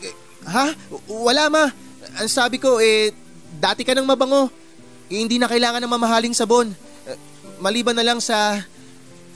ha? 0.47 0.65
Wala 1.07 1.49
ma. 1.49 1.65
Ang 2.19 2.29
sabi 2.29 2.59
ko, 2.61 2.77
eh, 2.77 3.09
dati 3.57 3.81
ka 3.81 3.95
nang 3.95 4.05
mabango. 4.05 4.51
Eh, 5.09 5.17
hindi 5.17 5.39
na 5.39 5.49
kailangan 5.49 5.81
ng 5.81 5.93
mamahaling 5.93 6.35
sabon. 6.35 6.69
Uh, 7.07 7.17
maliban 7.63 7.95
na 7.95 8.05
lang 8.05 8.19
sa 8.19 8.61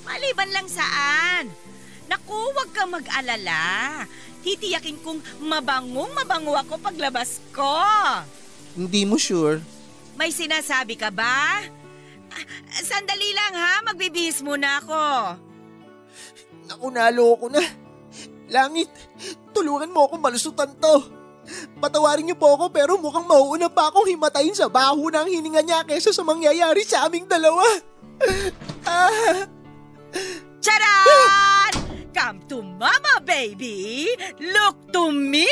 Maliban 0.08 0.48
lang 0.56 0.68
saan? 0.72 1.52
Naku, 2.08 2.32
huwag 2.56 2.72
kang 2.72 2.96
mag-alala. 2.96 4.08
Titiyakin 4.40 5.04
kong 5.04 5.20
mabangong 5.44 6.16
mabango 6.16 6.56
ako 6.56 6.80
paglabas 6.80 7.44
ko. 7.52 7.76
Hindi 8.80 9.04
mo 9.04 9.20
sure? 9.20 9.60
May 10.16 10.32
sinasabi 10.32 10.96
ka 10.96 11.12
ba? 11.12 11.68
Sandali 12.90 13.30
lang 13.34 13.54
ha, 13.56 13.74
magbibihis 13.86 14.42
muna 14.42 14.82
ako. 14.82 15.04
Naku, 16.68 16.88
naloko 16.92 17.48
na. 17.48 17.64
Langit, 18.48 18.88
tulungan 19.52 19.92
mo 19.92 20.08
ako 20.08 20.16
malusutan 20.20 20.72
to. 20.80 20.96
Patawarin 21.80 22.28
niyo 22.28 22.36
po 22.36 22.52
ako 22.60 22.72
pero 22.72 23.00
mukhang 23.00 23.24
mauuna 23.24 23.72
pa 23.72 23.88
akong 23.88 24.08
himatayin 24.08 24.56
sa 24.56 24.68
baho 24.68 25.08
ng 25.08 25.32
hininga 25.32 25.64
niya 25.64 25.80
kesa 25.88 26.12
sa 26.12 26.24
mangyayari 26.28 26.84
sa 26.84 27.08
aming 27.08 27.24
dalawa. 27.28 27.64
ah. 28.84 29.48
Charan! 30.60 31.57
Come 32.18 32.42
to 32.50 32.66
mama, 32.66 33.22
baby! 33.22 34.10
Look 34.42 34.90
to 34.90 35.14
me! 35.14 35.46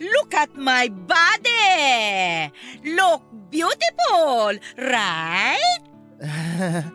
Look 0.00 0.32
at 0.32 0.56
my 0.56 0.88
body! 0.88 2.48
Look 2.80 3.20
beautiful, 3.52 4.56
right? 4.80 5.84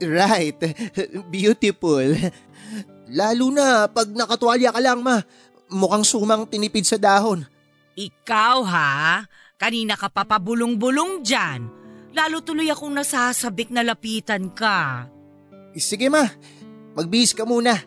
right. 0.00 0.56
Beautiful. 1.28 2.16
Lalo 3.12 3.46
na 3.52 3.92
pag 3.92 4.08
nakatuwalya 4.08 4.72
ka 4.72 4.80
lang, 4.80 5.04
ma. 5.04 5.20
Mukhang 5.68 6.08
sumang 6.08 6.48
tinipid 6.48 6.88
sa 6.88 6.96
dahon. 6.96 7.44
Ikaw, 7.92 8.56
ha? 8.64 9.20
Kanina 9.60 10.00
ka 10.00 10.08
papabulong-bulong 10.08 11.20
dyan. 11.20 11.68
Lalo 12.16 12.40
tuloy 12.40 12.72
akong 12.72 12.96
nasasabik 12.96 13.68
na 13.68 13.84
lapitan 13.84 14.48
ka. 14.48 15.04
Sige 15.76 16.08
ma, 16.08 16.24
magbihis 16.98 17.30
ka 17.30 17.46
muna. 17.46 17.78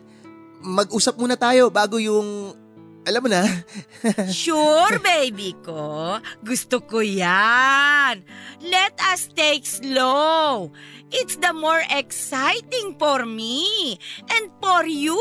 Mag-usap 0.64 1.20
muna 1.20 1.36
tayo 1.36 1.68
bago 1.68 2.00
yung... 2.00 2.56
Alam 3.02 3.26
mo 3.26 3.28
na. 3.34 3.42
sure, 4.30 4.96
baby 5.02 5.52
ko. 5.60 6.16
Gusto 6.40 6.80
ko 6.80 7.02
yan. 7.02 8.22
Let 8.62 8.94
us 9.10 9.28
take 9.34 9.66
slow. 9.66 10.70
It's 11.12 11.36
the 11.42 11.52
more 11.52 11.82
exciting 11.92 12.96
for 12.96 13.26
me 13.28 13.98
and 14.32 14.48
for 14.62 14.86
you. 14.86 15.18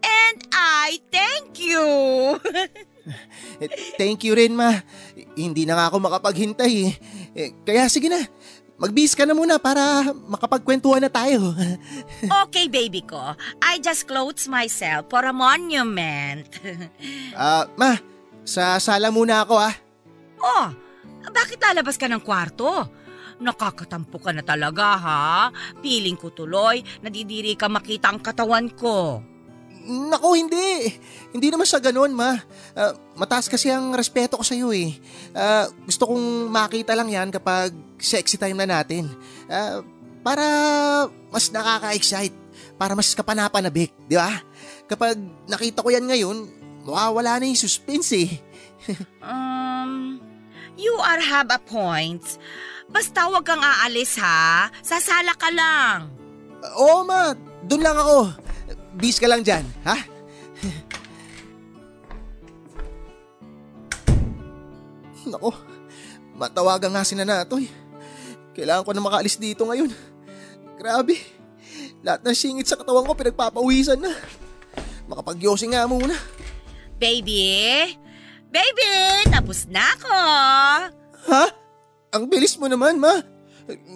And 0.00 0.38
I 0.50 0.98
thank 1.12 1.60
you. 1.60 1.84
thank 4.00 4.26
you 4.26 4.34
rin, 4.34 4.58
ma. 4.58 4.82
Hindi 5.36 5.62
na 5.62 5.78
nga 5.78 5.92
ako 5.92 6.00
makapaghintay. 6.00 6.74
Eh, 7.36 7.54
kaya 7.62 7.86
sige 7.92 8.10
na, 8.10 8.24
Magbihis 8.76 9.16
ka 9.16 9.24
na 9.24 9.32
muna 9.32 9.56
para 9.56 10.12
makapagkwentuhan 10.28 11.00
na 11.00 11.08
tayo. 11.08 11.56
okay, 12.44 12.68
baby 12.68 13.00
ko. 13.00 13.32
I 13.64 13.80
just 13.80 14.04
clothes 14.04 14.44
myself 14.52 15.08
for 15.08 15.24
a 15.24 15.32
monument. 15.32 16.48
Ah, 17.36 17.68
uh, 17.68 17.76
ma, 17.76 17.92
sa 18.44 18.80
sala 18.80 19.12
muna 19.12 19.44
ako 19.44 19.60
ah. 19.60 19.74
Oh, 20.40 20.68
bakit 21.28 21.60
lalabas 21.60 22.00
ka 22.00 22.08
ng 22.08 22.24
kwarto? 22.24 22.68
Nakakatampo 23.36 24.16
ka 24.16 24.32
na 24.32 24.40
talaga 24.40 24.96
ha? 24.96 25.52
Piling 25.84 26.16
ko 26.16 26.32
tuloy, 26.32 26.80
nadidiri 27.04 27.52
ka 27.60 27.68
makita 27.68 28.08
ang 28.08 28.24
katawan 28.24 28.72
ko. 28.72 29.20
Naku, 29.86 30.28
hindi. 30.34 30.90
Hindi 31.30 31.46
naman 31.52 31.68
sa 31.68 31.78
ganun, 31.78 32.10
ma. 32.10 32.34
Uh, 32.74 32.92
mataas 33.14 33.46
kasi 33.46 33.70
ang 33.70 33.94
respeto 33.94 34.34
ko 34.34 34.42
sa 34.42 34.56
iyo 34.56 34.74
eh. 34.74 34.96
Uh, 35.30 35.70
gusto 35.86 36.10
kong 36.10 36.50
makita 36.50 36.96
lang 36.98 37.06
yan 37.06 37.28
kapag 37.30 37.70
sexy 37.98 38.36
time 38.36 38.56
na 38.58 38.68
natin. 38.80 39.08
Uh, 39.50 39.82
para 40.26 40.46
mas 41.30 41.48
nakaka-excite. 41.54 42.34
Para 42.76 42.92
mas 42.98 43.14
kapanapanabik, 43.14 43.94
di 44.10 44.16
ba? 44.18 44.42
Kapag 44.90 45.16
nakita 45.48 45.80
ko 45.80 45.88
yan 45.88 46.08
ngayon, 46.08 46.50
mawawala 46.84 47.40
na 47.40 47.48
yung 47.48 47.58
suspense 47.58 48.12
eh. 48.12 48.30
um, 49.24 50.20
you 50.76 50.92
are 51.00 51.20
have 51.22 51.48
a 51.54 51.60
point. 51.62 52.22
Basta 52.86 53.26
wag 53.30 53.44
kang 53.46 53.62
aalis 53.62 54.14
ha. 54.20 54.70
Sasala 54.84 55.34
ka 55.34 55.50
lang. 55.50 56.10
Oo 56.78 57.02
ma, 57.06 57.34
doon 57.66 57.82
lang 57.82 57.98
ako. 57.98 58.30
Bis 58.96 59.20
ka 59.20 59.28
lang 59.28 59.44
dyan, 59.44 59.64
ha? 59.84 59.96
Nako, 65.26 65.50
matawagan 66.38 66.94
nga 66.94 67.02
si 67.02 67.18
Nanatoy. 67.18 67.66
Kailangan 68.56 68.88
ko 68.88 68.90
na 68.96 69.04
makaalis 69.04 69.36
dito 69.36 69.68
ngayon. 69.68 69.92
Grabe, 70.80 71.20
lahat 72.00 72.24
ng 72.24 72.32
singit 72.32 72.64
sa 72.64 72.80
katawan 72.80 73.04
ko 73.04 73.12
pinagpapawisan 73.12 74.00
na. 74.00 74.16
Makapagyosi 75.12 75.68
nga 75.76 75.84
muna. 75.84 76.16
Baby? 76.96 77.92
Baby, 78.48 78.88
tapos 79.28 79.68
na 79.68 79.84
ako. 79.84 80.16
Ha? 81.28 81.44
Ang 82.16 82.32
bilis 82.32 82.56
mo 82.56 82.64
naman, 82.64 82.96
ma. 82.96 83.20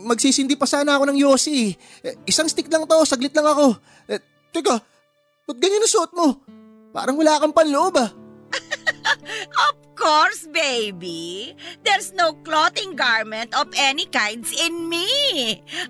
Magsisindi 0.04 0.60
pa 0.60 0.68
sana 0.68 1.00
ako 1.00 1.08
ng 1.08 1.18
yosi. 1.24 1.72
Isang 2.28 2.50
stick 2.50 2.68
lang 2.68 2.84
to, 2.84 3.00
saglit 3.08 3.32
lang 3.32 3.48
ako. 3.48 3.80
Eh, 4.12 4.20
teka, 4.52 4.76
ba't 5.48 5.56
ganyan 5.56 5.80
ang 5.80 5.88
suot 5.88 6.12
mo? 6.12 6.44
Parang 6.92 7.16
wala 7.16 7.40
kang 7.40 7.56
panloob 7.56 7.96
ah. 7.96 8.10
course, 10.00 10.48
baby. 10.48 11.52
There's 11.84 12.16
no 12.16 12.32
clothing 12.40 12.96
garment 12.96 13.52
of 13.52 13.68
any 13.76 14.08
kinds 14.08 14.48
in 14.56 14.88
me. 14.88 15.04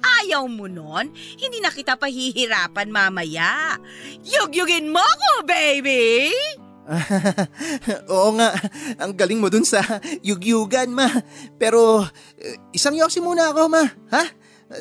Ayaw 0.02 0.50
mo 0.50 0.66
nun? 0.66 1.14
Hindi 1.14 1.62
na 1.62 1.70
kita 1.70 1.94
pahihirapan 1.94 2.90
mamaya. 2.90 3.78
Yugyugin 4.26 4.90
mo 4.90 5.00
ko, 5.00 5.46
baby! 5.46 6.34
Oo 8.10 8.34
nga, 8.34 8.50
ang 8.98 9.14
galing 9.14 9.38
mo 9.38 9.46
dun 9.46 9.62
sa 9.62 9.78
yugyugan, 10.26 10.90
ma. 10.90 11.06
Pero 11.54 12.02
eh, 12.34 12.58
isang 12.74 12.98
yosi 12.98 13.22
muna 13.22 13.54
ako, 13.54 13.70
ma. 13.70 13.86
Ha? 14.10 14.24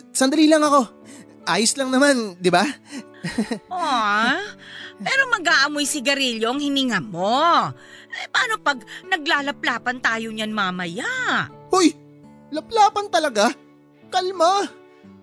Sandali 0.09 0.49
lang 0.49 0.65
ako. 0.65 0.89
Ayos 1.45 1.77
lang 1.77 1.93
naman, 1.93 2.33
di 2.41 2.49
ba? 2.49 2.65
Aww, 3.71 4.39
pero 4.99 5.23
mag-aamoy 5.31 5.83
sigarilyo 5.83 6.49
ang 6.49 6.61
hininga 6.61 6.99
mo. 7.03 7.71
Eh, 8.09 8.27
paano 8.31 8.57
pag 8.59 8.79
naglalaplapan 9.05 9.99
tayo 9.99 10.31
niyan 10.31 10.51
mamaya? 10.51 11.47
Hoy, 11.69 11.93
laplapan 12.49 13.07
talaga? 13.07 13.51
Kalma. 14.09 14.65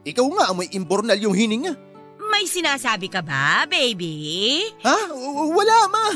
Ikaw 0.06 0.26
nga 0.38 0.44
amoy 0.54 0.70
imbornal 0.70 1.18
yung 1.18 1.34
hininga. 1.34 1.74
May 2.26 2.46
sinasabi 2.46 3.06
ka 3.06 3.22
ba, 3.22 3.64
baby? 3.66 4.60
Ha? 4.82 5.10
W- 5.14 5.54
Wala, 5.54 5.76
ma. 5.86 6.06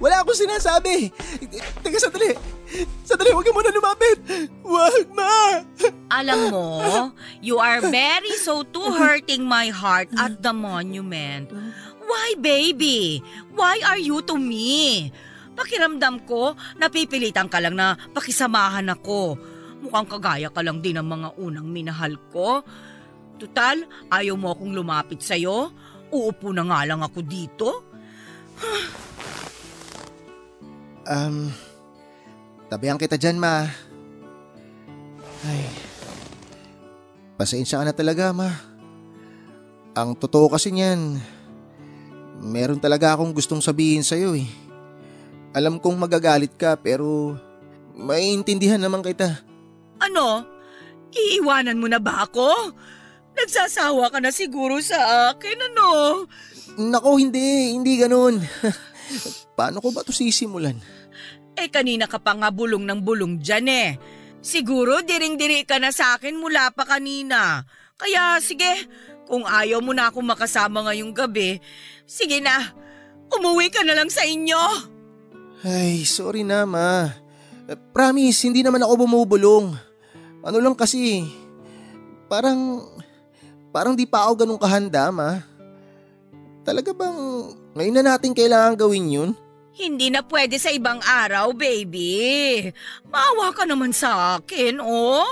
Wala 0.00 0.24
akong 0.24 0.36
sinasabi. 0.36 1.12
Teka, 1.84 1.98
sandali. 2.00 2.32
Sandali, 3.08 3.32
huwag 3.32 3.46
ka 3.48 3.52
muna 3.56 3.72
lumapit. 3.72 4.18
Huwag, 4.60 5.04
ma. 5.16 5.64
Alam 6.12 6.38
mo, 6.52 6.68
you 7.40 7.56
are 7.56 7.80
very 7.80 8.36
so 8.36 8.60
too 8.60 8.84
hurting 8.92 9.44
my 9.44 9.72
heart 9.72 10.12
at 10.20 10.44
the 10.44 10.52
monument. 10.52 11.48
Why, 12.04 12.36
baby? 12.40 13.24
Why 13.56 13.80
are 13.84 14.00
you 14.00 14.20
to 14.28 14.36
me? 14.36 15.08
Pakiramdam 15.56 16.28
ko, 16.28 16.54
napipilitan 16.76 17.48
ka 17.48 17.58
lang 17.58 17.76
na 17.76 17.96
pakisamahan 18.12 18.92
ako. 18.92 19.36
Mukhang 19.82 20.08
kagaya 20.08 20.48
ka 20.52 20.60
lang 20.62 20.84
din 20.84 21.00
ng 21.00 21.08
mga 21.08 21.28
unang 21.40 21.68
minahal 21.68 22.14
ko. 22.30 22.62
Tutal, 23.38 23.86
ayaw 24.10 24.34
mo 24.36 24.52
akong 24.52 24.74
lumapit 24.74 25.22
sa'yo? 25.22 25.72
Uupo 26.10 26.50
na 26.50 26.66
nga 26.66 26.80
lang 26.84 27.00
ako 27.00 27.18
dito. 27.24 27.68
Um, 31.08 31.48
tabihan 32.68 33.00
kita 33.00 33.16
dyan, 33.16 33.40
ma. 33.40 33.64
Ay, 35.44 35.64
pasensya 37.40 37.80
ka 37.80 37.84
na 37.88 37.96
talaga, 37.96 38.30
ma. 38.36 38.48
Ang 39.98 40.14
totoo 40.14 40.52
kasi 40.52 40.70
niyan, 40.70 41.18
meron 42.38 42.78
talaga 42.78 43.16
akong 43.16 43.34
gustong 43.34 43.64
sabihin 43.64 44.06
sa'yo 44.06 44.36
eh. 44.38 44.46
Alam 45.56 45.80
kong 45.82 45.98
magagalit 45.98 46.54
ka 46.54 46.78
pero 46.78 47.34
maiintindihan 47.98 48.78
naman 48.78 49.02
kita. 49.02 49.42
Ano? 49.98 50.46
Iiwanan 51.10 51.80
mo 51.80 51.88
na 51.90 51.98
ba 51.98 52.28
ako? 52.28 52.76
Nagsasawa 53.34 54.12
ka 54.12 54.18
na 54.22 54.30
siguro 54.30 54.78
sa 54.78 55.32
akin, 55.34 55.58
ano? 55.72 55.88
Nako, 56.78 57.18
hindi, 57.18 57.74
hindi 57.74 57.98
ganun. 57.98 58.38
Paano 59.58 59.82
ko 59.82 59.90
ba 59.90 60.06
to 60.06 60.14
sisimulan? 60.14 60.78
Eh 61.58 61.66
kanina 61.74 62.06
ka 62.06 62.22
pa 62.22 62.38
nga 62.38 62.54
bulong 62.54 62.86
ng 62.86 63.00
bulong 63.02 63.42
dyan 63.42 63.66
eh. 63.66 63.88
Siguro 64.38 65.02
diring-diri 65.02 65.66
ka 65.66 65.82
na 65.82 65.90
sa 65.90 66.14
akin 66.14 66.38
mula 66.38 66.70
pa 66.70 66.86
kanina. 66.86 67.66
Kaya 67.98 68.38
sige, 68.38 68.86
kung 69.26 69.42
ayaw 69.42 69.82
mo 69.82 69.90
na 69.90 70.08
akong 70.08 70.22
makasama 70.22 70.86
ngayong 70.86 71.10
gabi, 71.10 71.58
sige 72.06 72.38
na, 72.38 72.70
umuwi 73.34 73.74
ka 73.74 73.82
na 73.82 73.98
lang 73.98 74.06
sa 74.06 74.22
inyo. 74.22 74.62
Ay, 75.66 76.06
sorry 76.06 76.46
na, 76.46 76.62
ma. 76.62 77.10
Eh, 77.66 77.74
Promise, 77.90 78.46
hindi 78.46 78.62
naman 78.62 78.86
ako 78.86 79.04
bumubulong. 79.04 79.74
Ano 80.46 80.62
lang 80.62 80.78
kasi, 80.78 81.26
parang, 82.30 82.86
parang 83.74 83.98
di 83.98 84.06
pa 84.06 84.30
ako 84.30 84.46
ganun 84.46 84.62
kahanda, 84.62 85.10
ma. 85.10 85.42
Talaga 86.62 86.94
bang 86.94 87.18
ngayon 87.74 87.94
na 87.98 88.04
natin 88.14 88.36
kailangan 88.36 88.78
gawin 88.78 89.10
yun? 89.10 89.30
Hindi 89.78 90.10
na 90.10 90.26
pwede 90.26 90.58
sa 90.58 90.74
ibang 90.74 90.98
araw, 91.06 91.54
baby. 91.54 92.66
Maawa 93.06 93.54
ka 93.54 93.62
naman 93.62 93.94
sa 93.94 94.34
akin, 94.34 94.82
oh. 94.82 95.22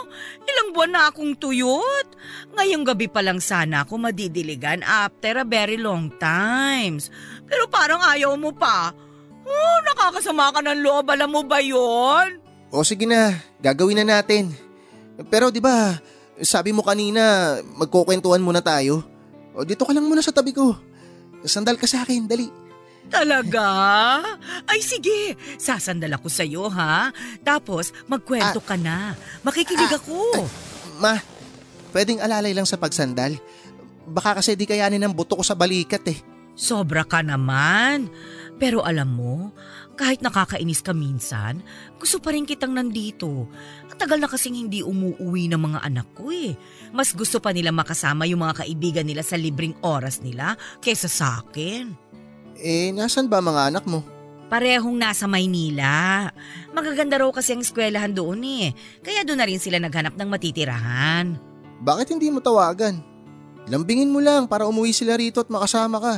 Ilang 0.47 0.71
buwan 0.71 0.95
na 0.95 1.11
akong 1.11 1.35
tuyot. 1.35 2.07
Ngayong 2.55 2.87
gabi 2.87 3.11
pa 3.11 3.27
lang 3.27 3.43
sana 3.43 3.83
ako 3.83 3.99
madidiligan 3.99 4.87
after 4.87 5.43
a 5.43 5.45
very 5.45 5.75
long 5.75 6.15
times. 6.23 7.11
Pero 7.51 7.67
parang 7.67 7.99
ayaw 8.07 8.39
mo 8.39 8.55
pa. 8.55 8.95
Oh, 9.43 9.79
nakakasama 9.83 10.55
ka 10.55 10.63
ng 10.63 10.79
loob. 10.79 11.11
Alam 11.11 11.35
mo 11.35 11.43
ba 11.43 11.59
yon? 11.59 12.39
O 12.71 12.87
sige 12.87 13.03
na, 13.03 13.35
gagawin 13.59 13.99
na 14.07 14.23
natin. 14.23 14.55
Pero 15.27 15.51
di 15.51 15.59
ba, 15.59 15.99
sabi 16.39 16.71
mo 16.71 16.87
kanina, 16.87 17.59
magkukwentuhan 17.75 18.43
muna 18.47 18.63
tayo. 18.63 19.03
O 19.59 19.67
dito 19.67 19.83
ka 19.83 19.91
lang 19.91 20.07
muna 20.07 20.23
sa 20.23 20.31
tabi 20.31 20.55
ko. 20.55 20.79
Sandal 21.43 21.83
ka 21.83 21.91
sa 21.91 22.07
akin, 22.07 22.31
dali. 22.31 22.66
Talaga? 23.07 23.69
Ay 24.67 24.83
sige, 24.83 25.35
sasandal 25.57 26.19
ako 26.19 26.27
sa'yo 26.27 26.67
ha. 26.69 27.11
Tapos 27.41 27.95
magkwento 28.07 28.59
ka 28.61 28.75
na. 28.75 29.15
Makikinig 29.41 29.91
Ah, 29.91 29.99
ako. 29.99 30.19
Ma, 30.99 31.15
pwedeng 31.93 32.19
alalay 32.19 32.53
lang 32.53 32.67
sa 32.67 32.77
pagsandal. 32.77 33.39
Baka 34.07 34.39
kasi 34.39 34.55
di 34.55 34.67
kayanin 34.67 35.03
ng 35.03 35.15
buto 35.15 35.35
ko 35.35 35.43
sa 35.43 35.59
balikat 35.59 36.03
eh. 36.07 36.19
Sobra 36.57 37.05
ka 37.05 37.21
naman. 37.21 38.09
Pero 38.57 38.81
alam 38.81 39.13
mo, 39.13 39.53
kahit 39.93 40.25
nakakainis 40.25 40.81
ka 40.81 40.97
minsan, 40.97 41.61
gusto 42.01 42.17
pa 42.17 42.33
rin 42.33 42.49
kitang 42.49 42.73
nandito. 42.73 43.45
At 43.93 44.01
tagal 44.01 44.17
na 44.17 44.25
kasing 44.25 44.57
hindi 44.57 44.81
umuuwi 44.81 45.53
ng 45.53 45.61
mga 45.61 45.81
anak 45.85 46.09
ko 46.17 46.33
eh. 46.33 46.57
Mas 46.97 47.13
gusto 47.13 47.37
pa 47.37 47.53
nila 47.53 47.77
makasama 47.77 48.25
yung 48.25 48.41
mga 48.41 48.65
kaibigan 48.65 49.05
nila 49.05 49.21
sa 49.21 49.37
libreng 49.37 49.77
oras 49.85 50.25
nila 50.25 50.57
kaysa 50.81 51.13
sa 51.13 51.45
akin. 51.45 51.93
Eh, 52.61 52.93
nasan 52.93 53.29
ba 53.29 53.45
mga 53.45 53.73
anak 53.73 53.85
mo? 53.85 54.01
Parehong 54.47 54.95
nasa 54.95 55.27
Maynila. 55.27 56.31
Magaganda 56.71 57.19
raw 57.19 57.31
kasi 57.35 57.53
ang 57.53 57.67
eskwelahan 57.67 58.15
doon 58.15 58.41
eh. 58.47 58.71
Kaya 59.03 59.27
doon 59.27 59.43
na 59.43 59.49
rin 59.49 59.59
sila 59.59 59.83
naghanap 59.83 60.15
ng 60.15 60.29
matitirahan. 60.31 61.35
Bakit 61.83 62.15
hindi 62.15 62.31
mo 62.31 62.39
tawagan? 62.39 63.03
Lambingin 63.67 64.15
mo 64.15 64.23
lang 64.23 64.47
para 64.47 64.63
umuwi 64.71 64.95
sila 64.95 65.19
rito 65.19 65.43
at 65.43 65.51
makasama 65.51 65.99
ka. 65.99 66.15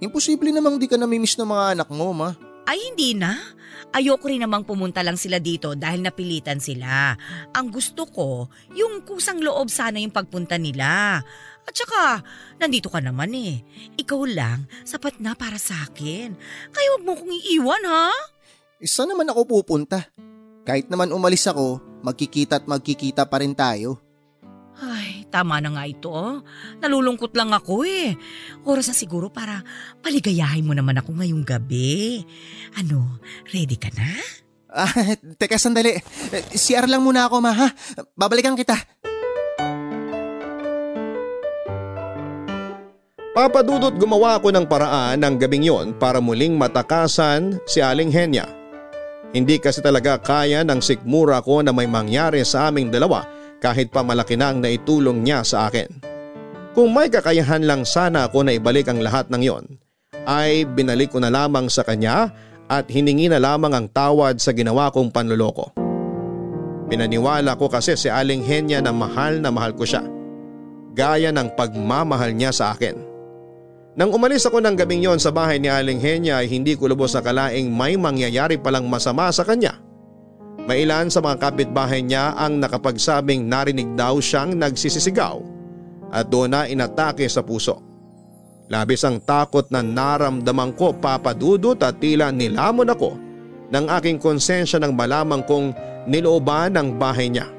Imposible 0.00 0.48
namang 0.48 0.80
di 0.80 0.88
ka 0.88 0.96
namimiss 0.96 1.36
ng 1.36 1.44
mga 1.44 1.64
anak 1.76 1.88
mo, 1.92 2.16
ma. 2.16 2.32
Ay 2.64 2.80
hindi 2.88 3.12
na. 3.12 3.36
Ayoko 3.90 4.30
rin 4.30 4.40
namang 4.40 4.62
pumunta 4.62 5.02
lang 5.02 5.18
sila 5.18 5.42
dito 5.42 5.74
dahil 5.74 6.00
napilitan 6.00 6.62
sila. 6.62 7.18
Ang 7.52 7.74
gusto 7.74 8.06
ko, 8.06 8.46
yung 8.72 9.02
kusang 9.02 9.42
loob 9.42 9.66
sana 9.66 9.98
yung 9.98 10.14
pagpunta 10.14 10.56
nila. 10.56 11.20
At 11.70 11.78
saka, 11.78 12.26
nandito 12.58 12.90
ka 12.90 12.98
naman 12.98 13.30
eh. 13.30 13.62
Ikaw 13.94 14.20
lang, 14.26 14.66
sapat 14.82 15.22
na 15.22 15.38
para 15.38 15.54
sa 15.54 15.86
akin. 15.86 16.34
Kaya 16.74 16.86
huwag 16.98 17.06
mo 17.06 17.14
kong 17.14 17.30
iiwan 17.30 17.86
ha? 17.86 18.10
Isa 18.82 19.06
naman 19.06 19.30
ako 19.30 19.46
pupunta. 19.46 20.10
Kahit 20.66 20.90
naman 20.90 21.14
umalis 21.14 21.46
ako, 21.46 21.78
magkikita 22.02 22.58
at 22.58 22.66
magkikita 22.66 23.22
pa 23.30 23.38
rin 23.38 23.54
tayo. 23.54 24.02
Ay, 24.82 25.30
tama 25.30 25.62
na 25.62 25.70
nga 25.78 25.86
ito. 25.86 26.10
oh. 26.10 26.42
Nalulungkot 26.82 27.38
lang 27.38 27.54
ako 27.54 27.86
eh. 27.86 28.18
Oras 28.66 28.90
na 28.90 28.96
siguro 28.98 29.30
para 29.30 29.62
paligayahin 30.02 30.66
mo 30.66 30.74
naman 30.74 30.98
ako 30.98 31.22
ngayong 31.22 31.46
gabi. 31.46 32.26
Ano, 32.82 33.22
ready 33.54 33.78
ka 33.78 33.94
na? 33.94 34.10
Ah, 34.74 34.90
teka 35.38 35.54
sandali. 35.54 36.02
Eh, 36.34 36.42
CR 36.58 36.90
lang 36.90 37.06
muna 37.06 37.30
ako, 37.30 37.38
ma, 37.38 37.54
ha? 37.54 37.68
Babalikan 38.18 38.58
kita. 38.58 38.74
Papadudot 43.30 43.94
gumawa 43.94 44.42
ako 44.42 44.50
ng 44.50 44.66
paraan 44.66 45.22
ng 45.22 45.38
gabing 45.38 45.62
yon 45.62 45.94
para 45.94 46.18
muling 46.18 46.58
matakasan 46.58 47.62
si 47.62 47.78
Aling 47.78 48.10
Henya. 48.10 48.50
Hindi 49.30 49.62
kasi 49.62 49.78
talaga 49.78 50.18
kaya 50.18 50.66
ng 50.66 50.82
sikmura 50.82 51.38
ko 51.38 51.62
na 51.62 51.70
may 51.70 51.86
mangyari 51.86 52.42
sa 52.42 52.66
aming 52.66 52.90
dalawa 52.90 53.22
kahit 53.62 53.94
pa 53.94 54.02
malaki 54.02 54.34
na 54.34 54.50
ang 54.50 54.58
naitulong 54.58 55.22
niya 55.22 55.46
sa 55.46 55.70
akin. 55.70 55.86
Kung 56.74 56.90
may 56.90 57.06
kakayahan 57.06 57.62
lang 57.62 57.86
sana 57.86 58.26
ako 58.26 58.42
na 58.42 58.58
ibalik 58.58 58.90
ang 58.90 58.98
lahat 58.98 59.30
ng 59.30 59.42
yon, 59.46 59.78
ay 60.26 60.66
binalik 60.66 61.14
ko 61.14 61.22
na 61.22 61.30
lamang 61.30 61.70
sa 61.70 61.86
kanya 61.86 62.34
at 62.66 62.90
hiningi 62.90 63.30
na 63.30 63.38
lamang 63.38 63.70
ang 63.78 63.86
tawad 63.94 64.42
sa 64.42 64.50
ginawa 64.50 64.90
kong 64.90 65.14
panluloko. 65.14 65.70
Pinaniwala 66.90 67.54
ko 67.54 67.70
kasi 67.70 67.94
si 67.94 68.10
Aling 68.10 68.42
Henya 68.42 68.82
na 68.82 68.90
mahal 68.90 69.38
na 69.38 69.54
mahal 69.54 69.70
ko 69.78 69.86
siya. 69.86 70.02
Gaya 70.98 71.30
ng 71.30 71.54
pagmamahal 71.54 72.34
niya 72.34 72.50
sa 72.50 72.74
akin. 72.74 73.09
Nang 74.00 74.16
umalis 74.16 74.48
ako 74.48 74.64
ng 74.64 74.80
gabing 74.80 75.04
yon 75.04 75.20
sa 75.20 75.28
bahay 75.28 75.60
ni 75.60 75.68
Aling 75.68 76.00
Henya 76.00 76.40
ay 76.40 76.48
hindi 76.48 76.72
ko 76.72 76.88
lubos 76.88 77.12
na 77.12 77.20
kalaing 77.20 77.68
may 77.68 78.00
mangyayari 78.00 78.56
palang 78.56 78.88
masama 78.88 79.28
sa 79.28 79.44
kanya. 79.44 79.76
Mailan 80.64 81.12
sa 81.12 81.20
mga 81.20 81.36
kapitbahay 81.36 82.00
niya 82.00 82.32
ang 82.32 82.64
nakapagsabing 82.64 83.44
narinig 83.44 83.92
daw 84.00 84.16
siyang 84.16 84.56
nagsisisigaw 84.56 85.44
at 86.16 86.32
doon 86.32 86.48
na 86.48 86.64
inatake 86.64 87.28
sa 87.28 87.44
puso. 87.44 87.76
Labis 88.72 89.04
ang 89.04 89.20
takot 89.20 89.68
na 89.68 89.84
naramdaman 89.84 90.72
ko 90.80 90.96
papadudot 90.96 91.76
at 91.84 92.00
tila 92.00 92.32
nilamon 92.32 92.96
ako 92.96 93.20
ng 93.68 93.84
aking 94.00 94.16
konsensya 94.16 94.80
nang 94.80 94.96
malamang 94.96 95.44
kong 95.44 95.76
nilooban 96.08 96.72
ang 96.72 96.96
bahay 96.96 97.28
niya. 97.28 97.52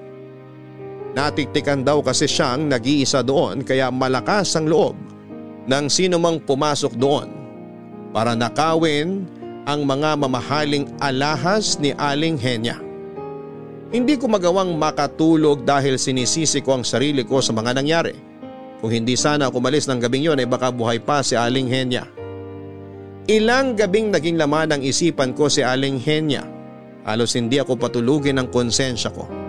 Natiktikan 1.13 1.85
daw 1.85 2.01
kasi 2.01 2.25
siyang 2.25 2.65
nag-iisa 2.65 3.21
doon 3.21 3.61
kaya 3.61 3.93
malakas 3.93 4.57
ang 4.57 4.65
loob 4.65 5.10
ng 5.67 5.85
sino 5.91 6.17
mang 6.17 6.41
pumasok 6.41 6.93
doon 6.97 7.27
para 8.11 8.33
nakawin 8.33 9.25
ang 9.65 9.85
mga 9.85 10.17
mamahaling 10.17 10.89
alahas 10.97 11.77
ni 11.77 11.93
Aling 11.93 12.37
Henya. 12.37 12.81
Hindi 13.91 14.15
ko 14.15 14.31
magawang 14.31 14.79
makatulog 14.79 15.67
dahil 15.67 15.99
sinisisi 15.99 16.63
ko 16.63 16.79
ang 16.79 16.83
sarili 16.87 17.27
ko 17.27 17.43
sa 17.43 17.51
mga 17.51 17.75
nangyari. 17.75 18.15
Kung 18.79 18.89
hindi 18.89 19.13
sana 19.19 19.51
ako 19.51 19.61
malis 19.61 19.85
ng 19.85 19.99
gabing 19.99 20.25
yon 20.25 20.41
ay 20.41 20.47
baka 20.47 20.71
buhay 20.73 20.97
pa 21.03 21.21
si 21.21 21.37
Aling 21.37 21.69
Henya. 21.69 22.07
Ilang 23.29 23.77
gabing 23.77 24.09
naging 24.09 24.39
laman 24.39 24.73
ng 24.73 24.81
isipan 24.81 25.37
ko 25.37 25.51
si 25.51 25.61
Aling 25.61 26.01
Henya. 26.01 26.41
Halos 27.05 27.37
hindi 27.37 27.61
ako 27.61 27.77
patulugin 27.77 28.41
ng 28.41 28.49
konsensya 28.49 29.13
ko. 29.13 29.40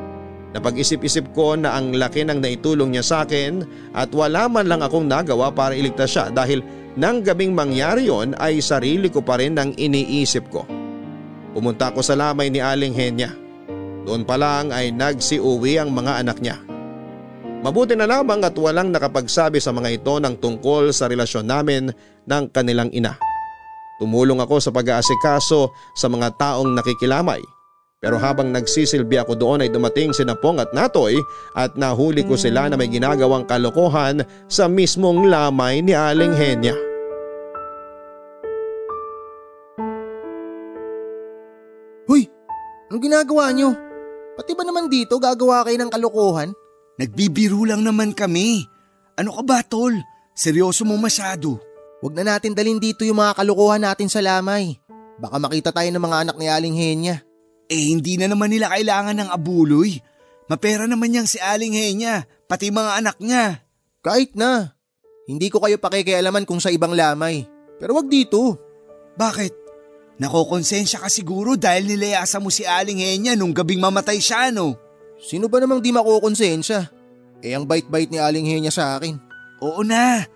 Napag-isip-isip 0.53 1.32
ko 1.32 1.57
na 1.57 1.72
ang 1.72 1.96
laki 1.96 2.28
ng 2.28 2.44
naitulong 2.44 2.92
niya 2.92 3.05
sa 3.05 3.16
akin 3.24 3.64
at 3.96 4.12
wala 4.12 4.53
man 4.53 4.68
lang 4.68 4.84
akong 4.84 5.09
nagawa 5.09 5.48
para 5.48 5.72
iligtas 5.72 6.12
siya 6.12 6.28
dahil 6.28 6.61
nang 6.92 7.24
gabing 7.24 7.57
mangyari 7.57 8.12
yon 8.12 8.36
ay 8.36 8.61
sarili 8.61 9.09
ko 9.09 9.24
pa 9.24 9.40
rin 9.40 9.57
ang 9.57 9.72
iniisip 9.72 10.53
ko. 10.53 10.68
Pumunta 11.57 11.88
ako 11.88 12.05
sa 12.05 12.12
lamay 12.12 12.53
ni 12.53 12.61
Aling 12.61 12.92
Henya. 12.92 13.32
Doon 14.05 14.28
pa 14.28 14.36
lang 14.36 14.68
ay 14.68 14.92
nagsiuwi 14.92 15.80
ang 15.80 15.88
mga 15.88 16.20
anak 16.20 16.44
niya. 16.44 16.61
Mabuti 17.62 17.94
na 17.94 18.11
lamang 18.11 18.42
at 18.42 18.59
walang 18.59 18.90
nakapagsabi 18.90 19.62
sa 19.62 19.70
mga 19.70 20.03
ito 20.03 20.18
ng 20.18 20.36
tungkol 20.36 20.90
sa 20.90 21.07
relasyon 21.07 21.46
namin 21.46 21.94
ng 22.26 22.44
kanilang 22.50 22.90
ina. 22.90 23.14
Tumulong 24.03 24.42
ako 24.42 24.59
sa 24.59 24.74
pag-aasikaso 24.74 25.70
sa 25.94 26.11
mga 26.11 26.34
taong 26.34 26.74
nakikilamay. 26.74 27.61
Pero 28.03 28.18
habang 28.18 28.50
nagsisilbi 28.50 29.14
ako 29.14 29.38
doon 29.38 29.62
ay 29.62 29.70
dumating 29.70 30.11
si 30.11 30.26
Napong 30.26 30.59
at 30.59 30.74
Natoy 30.74 31.22
at 31.55 31.78
nahuli 31.78 32.26
ko 32.26 32.34
sila 32.34 32.66
na 32.66 32.74
may 32.74 32.90
ginagawang 32.90 33.46
kalokohan 33.46 34.26
sa 34.50 34.66
mismong 34.66 35.30
lamay 35.30 35.86
ni 35.86 35.94
Aling 35.94 36.34
Henya. 36.34 36.74
Hoy! 42.11 42.26
Anong 42.90 43.03
ginagawa 43.07 43.55
nyo? 43.55 43.70
Pati 44.34 44.50
ba 44.59 44.66
naman 44.66 44.90
dito 44.90 45.22
gagawa 45.22 45.62
kayo 45.62 45.78
ng 45.78 45.94
kalokohan? 45.94 46.50
Nagbibiro 46.98 47.62
lang 47.62 47.86
naman 47.86 48.18
kami. 48.18 48.66
Ano 49.14 49.30
ka 49.30 49.46
ba 49.46 49.62
tol? 49.62 49.94
Seryoso 50.34 50.82
mo 50.82 50.98
masyado. 50.98 51.62
Huwag 52.03 52.18
na 52.18 52.34
natin 52.34 52.50
dalhin 52.50 52.82
dito 52.82 53.07
yung 53.07 53.22
mga 53.22 53.38
kalukuhan 53.38 53.86
natin 53.86 54.11
sa 54.11 54.18
lamay. 54.18 54.74
Baka 55.22 55.38
makita 55.38 55.70
tayo 55.70 55.86
ng 55.86 56.03
mga 56.03 56.18
anak 56.26 56.36
ni 56.42 56.50
Aling 56.50 56.74
Henya. 56.74 57.22
Eh 57.70 57.92
hindi 57.92 58.18
na 58.18 58.30
naman 58.30 58.50
nila 58.50 58.70
kailangan 58.72 59.18
ng 59.18 59.30
abuloy. 59.30 59.98
Mapera 60.50 60.84
naman 60.90 61.12
niyang 61.12 61.28
si 61.30 61.38
Aling 61.38 61.76
Henya, 61.76 62.26
pati 62.50 62.68
mga 62.68 62.98
anak 62.98 63.16
niya. 63.22 63.62
Kahit 64.02 64.34
na. 64.34 64.74
Hindi 65.30 65.48
ko 65.48 65.62
kayo 65.62 65.78
pakikialaman 65.78 66.42
kung 66.42 66.58
sa 66.58 66.68
ibang 66.74 66.92
lamay. 66.92 67.46
Pero 67.78 67.94
wag 67.96 68.10
dito. 68.10 68.58
Bakit? 69.14 69.54
Nakokonsensya 70.20 71.00
ka 71.00 71.08
siguro 71.08 71.56
dahil 71.56 71.88
nilayasa 71.88 72.38
mo 72.42 72.52
si 72.52 72.66
Aling 72.66 73.00
Henya 73.00 73.32
nung 73.34 73.54
gabing 73.54 73.80
mamatay 73.80 74.20
siya 74.20 74.52
no? 74.52 74.76
Sino 75.22 75.46
ba 75.46 75.62
namang 75.62 75.80
di 75.80 75.94
makukonsensya? 75.94 76.90
Eh 77.42 77.54
ang 77.54 77.66
bait-bait 77.66 78.10
ni 78.10 78.18
Aling 78.18 78.46
Henya 78.46 78.70
sa 78.70 78.98
akin. 78.98 79.18
Oo 79.62 79.82
na. 79.86 80.26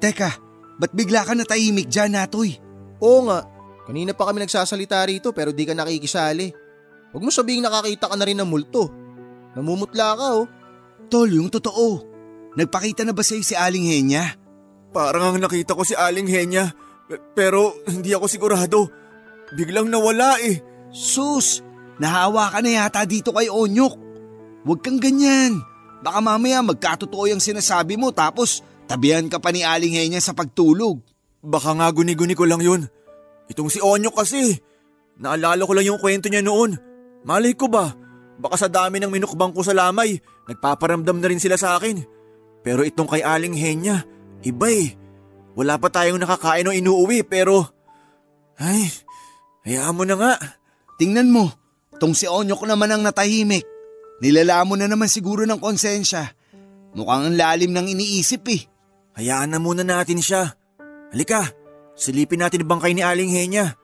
Teka, 0.00 0.30
ba't 0.80 0.92
bigla 0.92 1.24
ka 1.24 1.32
natahimik 1.32 1.88
dyan, 1.88 2.12
Natoy? 2.12 2.60
Oo 3.00 3.24
nga, 3.28 3.44
kanina 3.84 4.16
pa 4.16 4.28
kami 4.28 4.44
nagsasalita 4.44 5.04
rito 5.06 5.30
pero 5.32 5.52
di 5.52 5.64
ka 5.64 5.72
nakikisali. 5.76 6.52
Huwag 7.14 7.22
mo 7.22 7.30
sabihing 7.30 7.62
nakakita 7.62 8.10
ka 8.10 8.16
na 8.18 8.26
rin 8.26 8.38
ng 8.40 8.48
multo. 8.48 8.90
Namumutla 9.54 10.18
ka 10.18 10.26
oh. 10.40 10.46
Tol, 11.06 11.30
yung 11.30 11.52
totoo. 11.52 12.02
Nagpakita 12.58 13.06
na 13.06 13.14
ba 13.14 13.22
sa'yo 13.22 13.44
si 13.44 13.54
Aling 13.54 13.86
Henya? 13.86 14.34
Parang 14.90 15.34
ang 15.34 15.38
nakita 15.38 15.76
ko 15.76 15.84
si 15.84 15.92
Aling 15.92 16.26
Henya, 16.26 16.72
pero 17.36 17.76
hindi 17.86 18.14
ako 18.14 18.26
sigurado. 18.26 18.88
Biglang 19.52 19.90
nawala 19.90 20.40
eh. 20.40 20.62
Sus, 20.94 21.60
Nahawa 21.98 22.50
ka 22.50 22.58
na 22.58 22.70
yata 22.82 23.06
dito 23.06 23.30
kay 23.30 23.46
Onyok. 23.46 23.94
Huwag 24.66 24.80
kang 24.82 24.98
ganyan. 24.98 25.62
Baka 26.02 26.18
mamaya 26.18 26.60
magkatotoo 26.60 27.30
yung 27.30 27.40
sinasabi 27.40 27.94
mo 27.94 28.10
tapos 28.10 28.60
tabihan 28.90 29.30
ka 29.30 29.38
pa 29.38 29.54
ni 29.54 29.62
Aling 29.62 29.94
Henya 29.94 30.20
sa 30.20 30.34
pagtulog. 30.34 31.00
Baka 31.44 31.76
nga 31.76 31.88
guni-guni 31.92 32.34
ko 32.34 32.48
lang 32.48 32.64
yun. 32.64 32.88
Itong 33.50 33.68
si 33.68 33.78
Onyok 33.82 34.14
kasi. 34.14 34.56
Naalala 35.20 35.62
ko 35.62 35.72
lang 35.76 35.86
yung 35.86 36.00
kwento 36.00 36.26
niya 36.26 36.42
noon. 36.42 36.74
Malay 37.24 37.54
ko 37.54 37.70
ba? 37.70 37.92
Baka 38.40 38.66
sa 38.66 38.68
dami 38.68 38.98
ng 38.98 39.12
minukbang 39.12 39.54
ko 39.54 39.62
sa 39.62 39.72
lamay, 39.72 40.18
nagpaparamdam 40.50 41.22
na 41.22 41.28
rin 41.30 41.38
sila 41.38 41.54
sa 41.54 41.78
akin. 41.78 42.02
Pero 42.66 42.82
itong 42.82 43.06
kay 43.06 43.22
Aling 43.22 43.54
Henya, 43.54 44.02
iba 44.42 44.66
eh. 44.68 44.96
Wala 45.54 45.78
pa 45.78 45.86
tayong 45.86 46.18
nakakain 46.18 46.66
o 46.66 46.74
inuuwi 46.74 47.22
pero... 47.22 47.62
Ay, 48.58 48.90
hayaan 49.62 49.94
mo 49.94 50.02
na 50.02 50.18
nga. 50.18 50.34
Tingnan 50.98 51.30
mo, 51.30 51.54
Tong 51.98 52.14
si 52.14 52.26
Onyok 52.26 52.66
naman 52.66 52.90
ang 52.90 53.02
natahimik. 53.06 53.66
Nilala 54.22 54.62
mo 54.66 54.74
na 54.74 54.90
naman 54.90 55.10
siguro 55.10 55.46
ng 55.46 55.58
konsensya. 55.58 56.26
Mukhang 56.94 57.30
ang 57.30 57.36
lalim 57.38 57.74
ng 57.74 57.86
iniisip 57.90 58.42
eh. 58.50 58.62
Hayaan 59.18 59.54
na 59.54 59.58
muna 59.62 59.86
natin 59.86 60.18
siya. 60.18 60.54
Halika, 61.14 61.46
silipin 61.94 62.42
natin 62.42 62.66
ang 62.66 62.70
bangkay 62.76 62.92
ni 62.94 63.02
Aling 63.02 63.30
Henya. 63.30 63.74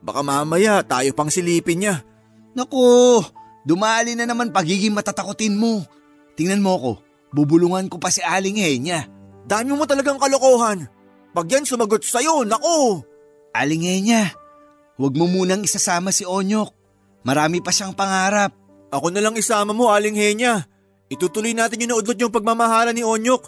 Baka 0.00 0.20
mamaya 0.24 0.82
tayo 0.84 1.10
pang 1.12 1.28
silipin 1.28 1.82
niya. 1.82 2.02
Naku, 2.54 3.22
dumali 3.62 4.18
na 4.18 4.26
naman 4.26 4.50
pagiging 4.50 4.94
matatakotin 4.94 5.54
mo. 5.54 5.84
Tingnan 6.34 6.64
mo 6.64 6.74
ko, 6.78 6.92
bubulungan 7.30 7.86
ko 7.86 7.98
pa 7.98 8.10
si 8.10 8.24
Aling 8.24 8.58
Henya. 8.58 9.06
Dami 9.46 9.74
mo 9.74 9.84
talagang 9.84 10.18
kalokohan. 10.18 10.86
Pag 11.30 11.46
yan 11.46 11.66
sumagot 11.66 12.02
sa'yo, 12.02 12.42
naku! 12.42 13.02
Aling 13.54 13.86
Henya, 13.86 14.30
huwag 14.98 15.14
mo 15.14 15.30
munang 15.30 15.62
isasama 15.62 16.10
si 16.10 16.26
Onyok. 16.26 16.70
Marami 17.22 17.62
pa 17.62 17.70
siyang 17.70 17.94
pangarap. 17.94 18.54
Ako 18.90 19.14
na 19.14 19.22
lang 19.22 19.38
isama 19.38 19.70
mo, 19.70 19.90
Aling 19.90 20.18
Henya. 20.18 20.66
Itutuloy 21.10 21.54
natin 21.54 21.82
yung 21.82 21.98
naudlot 21.98 22.18
yung 22.18 22.34
pagmamahala 22.34 22.94
ni 22.94 23.02
Onyok. 23.02 23.42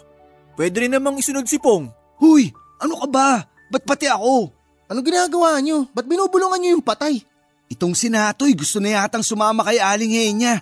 Pwede 0.59 0.83
rin 0.83 0.93
namang 0.95 1.19
isunod 1.19 1.47
si 1.47 1.57
Pong. 1.59 1.89
Huy, 2.19 2.51
ano 2.79 2.99
ka 3.03 3.07
ba? 3.09 3.29
Ba't 3.73 3.81
pati 3.89 4.05
ako? 4.05 4.53
Anong 4.85 5.05
ginagawa 5.09 5.57
niyo? 5.57 5.89
Ba't 5.97 6.05
binubulungan 6.05 6.61
niyo 6.61 6.77
yung 6.77 6.85
patay? 6.85 7.25
Itong 7.73 7.97
sinatoy 7.97 8.53
gusto 8.53 8.77
na 8.77 9.01
yatang 9.01 9.25
sumama 9.25 9.65
kay 9.65 9.81
Aling 9.81 10.13
Henya. 10.13 10.61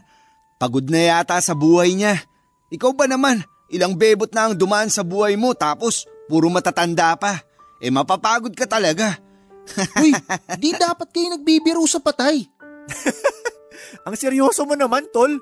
Pagod 0.56 0.88
na 0.88 1.20
yata 1.20 1.36
sa 1.44 1.52
buhay 1.52 1.92
niya. 1.92 2.24
Ikaw 2.72 2.96
ba 2.96 3.12
naman, 3.12 3.44
ilang 3.68 4.00
bebot 4.00 4.32
na 4.32 4.48
ang 4.48 4.56
dumaan 4.56 4.88
sa 4.88 5.04
buhay 5.04 5.36
mo 5.36 5.52
tapos 5.52 6.08
puro 6.32 6.48
matatanda 6.48 7.20
pa. 7.20 7.44
Eh 7.84 7.92
mapapagod 7.92 8.56
ka 8.56 8.64
talaga. 8.64 9.20
Uy, 10.00 10.16
di 10.56 10.72
dapat 10.72 11.12
kayo 11.12 11.36
nagbibiro 11.36 11.84
sa 11.84 12.00
patay. 12.00 12.48
Ang 14.08 14.16
seryoso 14.18 14.66
mo 14.66 14.74
naman, 14.74 15.06
tol. 15.14 15.38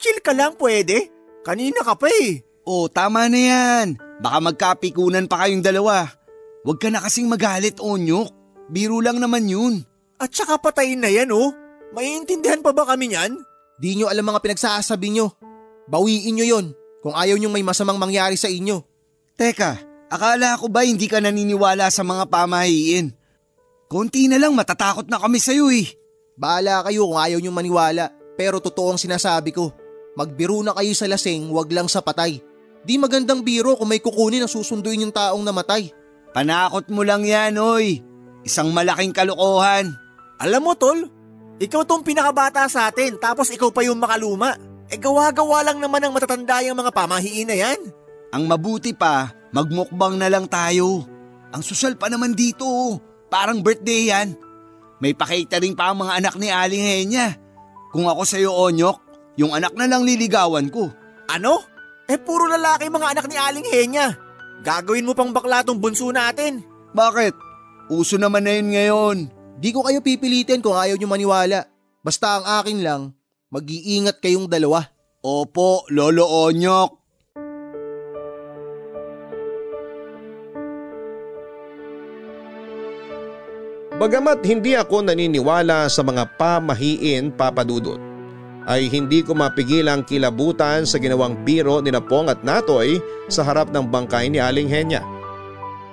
Chill 0.00 0.18
ka 0.24 0.34
lang 0.34 0.56
pwede. 0.58 1.12
Kanina 1.46 1.84
ka 1.84 1.94
pa 1.94 2.10
eh. 2.10 2.42
Oh, 2.66 2.90
tama 2.90 3.28
na 3.30 3.40
yan. 3.40 3.86
Baka 4.20 4.38
magkapikunan 4.40 5.28
pa 5.30 5.46
kayong 5.46 5.64
dalawa. 5.64 6.08
Huwag 6.64 6.78
ka 6.78 6.88
na 6.92 7.00
kasing 7.00 7.28
magalit, 7.28 7.80
Onyok. 7.80 8.28
Biro 8.68 9.00
lang 9.00 9.18
naman 9.18 9.48
yun. 9.48 9.80
At 10.20 10.36
saka 10.36 10.60
patayin 10.60 11.00
na 11.00 11.08
yan, 11.08 11.32
oh. 11.32 11.50
Maiintindihan 11.96 12.62
pa 12.62 12.70
ba 12.70 12.86
kami 12.86 13.10
niyan? 13.10 13.34
Di 13.80 13.96
nyo 13.96 14.12
alam 14.12 14.28
mga 14.28 14.44
pinagsasabi 14.44 15.08
nyo. 15.16 15.32
Bawiin 15.90 16.36
nyo 16.36 16.46
yon 16.46 16.66
kung 17.00 17.16
ayaw 17.16 17.40
nyong 17.40 17.50
may 17.50 17.64
masamang 17.64 17.96
mangyari 17.96 18.36
sa 18.36 18.46
inyo. 18.46 18.84
Teka, 19.34 19.80
akala 20.12 20.60
ko 20.60 20.68
ba 20.68 20.84
hindi 20.84 21.08
ka 21.08 21.18
naniniwala 21.18 21.88
sa 21.88 22.04
mga 22.04 22.28
pamahiin? 22.28 23.10
Konti 23.90 24.28
na 24.30 24.38
lang 24.38 24.54
matatakot 24.54 25.08
na 25.08 25.18
kami 25.18 25.40
sa'yo 25.40 25.72
eh. 25.72 25.88
Bahala 26.38 26.86
kayo 26.86 27.10
kung 27.10 27.18
ayaw 27.18 27.40
niyong 27.42 27.56
maniwala 27.56 28.14
pero 28.38 28.62
totoo 28.62 28.94
ang 28.94 29.00
sinasabi 29.00 29.50
ko. 29.50 29.72
Magbiro 30.14 30.60
na 30.62 30.76
kayo 30.76 30.92
sa 30.94 31.08
lasing, 31.08 31.50
wag 31.50 31.72
lang 31.72 31.88
sa 31.88 32.04
patay. 32.04 32.38
Di 32.84 33.00
magandang 33.00 33.42
biro 33.42 33.74
kung 33.74 33.90
may 33.90 33.98
kukunin 33.98 34.44
na 34.44 34.48
susunduin 34.48 35.08
yung 35.08 35.14
taong 35.16 35.42
namatay. 35.42 35.90
Panakot 36.30 36.86
mo 36.94 37.02
lang 37.02 37.26
yan, 37.26 37.58
oy. 37.58 38.02
Isang 38.46 38.70
malaking 38.70 39.10
kalokohan. 39.10 39.90
Alam 40.40 40.62
mo, 40.62 40.72
tol, 40.78 41.10
ikaw 41.60 41.84
tong 41.84 42.00
pinakabata 42.00 42.64
sa 42.72 42.88
atin 42.88 43.20
tapos 43.20 43.52
ikaw 43.52 43.68
pa 43.68 43.84
yung 43.84 44.00
makaluma. 44.00 44.56
E 44.90 44.96
gawa-gawa 44.96 45.70
lang 45.70 45.78
naman 45.78 46.02
ang 46.02 46.16
matatanda 46.16 46.64
yung 46.64 46.80
mga 46.80 46.90
pamahiin 46.90 47.46
na 47.46 47.56
yan. 47.58 47.80
Ang 48.32 48.48
mabuti 48.48 48.96
pa, 48.96 49.34
magmukbang 49.52 50.16
na 50.16 50.32
lang 50.32 50.48
tayo. 50.48 51.04
Ang 51.50 51.62
susal 51.66 51.98
pa 51.98 52.08
naman 52.08 52.32
dito, 52.32 52.96
parang 53.28 53.60
birthday 53.60 54.08
yan. 54.08 54.38
May 55.02 55.12
pa-catering 55.12 55.74
pa 55.74 55.90
ang 55.90 56.00
mga 56.00 56.22
anak 56.22 56.34
ni 56.38 56.48
Aling 56.48 56.84
Henya. 56.84 57.36
Kung 57.90 58.06
ako 58.06 58.22
sa'yo, 58.22 58.54
Onyok, 58.54 58.98
yung 59.36 59.50
anak 59.50 59.74
na 59.74 59.90
lang 59.90 60.06
liligawan 60.06 60.70
ko. 60.70 60.88
Ano? 61.26 61.60
Eh 62.06 62.18
puro 62.18 62.46
lalaki 62.50 62.86
mga 62.90 63.18
anak 63.18 63.26
ni 63.26 63.36
Aling 63.36 63.68
Henya. 63.68 64.29
Gagawin 64.60 65.08
mo 65.08 65.16
pang 65.16 65.32
bakla 65.32 65.64
tong 65.64 65.80
bunso 65.80 66.12
natin. 66.12 66.60
Bakit? 66.92 67.32
Uso 67.88 68.20
naman 68.20 68.44
na 68.44 68.52
yun 68.60 68.68
ngayon. 68.70 69.16
Di 69.56 69.72
ko 69.72 69.80
kayo 69.84 70.04
pipilitin 70.04 70.60
kung 70.60 70.76
ayaw 70.76 71.00
nyo 71.00 71.08
maniwala. 71.08 71.64
Basta 72.00 72.40
ang 72.40 72.44
akin 72.64 72.80
lang, 72.80 73.02
mag-iingat 73.52 74.24
kayong 74.24 74.48
dalawa. 74.48 74.88
Opo, 75.20 75.84
Lolo 75.92 76.24
Onyok. 76.24 77.00
Bagamat 84.00 84.40
hindi 84.48 84.72
ako 84.72 85.04
naniniwala 85.04 85.84
sa 85.92 86.00
mga 86.00 86.40
pamahiin 86.40 87.36
papadudot, 87.36 88.00
ay 88.68 88.92
hindi 88.92 89.24
ko 89.24 89.32
mapigilang 89.32 90.04
kilabutan 90.04 90.84
sa 90.84 91.00
ginawang 91.00 91.38
biro 91.46 91.80
ni 91.80 91.88
Napong 91.88 92.28
at 92.28 92.44
Natoy 92.44 93.00
sa 93.32 93.46
harap 93.46 93.72
ng 93.72 93.88
bangkay 93.88 94.28
ni 94.28 94.36
Aling 94.36 94.68
Henya. 94.68 95.00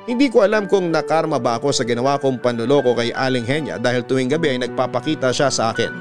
Hindi 0.07 0.31
ko 0.31 0.43
alam 0.43 0.71
kung 0.71 0.87
nakarma 0.87 1.35
ba 1.35 1.59
ako 1.59 1.75
sa 1.75 1.83
ginawa 1.83 2.15
kong 2.15 2.39
panluloko 2.39 2.95
kay 2.95 3.11
Aling 3.11 3.43
Henya 3.43 3.75
dahil 3.75 4.07
tuwing 4.07 4.31
gabi 4.31 4.55
ay 4.55 4.59
nagpapakita 4.63 5.35
siya 5.35 5.51
sa 5.51 5.75
akin. 5.75 5.91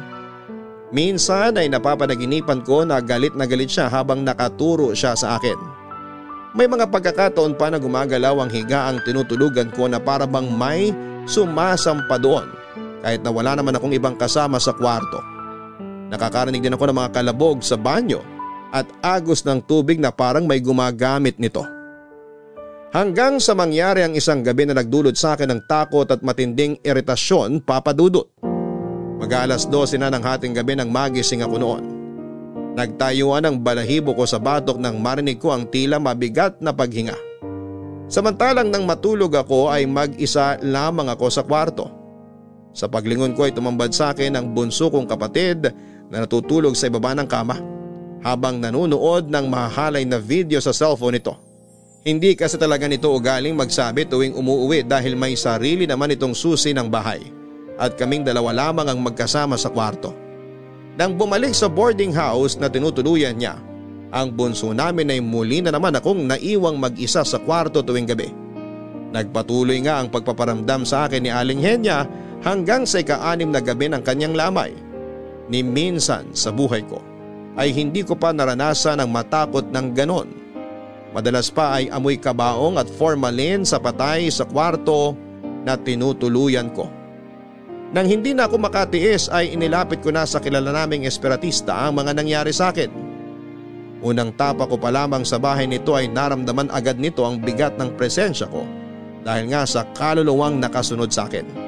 Minsan 0.95 1.59
ay 1.59 1.67
napapanaginipan 1.67 2.63
ko 2.63 2.87
na 2.87 3.03
galit 3.03 3.35
na 3.35 3.51
galit 3.51 3.75
siya 3.75 3.91
habang 3.91 4.23
nakaturo 4.23 4.95
siya 4.95 5.19
sa 5.19 5.35
akin. 5.35 5.59
May 6.55 6.71
mga 6.71 6.89
pagkakataon 6.89 7.59
pa 7.59 7.69
na 7.69 7.83
gumagalaw 7.83 8.41
ang 8.41 8.51
higa 8.51 8.89
ang 8.89 9.03
tinutulugan 9.03 9.75
ko 9.75 9.91
na 9.91 9.99
para 9.99 10.25
bang 10.25 10.47
may 10.55 10.95
sumasampa 11.27 12.17
doon 12.17 12.47
kahit 13.03 13.21
na 13.27 13.35
wala 13.35 13.59
naman 13.59 13.75
akong 13.75 13.93
ibang 13.93 14.15
kasama 14.15 14.63
sa 14.63 14.71
kwarto. 14.73 15.36
Nakakarinig 16.07 16.63
din 16.63 16.75
ako 16.75 16.91
ng 16.91 16.99
mga 17.03 17.13
kalabog 17.15 17.59
sa 17.63 17.75
banyo 17.75 18.23
at 18.71 18.87
agos 19.03 19.43
ng 19.43 19.63
tubig 19.65 19.99
na 19.99 20.15
parang 20.15 20.47
may 20.47 20.63
gumagamit 20.63 21.39
nito. 21.39 21.63
Hanggang 22.95 23.43
sa 23.43 23.53
mangyari 23.53 24.07
ang 24.07 24.15
isang 24.15 24.41
gabi 24.41 24.65
na 24.65 24.79
nagdulot 24.79 25.19
sa 25.19 25.35
akin 25.35 25.53
ng 25.53 25.61
takot 25.67 26.07
at 26.07 26.23
matinding 26.23 26.79
iritasyon 26.81 27.61
papadudot. 27.61 28.31
Mag-alas 29.21 29.67
12 29.69 30.01
na 30.01 30.09
ng 30.13 30.23
hating 30.23 30.55
gabi 30.55 30.79
nang 30.79 30.89
magising 30.89 31.43
ako 31.43 31.57
noon. 31.59 31.85
Nagtayuan 32.77 33.49
ang 33.49 33.57
balahibo 33.65 34.13
ko 34.13 34.29
sa 34.29 34.37
batok 34.37 34.77
nang 34.77 35.01
marinig 35.01 35.41
ko 35.41 35.51
ang 35.51 35.67
tila 35.67 35.97
mabigat 35.97 36.61
na 36.61 36.77
paghinga. 36.77 37.17
Samantalang 38.07 38.71
nang 38.71 38.87
matulog 38.87 39.35
ako 39.35 39.73
ay 39.73 39.89
mag-isa 39.89 40.61
lamang 40.63 41.11
ako 41.11 41.27
sa 41.27 41.43
kwarto. 41.43 41.89
Sa 42.77 42.87
paglingon 42.87 43.33
ko 43.33 43.49
ay 43.49 43.57
tumambad 43.57 43.91
sa 43.97 44.13
akin 44.13 44.37
ang 44.37 44.53
bunso 44.53 44.93
kong 44.93 45.09
kapatid 45.09 45.73
na 46.11 46.25
natutulog 46.25 46.75
sa 46.79 46.87
ibaba 46.91 47.15
ng 47.15 47.29
kama 47.29 47.59
habang 48.23 48.59
nanonood 48.59 49.31
ng 49.31 49.47
mahalay 49.47 50.03
na 50.03 50.19
video 50.19 50.59
sa 50.59 50.75
cellphone 50.75 51.19
nito. 51.19 51.35
Hindi 52.07 52.39
kasi 52.39 52.55
talaga 52.55 52.87
nito 52.87 53.11
ugaling 53.11 53.59
magsabi 53.59 54.07
tuwing 54.07 54.39
umuuwi 54.39 54.87
dahil 54.87 55.19
may 55.19 55.35
sarili 55.35 55.91
naman 55.91 56.15
itong 56.15 56.39
susi 56.39 56.71
ng 56.71 56.87
bahay 56.87 57.19
at 57.77 57.99
kaming 57.99 58.23
dalawa 58.23 58.55
lamang 58.55 58.87
ang 58.87 58.99
magkasama 59.03 59.59
sa 59.59 59.71
kwarto. 59.75 60.15
Nang 60.97 61.19
bumalik 61.19 61.53
sa 61.53 61.69
boarding 61.69 62.15
house 62.15 62.57
na 62.57 62.71
tinutuluyan 62.71 63.37
niya, 63.37 63.59
ang 64.15 64.33
bunso 64.33 64.71
namin 64.71 65.13
ay 65.13 65.21
muli 65.21 65.61
na 65.61 65.75
naman 65.75 65.93
akong 65.99 66.25
naiwang 66.25 66.79
mag-isa 66.79 67.27
sa 67.27 67.37
kwarto 67.43 67.83
tuwing 67.83 68.07
gabi. 68.07 68.31
Nagpatuloy 69.13 69.83
nga 69.85 70.01
ang 70.01 70.09
pagpaparamdam 70.09 70.87
sa 70.87 71.11
akin 71.11 71.27
ni 71.27 71.31
Aling 71.31 71.61
Henya 71.61 72.07
hanggang 72.47 72.87
sa 72.87 73.03
ika-anim 73.03 73.51
na 73.51 73.61
gabi 73.61 73.91
ng 73.91 74.03
kanyang 74.07 74.39
lamay. 74.39 74.73
Ni 75.47 75.63
minsan 75.63 76.35
sa 76.35 76.51
buhay 76.51 76.83
ko 76.87 76.99
ay 77.57 77.73
hindi 77.73 78.03
ko 78.03 78.19
pa 78.19 78.35
naranasan 78.35 79.01
ang 79.01 79.11
matakot 79.11 79.65
ng 79.71 79.87
ganon 79.97 80.47
Madalas 81.17 81.49
pa 81.49 81.81
ay 81.81 81.89
amoy 81.89 82.21
kabaong 82.21 82.77
at 82.77 82.93
formalin 82.93 83.65
sa 83.65 83.81
patay 83.81 84.29
sa 84.29 84.45
kwarto 84.45 85.17
na 85.65 85.73
tinutuluyan 85.73 86.69
ko. 86.77 86.93
Nang 87.97 88.05
hindi 88.05 88.37
na 88.37 88.45
ako 88.45 88.61
makatiis 88.61 89.33
ay 89.33 89.57
inilapit 89.57 90.05
ko 90.05 90.13
na 90.13 90.29
sa 90.29 90.45
kilala 90.45 90.77
naming 90.77 91.09
espiratista 91.09 91.73
ang 91.73 92.05
mga 92.05 92.13
nangyari 92.21 92.53
sa 92.53 92.69
akin. 92.69 92.93
Unang 94.05 94.37
tapa 94.37 94.69
ko 94.69 94.77
pa 94.77 94.93
lamang 94.93 95.25
sa 95.25 95.41
bahay 95.41 95.65
nito 95.65 95.97
ay 95.97 96.13
naramdaman 96.13 96.69
agad 96.69 97.01
nito 97.01 97.25
ang 97.25 97.41
bigat 97.41 97.81
ng 97.81 97.97
presensya 97.97 98.45
ko 98.53 98.69
dahil 99.25 99.49
nga 99.49 99.65
sa 99.65 99.89
kaluluwang 99.97 100.61
nakasunod 100.61 101.09
sa 101.09 101.25
akin. 101.25 101.66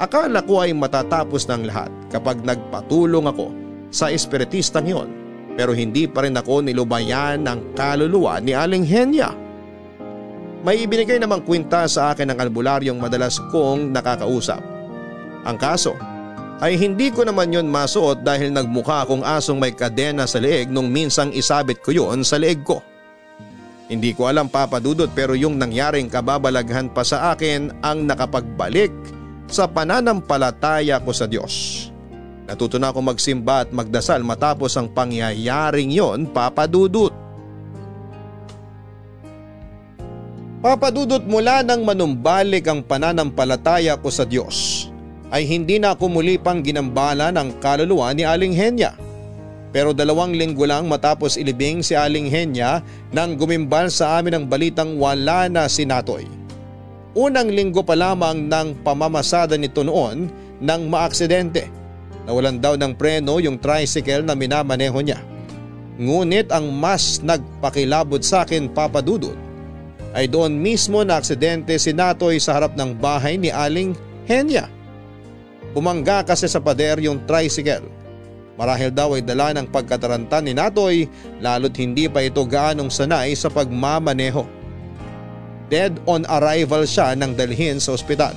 Akala 0.00 0.40
ko 0.44 0.64
ay 0.64 0.72
matatapos 0.72 1.44
ng 1.48 1.68
lahat 1.68 1.90
kapag 2.08 2.40
nagpatulong 2.40 3.28
ako 3.28 3.52
sa 3.92 4.08
espiritistang 4.08 4.88
yon 4.88 5.08
pero 5.52 5.76
hindi 5.76 6.08
pa 6.08 6.24
rin 6.24 6.36
ako 6.36 6.64
nilubayan 6.64 7.44
ng 7.44 7.76
kaluluwa 7.76 8.40
ni 8.40 8.56
Aling 8.56 8.88
Henya. 8.88 9.36
May 10.62 10.86
ibinigay 10.86 11.18
namang 11.20 11.44
kwinta 11.44 11.84
sa 11.90 12.14
akin 12.14 12.32
ng 12.32 12.38
albularyong 12.38 12.96
madalas 12.96 13.36
kong 13.50 13.92
nakakausap. 13.92 14.62
Ang 15.42 15.58
kaso 15.58 15.92
ay 16.62 16.78
hindi 16.78 17.10
ko 17.10 17.26
naman 17.26 17.50
yon 17.50 17.66
masuot 17.66 18.22
dahil 18.22 18.54
nagmukha 18.54 19.02
akong 19.02 19.26
asong 19.26 19.58
may 19.58 19.74
kadena 19.74 20.24
sa 20.24 20.38
leeg 20.38 20.70
nung 20.70 20.88
minsang 20.88 21.34
isabit 21.34 21.82
ko 21.82 21.90
yon 21.90 22.22
sa 22.22 22.38
leeg 22.38 22.62
ko. 22.62 22.78
Hindi 23.90 24.14
ko 24.14 24.30
alam 24.30 24.48
papadudot 24.48 25.10
pero 25.10 25.34
yung 25.34 25.58
nangyaring 25.58 26.06
kababalaghan 26.06 26.94
pa 26.94 27.02
sa 27.02 27.34
akin 27.34 27.82
ang 27.82 28.06
nakapagbalik 28.06 28.94
sa 29.52 29.68
pananampalataya 29.68 30.96
ko 31.04 31.12
sa 31.12 31.28
Diyos. 31.28 31.86
Natuto 32.48 32.80
na 32.80 32.90
magsimba 32.90 33.62
at 33.62 33.70
magdasal 33.70 34.24
matapos 34.26 34.74
ang 34.74 34.90
pangyayaring 34.90 35.92
yon 35.94 36.26
papadudot. 36.26 37.14
Papadudot 40.62 41.22
mula 41.26 41.62
nang 41.62 41.82
manumbalik 41.82 42.66
ang 42.70 42.82
pananampalataya 42.82 43.98
ko 43.98 44.08
sa 44.10 44.26
Diyos 44.26 44.88
ay 45.32 45.48
hindi 45.48 45.80
na 45.80 45.96
ako 45.96 46.12
muli 46.12 46.36
pang 46.36 46.60
ginambala 46.60 47.32
ng 47.32 47.56
kaluluwa 47.58 48.12
ni 48.12 48.22
Aling 48.22 48.52
Henya. 48.52 48.94
Pero 49.72 49.96
dalawang 49.96 50.36
linggo 50.36 50.68
lang 50.68 50.84
matapos 50.92 51.40
ilibing 51.40 51.80
si 51.80 51.96
Aling 51.96 52.28
Henya 52.28 52.84
nang 53.08 53.40
gumimbal 53.40 53.88
sa 53.88 54.20
amin 54.20 54.36
ang 54.36 54.44
balitang 54.44 55.00
wala 55.00 55.48
na 55.48 55.64
si 55.72 55.88
Natoy. 55.88 56.41
Unang 57.12 57.52
linggo 57.52 57.84
pa 57.84 57.92
lamang 57.92 58.48
ng 58.48 58.80
pamamasada 58.80 59.60
nito 59.60 59.84
noon 59.84 60.32
nang 60.62 60.88
maaksidente 60.88 61.82
Nawalan 62.22 62.62
daw 62.62 62.78
ng 62.78 62.94
preno 62.94 63.42
yung 63.42 63.58
tricycle 63.58 64.22
na 64.22 64.38
minamaneho 64.38 64.94
niya. 65.02 65.18
Ngunit 65.98 66.54
ang 66.54 66.70
mas 66.70 67.20
nagpakilabot 67.20 68.22
sa 68.22 68.46
akin 68.46 68.70
papadudod 68.70 69.34
ay 70.12 70.28
doon 70.28 70.52
mismo 70.54 71.02
na 71.02 71.18
aksidente 71.18 71.76
si 71.80 71.90
Natoy 71.90 72.36
sa 72.36 72.56
harap 72.56 72.76
ng 72.76 72.96
bahay 72.96 73.40
ni 73.40 73.48
Aling 73.48 73.96
Henya. 74.28 74.68
Bumangga 75.72 76.22
kasi 76.22 76.46
sa 76.46 76.60
pader 76.60 77.00
yung 77.00 77.24
tricycle. 77.24 77.88
Marahil 78.60 78.92
daw 78.92 79.16
ay 79.16 79.24
dala 79.24 79.56
ng 79.56 79.72
pagkataranta 79.72 80.44
ni 80.44 80.52
Natoy 80.52 81.08
lalo't 81.40 81.74
hindi 81.80 82.06
pa 82.06 82.20
ito 82.20 82.44
gaanong 82.44 82.92
sanay 82.92 83.32
sa 83.32 83.48
pagmamaneho. 83.48 84.61
Dead 85.72 85.96
on 86.04 86.28
arrival 86.28 86.84
siya 86.84 87.16
nang 87.16 87.32
dalhin 87.32 87.80
sa 87.80 87.96
ospital. 87.96 88.36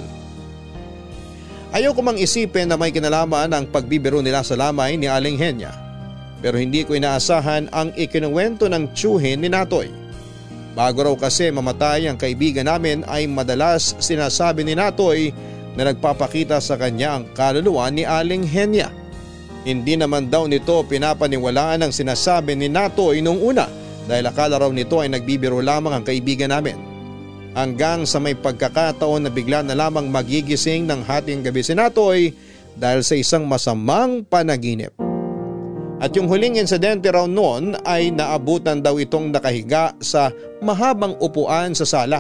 Ayaw 1.76 1.92
ko 1.92 2.00
mang 2.00 2.16
isipin 2.16 2.72
na 2.72 2.80
may 2.80 2.96
kinalaman 2.96 3.52
ang 3.52 3.68
pagbibiro 3.68 4.24
nila 4.24 4.40
sa 4.40 4.56
lamay 4.56 4.96
ni 4.96 5.12
Aling 5.12 5.36
Henya. 5.36 5.76
Pero 6.40 6.56
hindi 6.56 6.88
ko 6.88 6.96
inaasahan 6.96 7.68
ang 7.76 7.92
ikinuwento 8.00 8.72
ng 8.72 8.96
tsuhin 8.96 9.44
ni 9.44 9.52
Natoy. 9.52 9.92
Bago 10.72 11.04
raw 11.04 11.16
kasi 11.20 11.52
mamatay 11.52 12.08
ang 12.08 12.16
kaibigan 12.16 12.72
namin 12.72 13.04
ay 13.12 13.28
madalas 13.28 14.00
sinasabi 14.00 14.64
ni 14.64 14.72
Natoy 14.72 15.36
na 15.76 15.92
nagpapakita 15.92 16.64
sa 16.64 16.80
kanya 16.80 17.20
ang 17.20 17.28
kaluluwa 17.36 17.92
ni 17.92 18.08
Aling 18.08 18.48
Henya. 18.48 18.88
Hindi 19.68 20.00
naman 20.00 20.32
daw 20.32 20.48
nito 20.48 20.88
pinapaniwalaan 20.88 21.84
ang 21.84 21.92
sinasabi 21.92 22.56
ni 22.56 22.72
Natoy 22.72 23.20
nung 23.20 23.44
una 23.44 23.68
dahil 24.08 24.24
akala 24.24 24.56
raw 24.56 24.72
nito 24.72 25.04
ay 25.04 25.12
nagbibiro 25.12 25.60
lamang 25.60 26.00
ang 26.00 26.08
kaibigan 26.08 26.56
namin 26.56 26.95
hanggang 27.56 28.04
sa 28.04 28.20
may 28.20 28.36
pagkakataon 28.36 29.26
na 29.26 29.32
bigla 29.32 29.64
na 29.64 29.74
lamang 29.74 30.12
magigising 30.12 30.84
ng 30.86 31.02
hating 31.08 31.42
gabi 31.42 31.64
si 31.64 31.72
Natoy 31.72 32.36
dahil 32.76 33.02
sa 33.02 33.16
isang 33.16 33.48
masamang 33.48 34.28
panaginip. 34.28 34.92
At 36.04 36.12
yung 36.12 36.28
huling 36.28 36.60
insidente 36.60 37.08
raw 37.08 37.24
noon 37.24 37.80
ay 37.88 38.12
naabutan 38.12 38.84
daw 38.84 39.00
itong 39.00 39.32
nakahiga 39.32 39.96
sa 40.04 40.28
mahabang 40.60 41.16
upuan 41.24 41.72
sa 41.72 41.88
sala 41.88 42.20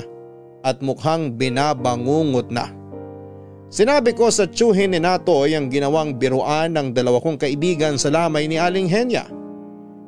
at 0.63 0.79
mukhang 0.79 1.35
binabangungot 1.35 2.47
na. 2.47 2.71
Sinabi 3.67 4.15
ko 4.15 4.31
sa 4.31 4.47
tsuhin 4.47 4.95
ni 4.95 5.03
Natoy 5.03 5.59
ang 5.59 5.67
ginawang 5.67 6.15
biruan 6.15 6.71
ng 6.71 6.95
dalawa 6.95 7.19
kong 7.19 7.35
kaibigan 7.35 7.99
sa 7.99 8.07
lamay 8.07 8.47
ni 8.47 8.55
Aling 8.55 8.87
Henya. 8.87 9.27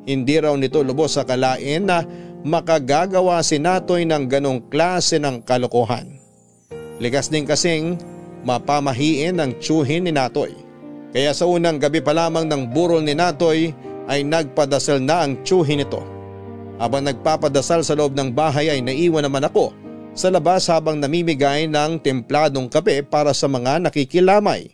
Hindi 0.08 0.40
raw 0.40 0.56
nito 0.56 0.80
lubos 0.88 1.20
sa 1.20 1.28
kalain 1.28 1.84
na 1.84 2.00
makagagawa 2.48 3.44
si 3.44 3.60
Natoy 3.60 4.08
ng 4.08 4.32
ganong 4.32 4.72
klase 4.72 5.20
ng 5.20 5.44
kalokohan. 5.44 6.08
Ligas 6.98 7.28
din 7.28 7.44
kasing 7.44 8.00
mapamahiin 8.48 9.36
ng 9.36 9.60
tsuhin 9.60 10.08
ni 10.08 10.16
Natoy. 10.16 10.56
Kaya 11.12 11.36
sa 11.36 11.44
unang 11.44 11.78
gabi 11.78 12.00
pa 12.00 12.16
lamang 12.16 12.48
ng 12.48 12.72
burol 12.72 13.04
ni 13.04 13.12
Natoy 13.12 13.76
ay 14.08 14.24
nagpadasal 14.24 15.04
na 15.04 15.28
ang 15.28 15.44
tsuhin 15.44 15.84
nito. 15.84 16.00
Habang 16.80 17.04
nagpapadasal 17.04 17.84
sa 17.84 17.94
loob 17.98 18.16
ng 18.16 18.32
bahay 18.32 18.72
ay 18.72 18.80
naiwan 18.80 19.28
naman 19.28 19.44
ako 19.44 19.76
sa 20.18 20.32
labas 20.32 20.66
habang 20.72 20.98
namimigay 20.98 21.68
ng 21.68 22.00
templadong 22.02 22.72
kape 22.72 23.04
para 23.06 23.36
sa 23.36 23.46
mga 23.46 23.86
nakikilamay. 23.86 24.72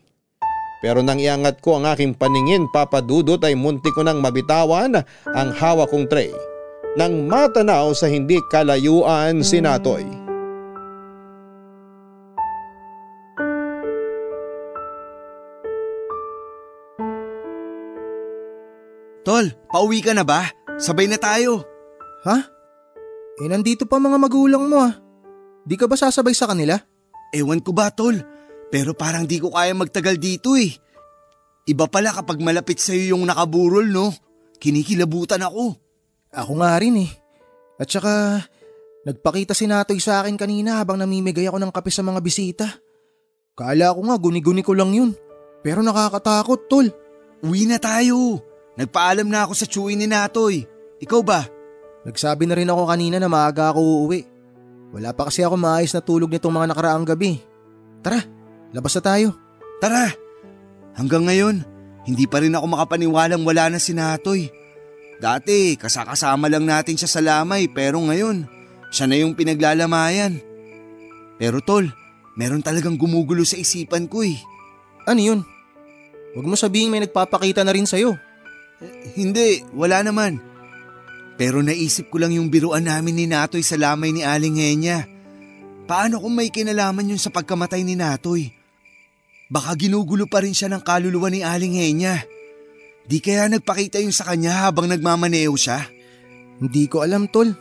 Pero 0.84 1.00
nang 1.00 1.16
iangat 1.16 1.64
ko 1.64 1.80
ang 1.80 1.88
aking 1.88 2.12
paningin 2.12 2.68
papadudot 2.72 3.40
ay 3.40 3.56
munti 3.56 3.88
ko 3.96 4.04
nang 4.04 4.20
mabitawan 4.20 5.00
ang 5.32 5.50
hawak 5.56 5.88
kong 5.88 6.12
tray. 6.12 6.32
Nang 6.94 7.26
matanaw 7.26 7.90
sa 7.98 8.06
hindi 8.06 8.38
kalayuan 8.54 9.42
si 9.42 9.58
Natoy. 9.58 10.06
Tol, 19.26 19.50
pauwi 19.74 20.06
ka 20.06 20.14
na 20.14 20.22
ba? 20.22 20.46
Sabay 20.78 21.10
na 21.10 21.18
tayo. 21.18 21.66
Ha? 22.30 22.38
Eh 23.42 23.50
nandito 23.50 23.90
pa 23.90 23.98
mga 23.98 24.22
magulang 24.22 24.70
mo 24.70 24.78
ah. 24.78 24.94
Di 25.66 25.74
ka 25.74 25.90
ba 25.90 25.98
sasabay 25.98 26.38
sa 26.38 26.46
kanila? 26.46 26.78
Ewan 27.34 27.66
ko 27.66 27.74
ba 27.74 27.90
tol, 27.90 28.22
pero 28.70 28.94
parang 28.94 29.26
di 29.26 29.42
ko 29.42 29.50
kaya 29.50 29.74
magtagal 29.74 30.22
dito 30.22 30.54
eh. 30.54 30.70
Iba 31.66 31.90
pala 31.90 32.14
kapag 32.14 32.38
malapit 32.38 32.78
sa'yo 32.78 33.18
yung 33.18 33.26
nakaburol 33.26 33.90
no, 33.90 34.14
kinikilabutan 34.62 35.42
ako. 35.42 35.83
Ako 36.34 36.58
nga 36.60 36.74
rin 36.82 37.06
eh. 37.06 37.12
At 37.78 37.90
saka, 37.90 38.42
nagpakita 39.06 39.54
si 39.54 39.70
Natoy 39.70 40.02
sa 40.02 40.26
akin 40.26 40.38
kanina 40.38 40.82
habang 40.82 40.98
namimigay 40.98 41.46
ako 41.46 41.62
ng 41.62 41.72
kape 41.74 41.94
sa 41.94 42.02
mga 42.02 42.20
bisita. 42.22 42.68
Kala 43.54 43.94
ko 43.94 44.02
nga 44.10 44.18
guni-guni 44.18 44.66
ko 44.66 44.74
lang 44.74 44.94
yun. 44.98 45.14
Pero 45.62 45.86
nakakatakot 45.86 46.66
tol. 46.66 46.90
Uwi 47.46 47.70
na 47.70 47.78
tayo. 47.78 48.42
Nagpaalam 48.74 49.30
na 49.30 49.46
ako 49.46 49.54
sa 49.54 49.70
tsuwi 49.70 49.94
ni 49.94 50.10
Natoy. 50.10 50.66
Ikaw 51.00 51.22
ba? 51.22 51.46
Nagsabi 52.04 52.50
na 52.50 52.58
rin 52.58 52.68
ako 52.68 52.90
kanina 52.90 53.22
na 53.22 53.30
maaga 53.30 53.70
ako 53.70 53.80
uuwi. 53.80 54.26
Wala 54.94 55.14
pa 55.14 55.30
kasi 55.30 55.46
ako 55.46 55.56
maayos 55.58 55.94
na 55.94 56.02
tulog 56.02 56.30
nitong 56.30 56.54
mga 56.54 56.70
nakaraang 56.74 57.06
gabi. 57.06 57.42
Tara, 58.02 58.22
labas 58.74 58.94
na 58.98 59.02
tayo. 59.02 59.30
Tara! 59.82 60.10
Hanggang 60.94 61.26
ngayon, 61.26 61.66
hindi 62.06 62.26
pa 62.30 62.42
rin 62.42 62.54
ako 62.54 62.66
makapaniwalang 62.78 63.42
wala 63.42 63.74
na 63.74 63.80
si 63.82 63.96
Natoy. 63.96 64.63
Dati, 65.24 65.80
kasakasama 65.80 66.52
lang 66.52 66.68
natin 66.68 67.00
siya 67.00 67.08
sa 67.08 67.24
lamay 67.24 67.72
pero 67.72 67.96
ngayon, 68.04 68.44
siya 68.92 69.08
na 69.08 69.16
yung 69.16 69.40
pinaglalamayan. 69.40 70.44
Pero 71.40 71.64
tol, 71.64 71.88
meron 72.36 72.60
talagang 72.60 73.00
gumugulo 73.00 73.48
sa 73.48 73.56
isipan 73.56 74.12
ko 74.12 74.28
eh. 74.28 74.36
Ano 75.08 75.24
yun? 75.24 75.40
Huwag 76.36 76.44
mo 76.44 76.60
sabihin 76.60 76.92
may 76.92 77.00
nagpapakita 77.08 77.64
na 77.64 77.72
rin 77.72 77.88
sa'yo. 77.88 78.20
Eh, 78.84 79.16
hindi, 79.16 79.64
wala 79.72 80.04
naman. 80.04 80.44
Pero 81.40 81.64
naisip 81.64 82.12
ko 82.12 82.20
lang 82.20 82.36
yung 82.36 82.52
biruan 82.52 82.84
namin 82.84 83.16
ni 83.16 83.24
Natoy 83.24 83.64
sa 83.64 83.80
lamay 83.80 84.12
ni 84.12 84.28
Aling 84.28 84.60
Henya. 84.60 85.08
Paano 85.88 86.20
kung 86.20 86.36
may 86.36 86.52
kinalaman 86.52 87.16
yun 87.16 87.22
sa 87.22 87.32
pagkamatay 87.32 87.80
ni 87.88 87.96
Natoy? 87.96 88.52
Baka 89.48 89.72
ginugulo 89.80 90.28
pa 90.28 90.44
rin 90.44 90.52
siya 90.52 90.68
ng 90.68 90.84
kaluluwa 90.84 91.32
ni 91.32 91.48
Aling 91.48 91.80
Henya. 91.80 92.33
Di 93.04 93.20
kaya 93.20 93.52
nagpakita 93.52 94.00
yun 94.00 94.16
sa 94.16 94.24
kanya 94.24 94.68
habang 94.68 94.88
nagmamaneo 94.88 95.54
siya? 95.60 95.84
Hindi 96.64 96.88
ko 96.88 97.04
alam 97.04 97.28
tol. 97.28 97.52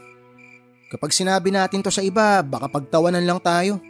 Kapag 0.92 1.10
sinabi 1.10 1.50
natin 1.50 1.82
to 1.82 1.90
sa 1.90 2.04
iba, 2.04 2.44
baka 2.44 2.70
pagtawanan 2.70 3.24
lang 3.24 3.40
tayo. 3.42 3.82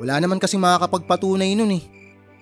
Wala 0.00 0.18
naman 0.18 0.40
kasi 0.40 0.56
makakapagpatunay 0.56 1.52
nun 1.54 1.76
eh. 1.76 1.84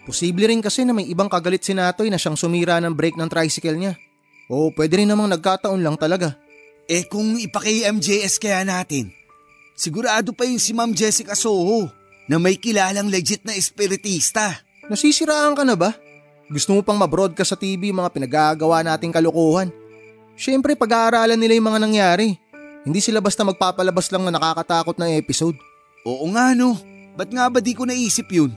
Posible 0.08 0.48
rin 0.48 0.64
kasi 0.64 0.88
na 0.88 0.96
may 0.96 1.04
ibang 1.04 1.28
kagalit 1.28 1.60
si 1.60 1.76
Natoy 1.76 2.08
na 2.08 2.16
siyang 2.16 2.38
sumira 2.38 2.80
ng 2.80 2.96
brake 2.96 3.20
ng 3.20 3.28
tricycle 3.28 3.76
niya. 3.76 3.98
O 4.48 4.72
pwede 4.72 4.96
rin 4.96 5.10
namang 5.10 5.28
nagkataon 5.28 5.84
lang 5.84 6.00
talaga. 6.00 6.32
Eh 6.88 7.04
kung 7.04 7.36
ipaki-MJS 7.36 8.40
kaya 8.40 8.64
natin, 8.64 9.12
sigurado 9.76 10.32
pa 10.32 10.48
yung 10.48 10.56
si 10.56 10.72
Ma'am 10.72 10.96
Jessica 10.96 11.36
Soho 11.36 11.92
na 12.24 12.40
may 12.40 12.56
kilalang 12.56 13.12
legit 13.12 13.44
na 13.44 13.52
espiritista. 13.52 14.56
Nasisiraan 14.88 15.52
ka 15.52 15.68
na 15.68 15.76
ba? 15.76 15.92
Gusto 16.48 16.72
mo 16.72 16.80
pang 16.80 16.96
mabroadcast 16.96 17.52
sa 17.52 17.60
TV 17.60 17.92
mga 17.92 18.08
pinagagawa 18.08 18.80
nating 18.80 19.12
kalukuhan? 19.12 19.68
Siyempre 20.32 20.72
pag-aaralan 20.72 21.36
nila 21.36 21.60
yung 21.60 21.68
mga 21.68 21.80
nangyari. 21.84 22.40
Hindi 22.88 23.04
sila 23.04 23.20
basta 23.20 23.44
magpapalabas 23.44 24.08
lang 24.08 24.24
na 24.24 24.32
nakakatakot 24.32 24.96
na 24.96 25.12
episode. 25.12 25.60
Oo 26.08 26.24
nga 26.32 26.56
no, 26.56 26.72
ba't 27.20 27.28
nga 27.28 27.52
ba 27.52 27.60
di 27.60 27.76
ko 27.76 27.84
naisip 27.84 28.32
yun? 28.32 28.48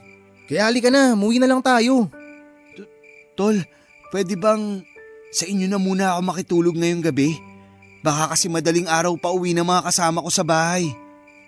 Kaya 0.48 0.72
halika 0.72 0.88
na, 0.88 1.20
muwi 1.20 1.36
na 1.36 1.52
lang 1.52 1.60
tayo. 1.60 2.08
Tol, 3.36 3.60
pwede 4.16 4.40
bang 4.40 4.88
sa 5.36 5.44
inyo 5.44 5.68
na 5.68 5.76
muna 5.76 6.16
ako 6.16 6.22
makitulog 6.24 6.76
ngayong 6.80 7.04
gabi? 7.04 7.36
Baka 8.00 8.32
kasi 8.32 8.48
madaling 8.48 8.88
araw 8.88 9.20
pa 9.20 9.36
uwi 9.36 9.52
ng 9.52 9.68
mga 9.68 9.92
kasama 9.92 10.24
ko 10.24 10.32
sa 10.32 10.48
bahay. 10.48 10.96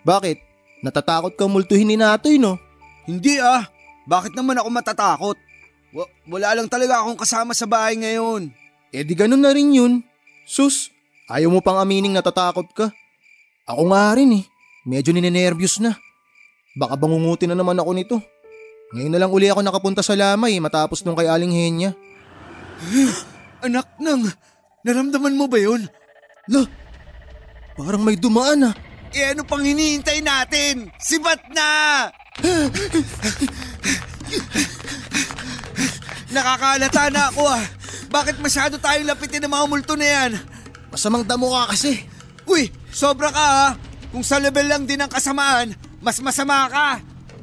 Bakit? 0.04 0.44
Natatakot 0.84 1.39
kang 1.39 1.56
multuhin 1.56 1.88
ni 1.88 1.96
Natoy 1.96 2.36
no? 2.36 2.60
Hindi 3.08 3.39
ah. 3.39 3.64
Bakit 4.04 4.36
naman 4.36 4.60
ako 4.60 4.68
matatakot? 4.68 5.38
W- 5.94 6.10
wala 6.26 6.58
lang 6.58 6.66
talaga 6.66 7.06
akong 7.06 7.22
kasama 7.22 7.54
sa 7.54 7.70
bahay 7.70 7.94
ngayon. 7.94 8.50
Eh 8.89 9.06
di 9.06 9.14
ganun 9.14 9.46
na 9.46 9.54
rin 9.54 9.70
yun. 9.70 10.02
Sus, 10.50 10.89
ayaw 11.30 11.54
mo 11.54 11.62
pang 11.62 11.78
amining 11.78 12.18
natatakot 12.18 12.66
ka. 12.74 12.89
Ako 13.70 13.94
nga 13.94 14.18
rin 14.18 14.41
eh. 14.41 14.46
Medyo 14.89 15.14
ninenervyos 15.14 15.78
na. 15.80 15.94
Baka 16.74 16.98
bangungutin 16.98 17.54
na 17.54 17.58
naman 17.58 17.78
ako 17.78 17.91
nito. 17.94 18.18
Ngayon 18.98 19.14
na 19.14 19.22
lang 19.22 19.32
uli 19.32 19.48
ako 19.54 19.62
nakapunta 19.62 20.02
sa 20.02 20.18
lamay 20.18 20.58
matapos 20.58 21.06
nung 21.06 21.14
kay 21.14 21.30
Aling 21.30 21.54
Henya. 21.54 21.94
Anak 23.66 23.96
nang, 24.02 24.28
naramdaman 24.82 25.38
mo 25.38 25.46
ba 25.46 25.62
yun? 25.62 25.88
Lo, 26.50 26.68
parang 27.78 28.04
may 28.04 28.18
dumaan 28.18 28.74
ah. 28.74 28.76
Eh 29.14 29.30
ano 29.30 29.46
pang 29.46 29.62
hinihintay 29.62 30.26
natin? 30.26 30.89
Sibat 30.98 31.46
na! 31.54 32.10
Nakakalata 36.34 37.13
na 37.13 37.29
ako 37.29 37.45
ah. 37.45 37.63
Bakit 38.09 38.41
masyado 38.41 38.81
tayong 38.81 39.05
lapitin 39.05 39.45
ng 39.45 39.53
mga 39.53 39.65
multo 39.69 39.93
na 39.93 40.07
yan? 40.09 40.31
Masamang 40.89 41.21
damo 41.21 41.53
ka 41.53 41.77
kasi. 41.77 42.09
Uy, 42.49 42.73
sobra 42.89 43.29
ka 43.29 43.45
ah. 43.45 43.71
Kung 44.09 44.25
sa 44.25 44.41
level 44.41 44.65
lang 44.65 44.84
din 44.89 44.97
ang 44.97 45.09
kasamaan, 45.09 45.77
mas 46.01 46.17
masama 46.17 46.65
ka. 46.73 47.01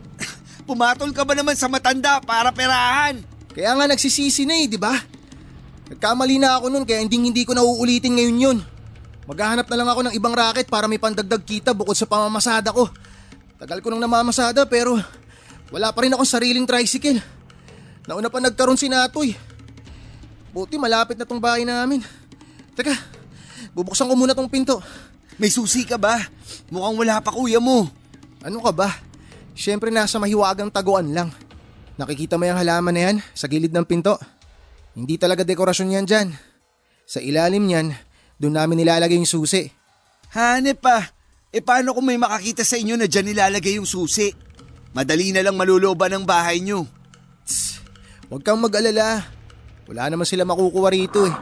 Pumatol 0.67 1.15
ka 1.15 1.23
ba 1.23 1.39
naman 1.39 1.55
sa 1.55 1.71
matanda 1.71 2.19
para 2.19 2.51
perahan? 2.51 3.23
Kaya 3.55 3.75
nga 3.79 3.87
nagsisisi 3.91 4.47
na 4.47 4.59
eh, 4.59 4.67
di 4.67 4.79
ba? 4.79 4.95
Nagkamali 5.91 6.39
na 6.39 6.59
ako 6.59 6.71
nun 6.71 6.87
kaya 6.87 7.03
hindi 7.03 7.19
hindi 7.19 7.43
ko 7.43 7.55
na 7.55 7.67
uulitin 7.67 8.15
ngayon 8.15 8.39
yun. 8.39 8.59
Maghahanap 9.27 9.67
na 9.67 9.77
lang 9.79 9.89
ako 9.91 10.01
ng 10.07 10.15
ibang 10.15 10.35
racket 10.35 10.67
para 10.67 10.87
may 10.87 10.99
pandagdag 10.99 11.43
kita 11.43 11.71
bukod 11.75 11.95
sa 11.95 12.07
pamamasada 12.07 12.71
ko. 12.71 12.87
Tagal 13.59 13.83
ko 13.83 13.91
nang 13.91 14.03
namamasada 14.03 14.67
pero 14.67 14.99
wala 15.75 15.91
pa 15.91 16.07
rin 16.07 16.15
akong 16.15 16.27
sariling 16.27 16.67
tricycle. 16.67 17.19
Nauna 18.09 18.33
pa 18.33 18.41
nagkaroon 18.41 18.81
si 18.81 18.89
Natoy. 18.89 19.37
Buti 20.51 20.81
malapit 20.81 21.17
na 21.21 21.29
tong 21.29 21.43
bahay 21.43 21.63
namin. 21.63 22.01
Teka, 22.75 22.95
bubuksan 23.77 24.09
ko 24.09 24.15
muna 24.17 24.35
tong 24.35 24.51
pinto. 24.51 24.81
May 25.41 25.53
susi 25.53 25.89
ka 25.89 25.97
ba? 25.97 26.21
Mukhang 26.69 26.97
wala 27.01 27.17
pa 27.25 27.33
kuya 27.33 27.61
mo. 27.63 27.89
Ano 28.45 28.61
ka 28.61 28.73
ba? 28.73 28.89
Siyempre 29.57 29.93
nasa 29.93 30.17
mahiwagang 30.17 30.73
taguan 30.73 31.13
lang. 31.13 31.31
Nakikita 32.01 32.41
mo 32.41 32.49
yung 32.49 32.57
halaman 32.57 32.95
na 32.97 33.03
yan 33.09 33.17
sa 33.37 33.45
gilid 33.45 33.73
ng 33.73 33.85
pinto? 33.85 34.17
Hindi 34.97 35.21
talaga 35.21 35.45
dekorasyon 35.45 36.01
yan 36.01 36.07
dyan. 36.09 36.29
Sa 37.05 37.21
ilalim 37.21 37.69
niyan, 37.69 37.93
doon 38.41 38.57
namin 38.57 38.81
nilalagay 38.81 39.21
yung 39.21 39.29
susi. 39.29 39.69
Hanep 40.33 40.81
pa. 40.81 41.13
E 41.51 41.59
paano 41.59 41.93
kung 41.93 42.07
may 42.07 42.17
makakita 42.17 42.63
sa 42.63 42.79
inyo 42.79 42.95
na 42.95 43.11
dyan 43.11 43.35
nilalagay 43.35 43.77
yung 43.77 43.89
susi? 43.89 44.31
Madali 44.95 45.35
na 45.35 45.43
lang 45.43 45.59
malulooban 45.59 46.11
ng 46.15 46.25
bahay 46.25 46.63
nyo. 46.63 46.87
Tss, 47.45 47.80
huwag 48.31 48.47
kang 48.47 48.63
mag-alala. 48.63 49.27
Wala 49.91 50.07
naman 50.07 50.23
sila 50.23 50.47
makukuha 50.47 50.89
rito 50.95 51.27
eh. 51.27 51.35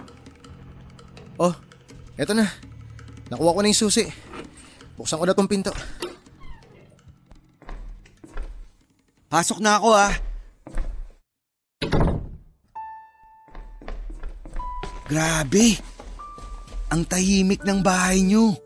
Oh, 1.37 1.53
eto 2.17 2.33
na. 2.33 2.49
Nakuha 3.29 3.55
ko 3.55 3.61
na 3.61 3.69
yung 3.69 3.77
susi. 3.77 4.09
Buksan 4.97 5.21
ko 5.21 5.25
na 5.29 5.37
tong 5.37 5.47
pinto. 5.47 5.71
Pasok 9.29 9.61
na 9.61 9.77
ako 9.77 9.89
ah. 9.93 10.13
Grabe. 15.05 15.77
Ang 16.89 17.05
tahimik 17.05 17.69
ng 17.69 17.85
bahay 17.85 18.25
nyo. 18.25 18.57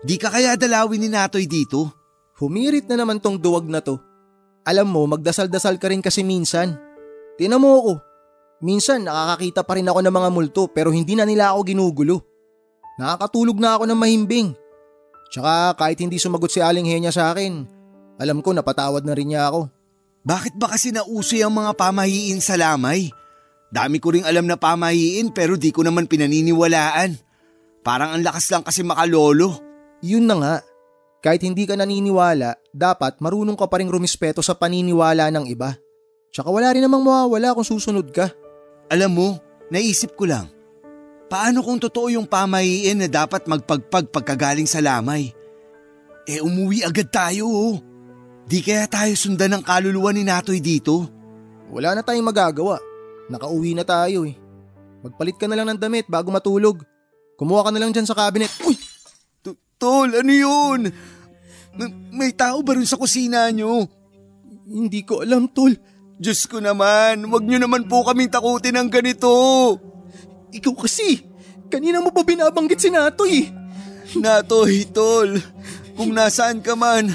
Di 0.00 0.16
ka 0.16 0.32
kaya 0.32 0.56
dalawin 0.56 1.04
ni 1.04 1.08
Natoy 1.12 1.44
dito? 1.44 1.92
Humirit 2.40 2.88
na 2.88 2.96
naman 2.96 3.20
tong 3.20 3.36
duwag 3.36 3.68
na 3.68 3.84
to. 3.84 4.00
Alam 4.64 4.88
mo, 4.88 5.04
magdasal-dasal 5.04 5.76
ka 5.76 5.92
rin 5.92 6.00
kasi 6.00 6.24
minsan. 6.24 6.87
Tinan 7.38 7.62
mo 7.62 7.70
ako. 7.78 7.92
Minsan 8.66 9.06
nakakakita 9.06 9.62
pa 9.62 9.78
rin 9.78 9.86
ako 9.86 10.02
ng 10.02 10.14
mga 10.14 10.28
multo 10.34 10.62
pero 10.66 10.90
hindi 10.90 11.14
na 11.14 11.22
nila 11.22 11.54
ako 11.54 11.60
ginugulo. 11.62 12.16
Nakakatulog 12.98 13.62
na 13.62 13.78
ako 13.78 13.86
ng 13.86 13.98
mahimbing. 13.98 14.48
Tsaka 15.30 15.78
kahit 15.78 16.02
hindi 16.02 16.18
sumagot 16.18 16.50
si 16.50 16.58
Aling 16.58 16.90
Henya 16.90 17.14
sa 17.14 17.30
akin, 17.30 17.62
alam 18.18 18.42
ko 18.42 18.50
napatawad 18.50 19.06
na 19.06 19.14
rin 19.14 19.30
niya 19.30 19.54
ako. 19.54 19.70
Bakit 20.26 20.58
ba 20.58 20.74
kasi 20.74 20.90
nauso 20.90 21.38
ang 21.38 21.54
mga 21.54 21.78
pamahiin 21.78 22.42
sa 22.42 22.58
lamay? 22.58 23.06
Dami 23.70 24.02
ko 24.02 24.10
ring 24.10 24.26
alam 24.26 24.50
na 24.50 24.58
pamahiin 24.58 25.30
pero 25.30 25.54
di 25.54 25.70
ko 25.70 25.86
naman 25.86 26.10
pinaniniwalaan. 26.10 27.14
Parang 27.86 28.18
ang 28.18 28.22
lakas 28.26 28.50
lang 28.50 28.66
kasi 28.66 28.82
makalolo. 28.82 29.54
Yun 30.02 30.26
na 30.26 30.34
nga. 30.42 30.56
Kahit 31.22 31.46
hindi 31.46 31.70
ka 31.70 31.78
naniniwala, 31.78 32.58
dapat 32.74 33.22
marunong 33.22 33.54
ka 33.54 33.70
pa 33.70 33.78
rin 33.78 33.90
rumispeto 33.90 34.42
sa 34.42 34.58
paniniwala 34.58 35.30
ng 35.30 35.46
iba. 35.46 35.78
Tsaka 36.32 36.48
wala 36.52 36.72
rin 36.72 36.84
namang 36.84 37.04
mawawala 37.04 37.56
kung 37.56 37.66
susunod 37.66 38.08
ka. 38.12 38.30
Alam 38.88 39.10
mo, 39.12 39.28
naisip 39.72 40.16
ko 40.16 40.28
lang. 40.28 40.48
Paano 41.28 41.60
kung 41.60 41.76
totoo 41.76 42.08
yung 42.08 42.24
pamahiin 42.24 43.04
na 43.04 43.08
dapat 43.08 43.44
magpagpag 43.44 44.08
pagkagaling 44.08 44.64
sa 44.64 44.80
lamay? 44.80 45.28
Eh 46.24 46.40
umuwi 46.40 46.84
agad 46.84 47.08
tayo 47.12 47.48
oh. 47.48 47.76
Di 48.48 48.64
kaya 48.64 48.88
tayo 48.88 49.12
sundan 49.12 49.60
ng 49.60 49.64
kaluluwa 49.64 50.08
ni 50.12 50.24
Natoy 50.24 50.56
dito? 50.56 51.04
Wala 51.68 51.92
na 51.92 52.00
tayong 52.00 52.24
magagawa. 52.24 52.80
Nakauwi 53.28 53.76
na 53.76 53.84
tayo 53.84 54.24
eh. 54.24 54.32
Magpalit 55.04 55.36
ka 55.36 55.44
na 55.44 55.56
lang 55.60 55.68
ng 55.68 55.80
damit 55.80 56.08
bago 56.08 56.32
matulog. 56.32 56.80
Kumuha 57.36 57.68
ka 57.68 57.70
na 57.76 57.80
lang 57.80 57.92
dyan 57.92 58.08
sa 58.08 58.16
cabinet. 58.16 58.48
Uy! 58.64 58.74
Tol, 59.78 60.10
ano 60.10 60.32
yun? 60.32 60.90
May 62.10 62.34
tao 62.34 62.66
ba 62.66 62.74
rin 62.74 62.88
sa 62.88 62.98
kusina 62.98 63.46
nyo? 63.54 63.86
Hindi 64.66 65.06
ko 65.06 65.22
alam, 65.22 65.46
Tol. 65.46 65.78
Diyos 66.18 66.50
ko 66.50 66.58
naman, 66.58 67.30
wag 67.30 67.46
nyo 67.46 67.62
naman 67.62 67.86
po 67.86 68.02
kaming 68.02 68.26
takutin 68.26 68.74
ng 68.74 68.90
ganito. 68.90 69.30
Ikaw 70.50 70.74
kasi, 70.74 71.22
kanina 71.70 72.02
mo 72.02 72.10
pa 72.10 72.26
binabanggit 72.26 72.82
si 72.82 72.90
Natoy. 72.90 73.54
Natoy, 74.18 74.82
tol, 74.90 75.38
kung 75.94 76.10
nasaan 76.10 76.58
ka 76.58 76.74
man, 76.74 77.06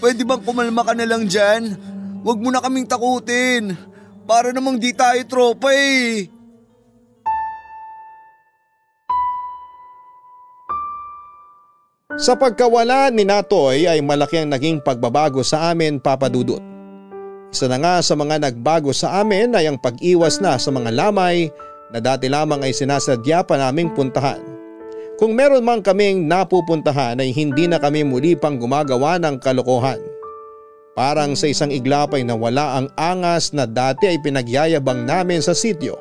pwede 0.00 0.24
bang 0.24 0.40
kumalma 0.40 0.80
ka 0.80 0.96
na 0.96 1.04
lang 1.04 1.28
dyan? 1.28 1.76
Huwag 2.24 2.40
mo 2.40 2.48
na 2.48 2.64
kaming 2.64 2.88
takutin. 2.88 3.76
Para 4.24 4.48
namang 4.48 4.80
di 4.80 4.96
tayo 4.96 5.20
tropa 5.28 5.68
eh. 5.68 6.32
Sa 12.16 12.32
pagkawala 12.32 13.12
ni 13.12 13.28
Natoy 13.28 13.84
ay 13.84 14.00
malaki 14.00 14.40
ang 14.40 14.56
naging 14.56 14.80
pagbabago 14.80 15.44
sa 15.44 15.68
amin 15.68 16.00
papadudot. 16.00 16.67
Isa 17.48 17.64
na 17.64 17.80
nga 17.80 17.94
sa 18.04 18.12
mga 18.12 18.44
nagbago 18.44 18.92
sa 18.92 19.24
amin 19.24 19.56
ay 19.56 19.64
ang 19.64 19.80
pag-iwas 19.80 20.36
na 20.44 20.60
sa 20.60 20.68
mga 20.68 20.92
lamay 20.92 21.48
na 21.88 21.98
dati 21.98 22.28
lamang 22.28 22.60
ay 22.60 22.76
sinasadya 22.76 23.40
pa 23.48 23.56
naming 23.56 23.88
puntahan. 23.96 24.40
Kung 25.16 25.34
meron 25.34 25.64
man 25.64 25.82
kaming 25.82 26.28
napupuntahan 26.28 27.18
ay 27.18 27.32
hindi 27.34 27.66
na 27.66 27.80
kami 27.80 28.06
muli 28.06 28.38
pang 28.38 28.60
gumagawa 28.60 29.18
ng 29.18 29.40
kalokohan. 29.40 29.98
Parang 30.94 31.34
sa 31.34 31.48
isang 31.50 31.72
iglap 31.72 32.14
ay 32.14 32.22
nawala 32.22 32.78
ang 32.78 32.86
angas 32.94 33.54
na 33.54 33.66
dati 33.66 34.06
ay 34.10 34.18
pinagyayabang 34.22 35.08
namin 35.08 35.42
sa 35.42 35.56
sityo. 35.56 35.98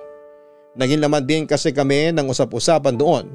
Naging 0.77 1.01
laman 1.01 1.25
din 1.25 1.43
kasi 1.49 1.73
kami 1.73 2.13
ng 2.13 2.29
usap-usapan 2.29 2.97
doon 2.99 3.25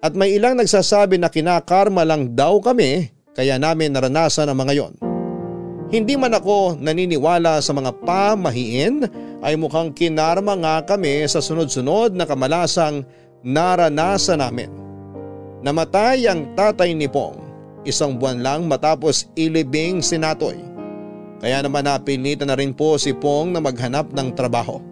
at 0.00 0.14
may 0.14 0.38
ilang 0.38 0.56
nagsasabi 0.56 1.18
na 1.18 1.28
kinakarma 1.28 2.06
lang 2.06 2.32
daw 2.38 2.62
kami 2.62 3.10
kaya 3.34 3.58
namin 3.58 3.92
naranasan 3.92 4.48
ang 4.48 4.58
mga 4.62 4.72
yon. 4.78 5.07
Hindi 5.88 6.20
man 6.20 6.36
ako 6.36 6.76
naniniwala 6.76 7.64
sa 7.64 7.72
mga 7.72 7.96
pamahiin 8.04 9.08
ay 9.40 9.56
mukhang 9.56 9.92
kinarma 9.96 10.52
nga 10.60 10.76
kami 10.84 11.24
sa 11.24 11.40
sunod-sunod 11.40 12.12
na 12.12 12.28
kamalasang 12.28 13.08
naranasan 13.40 14.44
namin. 14.44 14.68
Namatay 15.64 16.28
ang 16.28 16.52
tatay 16.52 16.92
ni 16.92 17.08
Pong 17.08 17.40
isang 17.88 18.20
buwan 18.20 18.44
lang 18.44 18.60
matapos 18.68 19.32
ilibing 19.32 20.04
si 20.04 20.20
Natoy. 20.20 20.60
Kaya 21.40 21.64
naman 21.64 21.88
napilitan 21.88 22.52
na 22.52 22.58
rin 22.58 22.76
po 22.76 23.00
si 23.00 23.16
Pong 23.16 23.56
na 23.56 23.62
maghanap 23.62 24.12
ng 24.12 24.28
trabaho. 24.36 24.82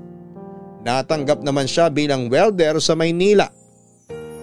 Natanggap 0.81 1.45
naman 1.45 1.69
siya 1.69 1.93
bilang 1.93 2.33
welder 2.33 2.81
sa 2.81 2.97
Maynila 2.97 3.51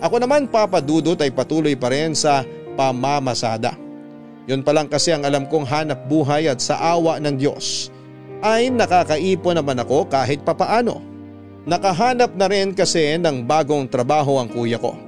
ako 0.03 0.19
naman 0.19 0.51
papadudot 0.51 1.15
ay 1.23 1.31
patuloy 1.31 1.79
pa 1.79 1.87
rin 1.87 2.11
sa 2.11 2.43
pamamasada. 2.75 3.79
Yun 4.43 4.61
pa 4.61 4.75
lang 4.75 4.91
kasi 4.91 5.15
ang 5.15 5.23
alam 5.23 5.47
kong 5.47 5.63
hanap 5.63 6.07
buhay 6.11 6.51
at 6.51 6.59
sa 6.59 6.75
awa 6.79 7.15
ng 7.19 7.35
Diyos 7.39 7.87
ay 8.43 8.67
nakakaipon 8.67 9.55
naman 9.55 9.79
ako 9.79 10.11
kahit 10.11 10.43
papaano. 10.43 10.99
Nakahanap 11.63 12.35
na 12.35 12.51
rin 12.51 12.75
kasi 12.75 13.15
ng 13.15 13.47
bagong 13.47 13.87
trabaho 13.87 14.35
ang 14.35 14.51
kuya 14.51 14.75
ko. 14.75 14.99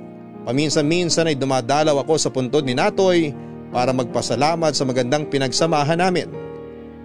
Paminsan-minsan 0.47 1.27
ay 1.27 1.35
dumadalaw 1.35 1.99
ako 1.99 2.15
sa 2.15 2.31
puntod 2.31 2.63
ni 2.63 2.71
Natoy 2.71 3.35
para 3.75 3.91
magpasalamat 3.91 4.71
sa 4.71 4.87
magandang 4.87 5.27
pinagsamahan 5.27 5.99
namin. 5.99 6.31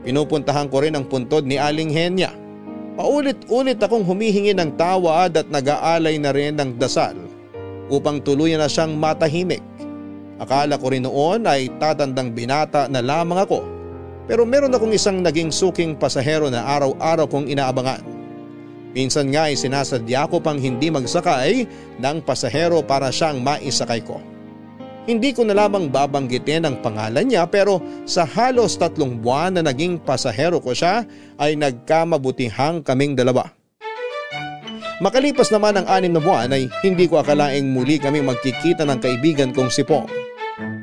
Pinupuntahan 0.07 0.71
ko 0.71 0.87
rin 0.87 0.95
ang 0.95 1.03
puntod 1.11 1.43
ni 1.43 1.59
Aling 1.59 1.91
Henya. 1.91 2.31
Paulit-ulit 2.95 3.83
akong 3.83 4.07
humihingi 4.07 4.55
ng 4.55 4.79
tawad 4.79 5.35
at 5.35 5.51
nag-aalay 5.51 6.15
na 6.23 6.31
rin 6.31 6.55
ng 6.55 6.79
dasal 6.79 7.19
upang 7.91 8.23
tuluyan 8.23 8.63
na 8.63 8.71
siyang 8.71 8.95
matahimik. 8.95 9.65
Akala 10.41 10.81
ko 10.81 10.89
rin 10.89 11.05
noon 11.05 11.45
ay 11.45 11.69
tatandang 11.77 12.33
binata 12.33 12.89
na 12.89 13.05
lamang 13.05 13.45
ako 13.45 13.81
pero 14.31 14.47
meron 14.47 14.71
akong 14.71 14.95
isang 14.95 15.27
naging 15.27 15.51
suking 15.51 15.99
pasahero 15.99 16.47
na 16.47 16.63
araw-araw 16.63 17.27
kong 17.27 17.51
inaabangan. 17.51 17.99
Minsan 18.95 19.35
nga 19.35 19.51
ay 19.51 19.59
sinasadya 19.59 20.31
ko 20.31 20.39
pang 20.39 20.55
hindi 20.55 20.87
magsakay 20.87 21.67
ng 21.99 22.17
pasahero 22.23 22.79
para 22.87 23.11
siyang 23.11 23.43
maisakay 23.43 23.99
ko. 24.07 24.23
Hindi 25.11 25.35
ko 25.35 25.43
na 25.43 25.59
lamang 25.59 25.91
babanggitin 25.91 26.63
ang 26.63 26.79
pangalan 26.79 27.27
niya 27.27 27.43
pero 27.51 27.83
sa 28.07 28.23
halos 28.23 28.79
tatlong 28.79 29.19
buwan 29.19 29.59
na 29.59 29.67
naging 29.67 29.99
pasahero 29.99 30.63
ko 30.63 30.79
siya 30.79 31.03
ay 31.35 31.59
nagkamabutihang 31.59 32.87
kaming 32.87 33.19
dalawa. 33.19 33.51
Makalipas 35.03 35.51
naman 35.51 35.75
ang 35.75 35.91
anim 35.91 36.15
na 36.15 36.23
buwan 36.23 36.55
ay 36.55 36.71
hindi 36.87 37.11
ko 37.11 37.19
akalaing 37.19 37.67
muli 37.67 37.99
kami 37.99 38.23
magkikita 38.23 38.87
ng 38.87 39.03
kaibigan 39.03 39.51
kong 39.51 39.75
si 39.75 39.83
Pong. 39.83 40.07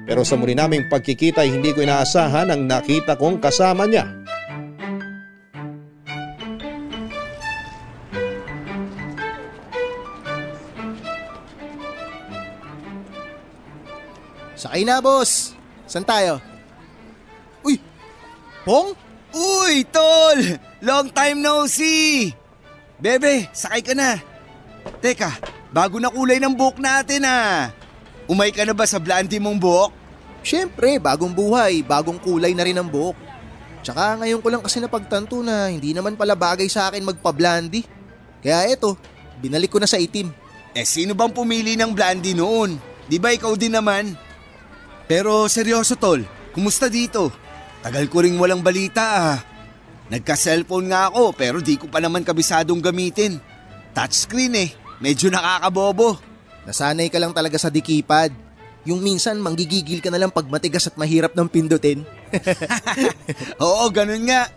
Pero 0.07 0.23
sa 0.23 0.39
muli 0.39 0.55
naming 0.55 0.87
pagkikita 0.87 1.43
ay 1.43 1.51
hindi 1.51 1.75
ko 1.75 1.83
inaasahan 1.83 2.47
ang 2.47 2.63
nakita 2.63 3.19
kong 3.19 3.43
kasama 3.43 3.83
niya. 3.83 4.07
Sakay 14.57 14.87
na 14.87 15.03
boss! 15.03 15.53
San 15.85 16.01
tayo? 16.07 16.41
Uy! 17.61 17.77
Pong? 18.65 18.95
Uy, 19.35 19.85
tol! 19.91 20.39
Long 20.81 21.11
time 21.13 21.43
no 21.43 21.69
see! 21.69 22.33
Bebe, 22.97 23.51
sakay 23.53 23.85
ka 23.85 23.93
na. 23.93 24.17
Teka, 25.03 25.29
bago 25.69 26.01
na 26.01 26.09
kulay 26.09 26.41
ng 26.41 26.57
buhok 26.57 26.81
natin 26.81 27.21
ah. 27.27 27.76
Umay 28.27 28.51
ka 28.51 28.67
na 28.67 28.75
ba 28.75 28.83
sa 28.83 28.99
blondie 28.99 29.39
mong 29.39 29.55
buhok? 29.55 29.91
Siyempre, 30.43 30.99
bagong 30.99 31.31
buhay, 31.31 31.79
bagong 31.83 32.19
kulay 32.19 32.51
na 32.51 32.67
rin 32.67 32.75
ang 32.75 32.87
buhok. 32.87 33.15
Tsaka 33.87 34.19
ngayon 34.19 34.43
ko 34.43 34.47
lang 34.51 34.59
kasi 34.59 34.83
napagtanto 34.83 35.39
na 35.39 35.71
hindi 35.71 35.95
naman 35.95 36.19
pala 36.19 36.35
bagay 36.35 36.67
sa 36.67 36.91
akin 36.91 37.07
magpa-blondie. 37.07 37.87
Kaya 38.43 38.67
eto, 38.67 38.99
binalik 39.39 39.71
ko 39.71 39.79
na 39.79 39.87
sa 39.87 39.95
itim. 39.95 40.27
Eh 40.75 40.83
sino 40.83 41.15
bang 41.15 41.31
pumili 41.31 41.79
ng 41.79 41.95
blondie 41.95 42.35
noon? 42.35 42.75
Di 43.07 43.15
ba 43.15 43.31
ikaw 43.31 43.55
din 43.55 43.79
naman? 43.79 44.11
Pero 45.07 45.47
seryoso 45.47 45.95
tol, 45.95 46.19
kumusta 46.51 46.91
dito? 46.91 47.31
Tagal 47.79 48.11
ko 48.11 48.27
ring 48.27 48.35
walang 48.35 48.59
balita 48.59 49.03
ah. 49.31 49.37
Nagka-cellphone 50.11 50.91
nga 50.91 51.07
ako 51.07 51.31
pero 51.31 51.63
di 51.63 51.79
ko 51.79 51.87
pa 51.87 52.03
naman 52.03 52.27
kabisadong 52.27 52.83
gamitin. 52.83 53.39
Touchscreen 53.95 54.55
eh, 54.59 54.69
medyo 54.99 55.31
nakakabobo. 55.31 56.26
Nasanay 56.67 57.07
ka 57.07 57.17
lang 57.17 57.31
talaga 57.31 57.55
sa 57.55 57.71
dikipad. 57.71 58.35
Yung 58.83 58.99
minsan 58.99 59.39
manggigigil 59.39 60.03
ka 60.03 60.11
na 60.11 60.19
lang 60.19 60.31
pag 60.31 60.47
matigas 60.47 60.87
at 60.87 60.99
mahirap 60.99 61.31
ng 61.31 61.47
pindutin. 61.47 62.03
Oo, 63.63 63.87
ganun 63.91 64.27
nga. 64.27 64.51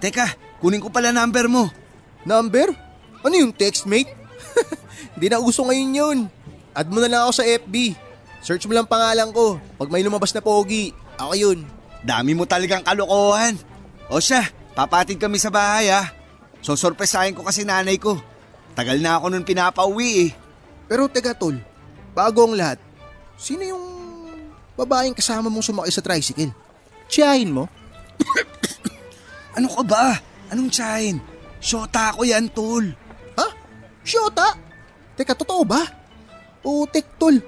Teka, 0.00 0.60
kunin 0.60 0.80
ko 0.80 0.88
pala 0.88 1.12
number 1.12 1.44
mo. 1.48 1.68
Number? 2.24 2.72
Ano 3.20 3.34
yung 3.36 3.52
text 3.52 3.84
mate? 3.84 4.12
Hindi 5.16 5.26
na 5.28 5.40
uso 5.40 5.64
ngayon 5.64 5.92
yun. 5.92 6.18
Add 6.76 6.88
mo 6.88 7.00
na 7.00 7.08
lang 7.08 7.20
ako 7.28 7.40
sa 7.40 7.44
FB. 7.44 7.96
Search 8.44 8.64
mo 8.68 8.76
lang 8.76 8.88
pangalan 8.88 9.32
ko. 9.32 9.60
Pag 9.80 9.88
may 9.88 10.04
lumabas 10.04 10.32
na 10.32 10.44
pogi, 10.44 10.92
ako 11.16 11.32
yun. 11.32 11.58
Dami 12.04 12.36
mo 12.36 12.44
talagang 12.44 12.84
kalokohan. 12.84 13.56
O 14.12 14.20
siya, 14.20 14.44
Papatid 14.76 15.16
kami 15.16 15.40
sa 15.40 15.48
bahay 15.48 15.88
ha. 15.88 16.12
So 16.60 16.76
sorpresahin 16.76 17.32
ko 17.32 17.40
kasi 17.40 17.64
nanay 17.64 17.96
ko. 17.96 18.20
Tagal 18.76 19.00
na 19.00 19.16
ako 19.16 19.32
nun 19.32 19.48
pinapauwi 19.48 20.28
eh. 20.28 20.30
Pero 20.86 21.10
teka 21.10 21.34
tol, 21.34 21.58
bago 22.14 22.46
ang 22.46 22.54
lahat, 22.54 22.78
sino 23.34 23.62
yung 23.66 23.84
babaeng 24.78 25.14
kasama 25.14 25.50
mong 25.50 25.66
sumakay 25.66 25.92
sa 25.92 26.02
tricycle? 26.02 26.54
Tiyahin 27.10 27.54
mo? 27.54 27.66
Ano 29.56 29.72
ka 29.72 29.80
ba? 29.88 30.20
Anong 30.52 30.68
tsahin? 30.68 31.16
Shota 31.64 32.12
ko 32.12 32.28
yan, 32.28 32.52
tol. 32.52 32.84
Ha? 33.40 33.46
Shota? 34.04 34.52
Teka, 35.16 35.32
totoo 35.32 35.64
ba? 35.64 35.80
Putik 36.60 37.16
tol. 37.16 37.40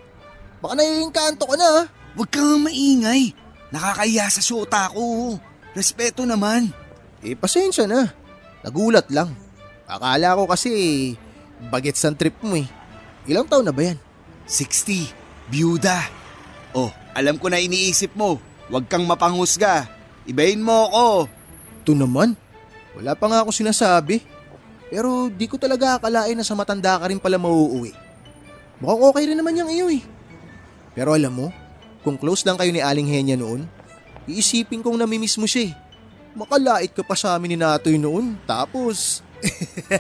Baka 0.65 0.81
naiingkanto 0.81 1.45
ka 1.45 1.55
na 1.61 1.69
ha? 1.69 1.83
Huwag 2.17 2.33
kang 2.33 2.65
maingay. 2.65 3.37
Nakakaya 3.69 4.25
sa 4.33 4.41
shota 4.41 4.89
ko. 4.89 5.37
Respeto 5.77 6.25
naman. 6.25 6.73
Eh, 7.21 7.37
pasensya 7.37 7.85
na. 7.85 8.09
Nagulat 8.65 9.13
lang. 9.13 9.37
Akala 9.85 10.33
ko 10.35 10.49
kasi 10.49 10.73
bagets 11.69 12.03
ang 12.09 12.17
trip 12.17 12.41
mo 12.41 12.57
eh. 12.57 12.67
Ilang 13.29 13.45
taon 13.45 13.69
na 13.69 13.77
ba 13.77 13.85
yan? 13.85 14.01
60. 14.49 15.13
Byuda. 15.53 16.09
Oh, 16.73 16.89
alam 17.13 17.37
ko 17.37 17.53
na 17.53 17.61
iniisip 17.61 18.17
mo. 18.17 18.41
Huwag 18.73 18.89
kang 18.89 19.05
mapanghusga. 19.05 19.85
Ibahin 20.25 20.65
mo 20.65 20.89
ako. 20.89 21.09
Ito 21.85 21.93
naman. 21.93 22.33
Wala 22.97 23.13
pa 23.13 23.29
nga 23.29 23.45
ako 23.45 23.53
sinasabi. 23.53 24.25
Pero 24.89 25.29
di 25.29 25.45
ko 25.45 25.61
talaga 25.61 26.01
akalain 26.01 26.33
na 26.33 26.45
sa 26.45 26.57
matanda 26.57 26.97
ka 26.97 27.05
rin 27.13 27.21
pala 27.21 27.37
mauuwi. 27.37 27.93
Mukhang 28.81 29.03
okay 29.13 29.25
rin 29.29 29.37
naman 29.37 29.61
yung 29.61 29.69
iyo 29.69 29.87
eh. 29.93 30.03
Pero 30.97 31.13
alam 31.13 31.33
mo, 31.37 31.47
kung 32.01 32.17
close 32.17 32.49
lang 32.49 32.57
kayo 32.57 32.73
ni 32.73 32.81
Aling 32.81 33.13
Henya 33.13 33.37
noon, 33.37 33.69
iisipin 34.25 34.81
kong 34.81 34.97
namimiss 34.97 35.37
mo 35.37 35.45
siya 35.45 35.69
eh. 35.69 35.73
Makalait 36.33 36.89
ka 36.89 37.05
pa 37.05 37.13
sa 37.13 37.37
amin 37.37 37.55
ni 37.55 37.59
Natoy 37.61 38.01
noon. 38.01 38.41
Tapos... 38.49 39.21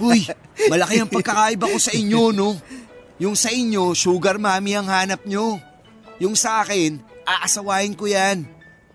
Uy, 0.00 0.26
malaki 0.72 0.98
ang 0.98 1.10
pagkakaiba 1.12 1.70
ko 1.70 1.78
sa 1.78 1.92
inyo, 1.92 2.32
no? 2.32 2.56
Yung 3.19 3.35
sa 3.35 3.51
inyo, 3.51 3.99
sugar 3.99 4.39
mommy 4.39 4.78
ang 4.78 4.86
hanap 4.86 5.27
nyo. 5.27 5.59
Yung 6.23 6.39
sa 6.39 6.62
akin, 6.62 7.03
aasawain 7.27 7.99
ko 7.99 8.07
yan. 8.07 8.47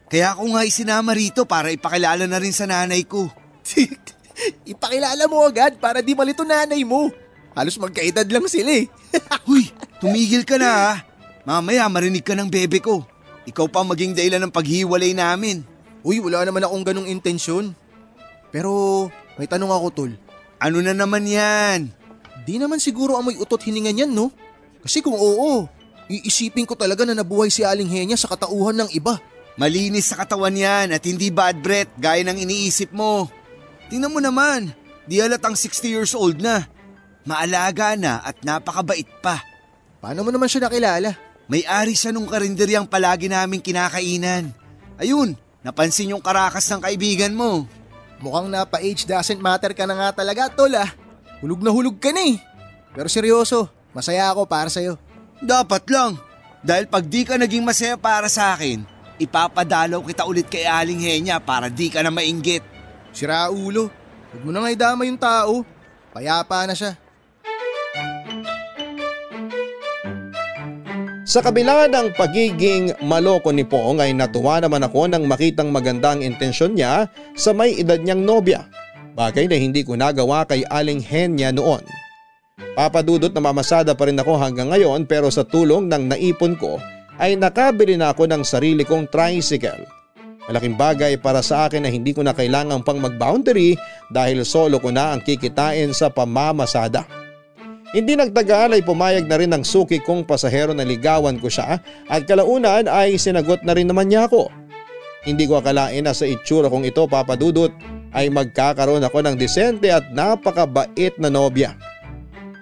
Kaya 0.08 0.32
ako 0.32 0.56
nga 0.56 0.64
isinama 0.64 1.12
rito 1.12 1.44
para 1.44 1.76
ipakilala 1.76 2.24
na 2.24 2.40
rin 2.40 2.56
sa 2.56 2.64
nanay 2.64 3.04
ko. 3.04 3.28
Ipakilala 4.72 5.30
mo 5.30 5.45
agad 5.45 5.78
para 5.78 6.02
di 6.02 6.18
malito 6.18 6.41
nanay 6.41 6.82
mo. 6.88 7.12
Halos 7.54 7.78
magkaedad 7.78 8.26
lang 8.26 8.50
sila 8.50 8.82
eh. 8.82 8.90
Huy, 9.48 9.70
tumigil 10.02 10.41
ka 10.48 10.58
na 10.58 10.70
ha. 10.72 10.91
Mamaya 11.45 11.86
marinig 11.91 12.26
ka 12.26 12.34
ng 12.34 12.50
bebe 12.50 12.82
ko. 12.82 13.06
Ikaw 13.44 13.68
pa 13.68 13.84
maging 13.84 14.16
dahilan 14.16 14.48
ng 14.48 14.56
paghiwalay 14.56 15.12
namin. 15.12 15.62
Uy, 16.02 16.24
wala 16.24 16.48
naman 16.48 16.64
akong 16.64 16.84
ganong 16.88 17.12
intensyon. 17.12 17.76
Pero 18.50 19.08
may 19.36 19.45
tanong 19.45 19.72
ako 19.72 19.88
tol. 19.91 20.12
Ano 20.64 20.80
na 20.80 20.95
naman 20.95 21.28
yan? 21.28 21.91
Di 22.44 22.60
naman 22.60 22.80
siguro 22.80 23.15
amoy 23.15 23.40
utot 23.40 23.60
hininga 23.64 23.91
niyan 23.95 24.11
no? 24.11 24.32
Kasi 24.84 24.99
kung 24.99 25.15
oo, 25.15 25.68
iisipin 26.11 26.68
ko 26.68 26.76
talaga 26.76 27.07
na 27.07 27.15
nabuhay 27.15 27.48
si 27.48 27.64
Aling 27.64 27.88
Henya 27.88 28.20
sa 28.20 28.28
katauhan 28.28 28.76
ng 28.84 28.90
iba. 28.91 29.20
Malinis 29.56 30.11
sa 30.11 30.20
katawan 30.20 30.52
yan 30.52 30.91
at 30.91 31.03
hindi 31.06 31.32
bad 31.32 31.61
breath 31.64 31.94
gaya 31.95 32.26
ng 32.26 32.41
iniisip 32.41 32.91
mo. 32.91 33.32
Tingnan 33.88 34.11
mo 34.11 34.20
naman, 34.20 34.74
di 35.07 35.22
halatang 35.22 35.56
60 35.56 35.94
years 35.94 36.11
old 36.18 36.41
na. 36.41 36.68
Maalaga 37.24 37.95
na 37.95 38.20
at 38.20 38.44
napakabait 38.44 39.07
pa. 39.24 39.40
Paano 40.03 40.28
mo 40.28 40.30
naman 40.34 40.52
siya 40.52 40.68
nakilala? 40.68 41.15
May-ari 41.48 41.95
siya 41.95 42.11
nung 42.11 42.28
karinderyang 42.28 42.90
palagi 42.90 43.32
namin 43.32 43.64
kinakainan. 43.64 44.52
Ayun, 44.99 45.40
napansin 45.64 46.11
yung 46.11 46.24
karakas 46.24 46.68
ng 46.68 46.84
kaibigan 46.84 47.32
mo. 47.32 47.64
Mukhang 48.20 48.52
napa-age 48.52 49.07
doesn't 49.07 49.40
matter 49.40 49.72
ka 49.72 49.88
na 49.88 49.95
nga 49.95 50.10
talaga, 50.24 50.52
tol 50.52 50.72
ah. 50.76 50.91
Hulog 51.44 51.60
na 51.60 51.76
hulog 51.76 51.99
ka 51.99 52.15
na 52.15 52.24
eh. 52.24 52.40
Pero 52.95 53.11
seryoso, 53.11 53.68
masaya 53.91 54.32
ako 54.32 54.48
para 54.48 54.72
sa'yo. 54.72 54.95
Dapat 55.44 55.84
lang. 55.91 56.15
Dahil 56.64 56.88
pag 56.88 57.03
di 57.03 57.28
ka 57.28 57.36
naging 57.36 57.68
masaya 57.68 57.99
para 57.99 58.32
sa 58.32 58.56
akin, 58.56 58.88
ipapadalaw 59.20 59.99
kita 60.07 60.24
ulit 60.24 60.48
kay 60.48 60.64
Aling 60.64 61.03
Henya 61.03 61.44
para 61.44 61.68
di 61.68 61.91
ka 61.91 61.99
na 61.99 62.15
mainggit. 62.15 62.64
Sira 63.11 63.52
ulo. 63.52 63.91
Huwag 64.32 64.41
mo 64.48 64.49
na 64.56 64.64
nga 64.64 64.72
idama 64.72 65.03
yung 65.03 65.20
tao. 65.20 65.68
Payapa 66.15 66.64
na 66.64 66.80
siya. 66.80 66.95
Sa 71.28 71.44
kabila 71.44 71.91
ng 71.91 72.15
pagiging 72.15 73.03
maloko 73.03 73.52
ni 73.52 73.68
Pong 73.68 73.99
ay 73.99 74.15
natuwa 74.15 74.64
naman 74.64 74.88
ako 74.88 75.11
nang 75.11 75.28
makitang 75.28 75.76
magandang 75.76 76.24
intensyon 76.24 76.80
niya 76.80 77.11
sa 77.36 77.52
may 77.52 77.76
edad 77.76 77.99
niyang 77.99 78.24
nobya. 78.24 78.64
Bagay 79.14 79.45
na 79.45 79.57
hindi 79.61 79.85
ko 79.85 79.94
nagawa 79.94 80.41
kay 80.49 80.65
Aling 80.73 80.98
Henya 80.98 81.53
noon. 81.53 81.85
Papadudot 82.73 83.30
na 83.30 83.41
mamasada 83.41 83.94
pa 83.94 84.10
rin 84.10 84.18
ako 84.18 84.34
hanggang 84.41 84.73
ngayon 84.73 85.06
pero 85.06 85.30
sa 85.30 85.45
tulong 85.45 85.85
ng 85.85 86.10
naipon 86.10 86.57
ko 86.57 86.81
ay 87.22 87.38
nakabili 87.38 87.94
na 87.94 88.10
ako 88.10 88.26
ng 88.26 88.41
sarili 88.41 88.81
kong 88.81 89.14
tricycle. 89.14 89.85
Malaking 90.49 90.76
bagay 90.76 91.14
para 91.22 91.45
sa 91.45 91.69
akin 91.69 91.85
na 91.85 91.94
hindi 91.94 92.11
ko 92.11 92.26
na 92.26 92.34
kailangang 92.34 92.81
pang 92.81 92.98
mag-boundary 92.98 93.77
dahil 94.10 94.41
solo 94.41 94.81
ko 94.81 94.90
na 94.90 95.14
ang 95.14 95.22
kikitain 95.22 95.94
sa 95.94 96.10
pamamasada. 96.10 97.06
Hindi 97.94 98.18
nagtagal 98.18 98.73
ay 98.73 98.81
pumayag 98.81 99.30
na 99.30 99.38
rin 99.38 99.53
ang 99.53 99.61
suki 99.61 100.02
kong 100.02 100.26
pasahero 100.26 100.73
na 100.73 100.81
ligawan 100.81 101.38
ko 101.38 101.45
siya 101.45 101.77
at 102.10 102.26
kalaunan 102.26 102.90
ay 102.90 103.22
sinagot 103.22 103.61
na 103.61 103.77
rin 103.77 103.85
naman 103.85 104.10
niya 104.10 104.26
ako. 104.26 104.49
Hindi 105.23 105.45
ko 105.45 105.61
akalain 105.61 106.02
na 106.02 106.11
sa 106.18 106.26
itsura 106.26 106.73
kong 106.73 106.90
ito 106.90 107.06
papadudot 107.06 107.69
ay 108.14 108.30
magkakaroon 108.30 109.03
ako 109.03 109.26
ng 109.26 109.35
disente 109.35 109.90
at 109.90 110.14
napakabait 110.14 111.18
na 111.18 111.34
nobya. 111.34 111.73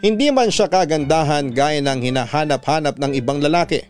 Hindi 0.01 0.33
man 0.33 0.49
siya 0.49 0.65
kagandahan 0.65 1.53
gaya 1.53 1.77
ng 1.83 2.01
hinahanap-hanap 2.01 2.97
ng 2.97 3.11
ibang 3.13 3.37
lalaki. 3.37 3.85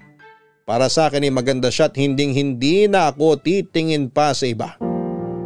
Para 0.68 0.92
sa 0.92 1.08
akin 1.08 1.24
ay 1.24 1.32
maganda 1.32 1.72
siya 1.72 1.88
at 1.88 1.96
hinding 1.96 2.36
hindi 2.36 2.86
na 2.92 3.08
ako 3.08 3.40
titingin 3.40 4.12
pa 4.12 4.36
sa 4.36 4.44
iba. 4.44 4.76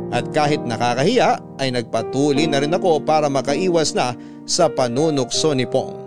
At 0.10 0.34
kahit 0.34 0.66
nakakahiya 0.66 1.62
ay 1.62 1.70
nagpatuloy 1.70 2.50
na 2.50 2.66
rin 2.66 2.74
ako 2.74 3.06
para 3.06 3.30
makaiwas 3.30 3.94
na 3.94 4.18
sa 4.50 4.66
panunukso 4.66 5.54
ni 5.54 5.70
Pong. 5.70 6.02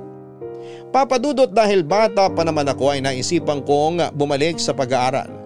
Papadudot 0.89 1.53
dahil 1.53 1.85
bata 1.85 2.27
pa 2.33 2.43
naman 2.43 2.67
ako 2.67 2.97
ay 2.97 3.05
naisipan 3.05 3.61
kong 3.63 4.11
bumalik 4.17 4.57
sa 4.57 4.73
pag-aaral. 4.73 5.38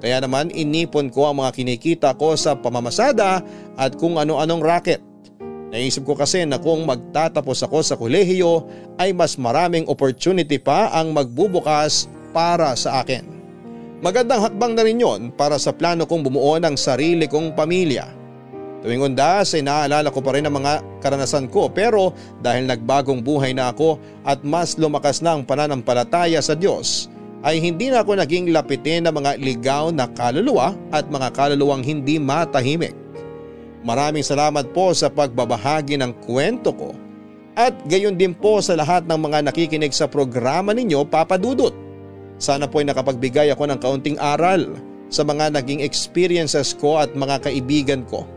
Kaya 0.00 0.24
naman 0.24 0.48
inipon 0.48 1.12
ko 1.12 1.28
ang 1.28 1.44
mga 1.44 1.52
kinikita 1.52 2.16
ko 2.16 2.32
sa 2.32 2.56
pamamasada 2.56 3.44
at 3.76 3.92
kung 4.00 4.16
ano-anong 4.16 4.64
racket. 4.64 5.00
Naisip 5.70 6.02
ko 6.02 6.18
kasi 6.18 6.42
na 6.48 6.58
kung 6.58 6.82
magtatapos 6.88 7.62
ako 7.62 7.78
sa 7.84 7.94
kolehiyo 7.94 8.66
ay 8.98 9.14
mas 9.14 9.38
maraming 9.38 9.86
opportunity 9.86 10.58
pa 10.58 10.90
ang 10.90 11.14
magbubukas 11.14 12.10
para 12.34 12.74
sa 12.74 13.04
akin. 13.04 13.22
Magandang 14.00 14.40
hakbang 14.40 14.72
na 14.74 14.82
rin 14.82 14.98
yon 14.98 15.20
para 15.36 15.60
sa 15.60 15.76
plano 15.76 16.08
kong 16.08 16.26
bumuo 16.26 16.56
ng 16.56 16.74
sarili 16.74 17.28
kong 17.28 17.52
pamilya. 17.52 18.08
Tuwing 18.80 19.12
undas 19.12 19.52
ay 19.52 19.60
naaalala 19.60 20.08
ko 20.08 20.24
pa 20.24 20.32
rin 20.32 20.48
ang 20.48 20.56
mga 20.56 20.80
karanasan 21.04 21.52
ko 21.52 21.68
pero 21.68 22.16
dahil 22.40 22.64
nagbagong 22.64 23.20
buhay 23.20 23.52
na 23.52 23.68
ako 23.68 24.00
at 24.24 24.40
mas 24.40 24.80
lumakas 24.80 25.20
na 25.20 25.36
ang 25.36 25.44
pananampalataya 25.44 26.40
sa 26.40 26.56
Diyos 26.56 27.12
ay 27.40 27.56
hindi 27.56 27.88
na 27.88 28.04
ako 28.04 28.20
naging 28.20 28.52
lapitin 28.52 29.08
ng 29.08 29.14
mga 29.16 29.40
ligaw 29.40 29.88
na 29.88 30.04
kaluluwa 30.12 30.76
at 30.92 31.08
mga 31.08 31.32
kaluluwang 31.32 31.80
hindi 31.80 32.20
matahimik. 32.20 32.92
Maraming 33.80 34.24
salamat 34.24 34.76
po 34.76 34.92
sa 34.92 35.08
pagbabahagi 35.08 35.96
ng 35.96 36.12
kwento 36.20 36.68
ko 36.76 36.92
at 37.56 37.72
gayon 37.88 38.16
din 38.16 38.36
po 38.36 38.60
sa 38.60 38.76
lahat 38.76 39.08
ng 39.08 39.16
mga 39.16 39.48
nakikinig 39.48 39.96
sa 39.96 40.04
programa 40.04 40.76
ninyo 40.76 41.00
papadudot. 41.08 41.72
Sana 42.36 42.68
po 42.68 42.80
ay 42.80 42.88
nakapagbigay 42.88 43.48
ako 43.52 43.68
ng 43.68 43.78
kaunting 43.80 44.18
aral 44.20 44.76
sa 45.08 45.24
mga 45.24 45.56
naging 45.56 45.80
experiences 45.80 46.76
ko 46.76 47.00
at 47.00 47.12
mga 47.16 47.48
kaibigan 47.48 48.04
ko. 48.04 48.28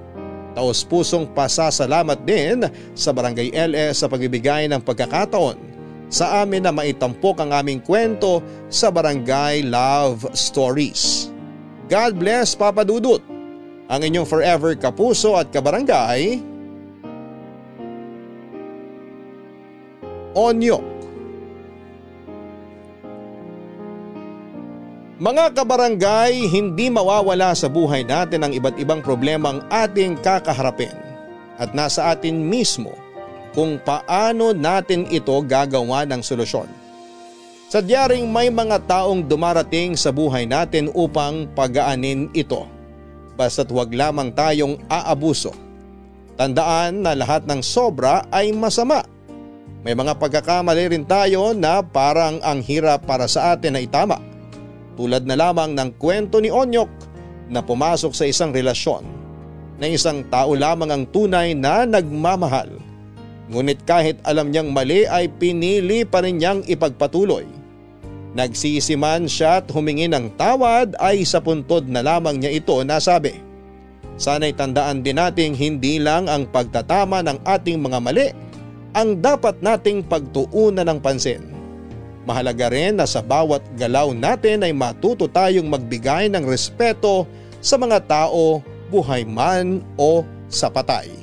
Taos 0.53 0.85
pusong 0.85 1.27
pasasalamat 1.34 2.23
din 2.23 2.63
sa 2.93 3.09
Barangay 3.09 3.51
LS 3.51 4.05
sa 4.05 4.07
pagbibigay 4.07 4.69
ng 4.69 4.80
pagkakataon 4.85 5.73
sa 6.14 6.45
amin 6.45 6.61
na 6.61 6.69
maitampok 6.69 7.41
ang 7.41 7.49
aming 7.49 7.81
kwento 7.81 8.45
sa 8.69 8.94
Barangay 8.94 9.65
Love 9.65 10.30
Stories. 10.38 11.34
God 11.90 12.22
bless 12.22 12.53
Papa 12.53 12.85
Dudut, 12.85 13.26
ang 13.90 14.02
inyong 14.06 14.30
forever 14.30 14.77
kapuso 14.77 15.34
at 15.34 15.49
kabarangay, 15.49 16.38
Onyok. 20.34 20.85
Mga 25.22 25.45
kabarangay, 25.53 26.49
hindi 26.49 26.90
mawawala 26.90 27.53
sa 27.53 27.69
buhay 27.69 28.02
natin 28.02 28.41
ang 28.41 28.52
iba't 28.53 28.81
ibang 28.81 29.02
problemang 29.06 29.61
ating 29.69 30.18
kakaharapin 30.26 30.94
at 31.61 31.72
nasa 31.77 32.10
atin 32.10 32.41
mismo 32.41 33.02
kung 33.53 33.77
paano 33.80 34.51
natin 34.51 35.05
ito 35.13 35.34
gagawa 35.45 36.03
ng 36.09 36.21
solusyon. 36.25 36.67
Sadyaring 37.73 38.30
may 38.30 38.53
mga 38.53 38.85
taong 38.85 39.25
dumarating 39.25 39.97
sa 39.97 40.13
buhay 40.13 40.45
natin 40.45 40.93
upang 40.93 41.49
pagaanin 41.57 42.30
ito. 42.38 42.69
Basta't 43.34 43.69
huwag 43.73 43.89
lamang 43.89 44.30
tayong 44.30 44.77
aabuso. 44.85 45.49
Tandaan 46.38 47.01
na 47.01 47.17
lahat 47.17 47.49
ng 47.49 47.65
sobra 47.65 48.30
ay 48.30 48.53
masama. 48.53 49.01
May 49.81 49.97
mga 49.97 50.21
pagkakamali 50.21 50.93
rin 50.93 51.05
tayo 51.05 51.57
na 51.57 51.81
parang 51.81 52.38
ang 52.45 52.61
hirap 52.61 53.09
para 53.09 53.25
sa 53.25 53.57
atin 53.57 53.73
na 53.73 53.81
itama. 53.81 54.21
Tulad 54.93 55.25
na 55.25 55.34
lamang 55.34 55.73
ng 55.73 55.97
kwento 55.97 56.38
ni 56.38 56.53
Onyok 56.53 56.89
na 57.49 57.65
pumasok 57.65 58.13
sa 58.13 58.30
isang 58.30 58.53
relasyon 58.53 59.01
na 59.81 59.89
isang 59.89 60.21
tao 60.30 60.53
lamang 60.53 60.93
ang 60.93 61.03
tunay 61.09 61.57
na 61.57 61.89
nagmamahal. 61.89 62.93
Ngunit 63.52 63.84
kahit 63.84 64.24
alam 64.24 64.52
niyang 64.52 64.72
mali 64.72 65.03
ay 65.03 65.28
pinili 65.28 66.07
pa 66.07 66.24
rin 66.24 66.40
niyang 66.40 66.64
ipagpatuloy. 66.64 67.44
Nagsisi 68.34 68.98
man 68.98 69.30
siya 69.30 69.61
at 69.61 69.70
humingi 69.70 70.10
ng 70.10 70.34
tawad 70.40 70.98
ay 70.98 71.22
sa 71.28 71.44
puntod 71.44 71.86
na 71.86 72.02
lamang 72.02 72.41
niya 72.41 72.56
ito 72.56 72.74
nasabi. 72.82 73.38
Sana'y 74.18 74.53
tandaan 74.53 75.06
din 75.06 75.18
nating 75.18 75.53
hindi 75.53 75.98
lang 76.02 76.26
ang 76.30 76.49
pagtatama 76.49 77.22
ng 77.26 77.41
ating 77.45 77.78
mga 77.82 77.99
mali 78.02 78.28
ang 78.94 79.18
dapat 79.18 79.57
nating 79.61 80.06
pagtuunan 80.06 80.86
ng 80.86 80.99
pansin. 81.02 81.41
Mahalaga 82.24 82.72
rin 82.72 82.95
na 82.95 83.10
sa 83.10 83.20
bawat 83.20 83.60
galaw 83.76 84.15
natin 84.15 84.64
ay 84.64 84.72
matuto 84.72 85.28
tayong 85.28 85.68
magbigay 85.68 86.32
ng 86.32 86.45
respeto 86.48 87.28
sa 87.60 87.76
mga 87.76 88.06
tao, 88.06 88.64
buhay 88.88 89.28
man 89.28 89.84
o 89.99 90.24
sa 90.48 90.72
patay. 90.72 91.23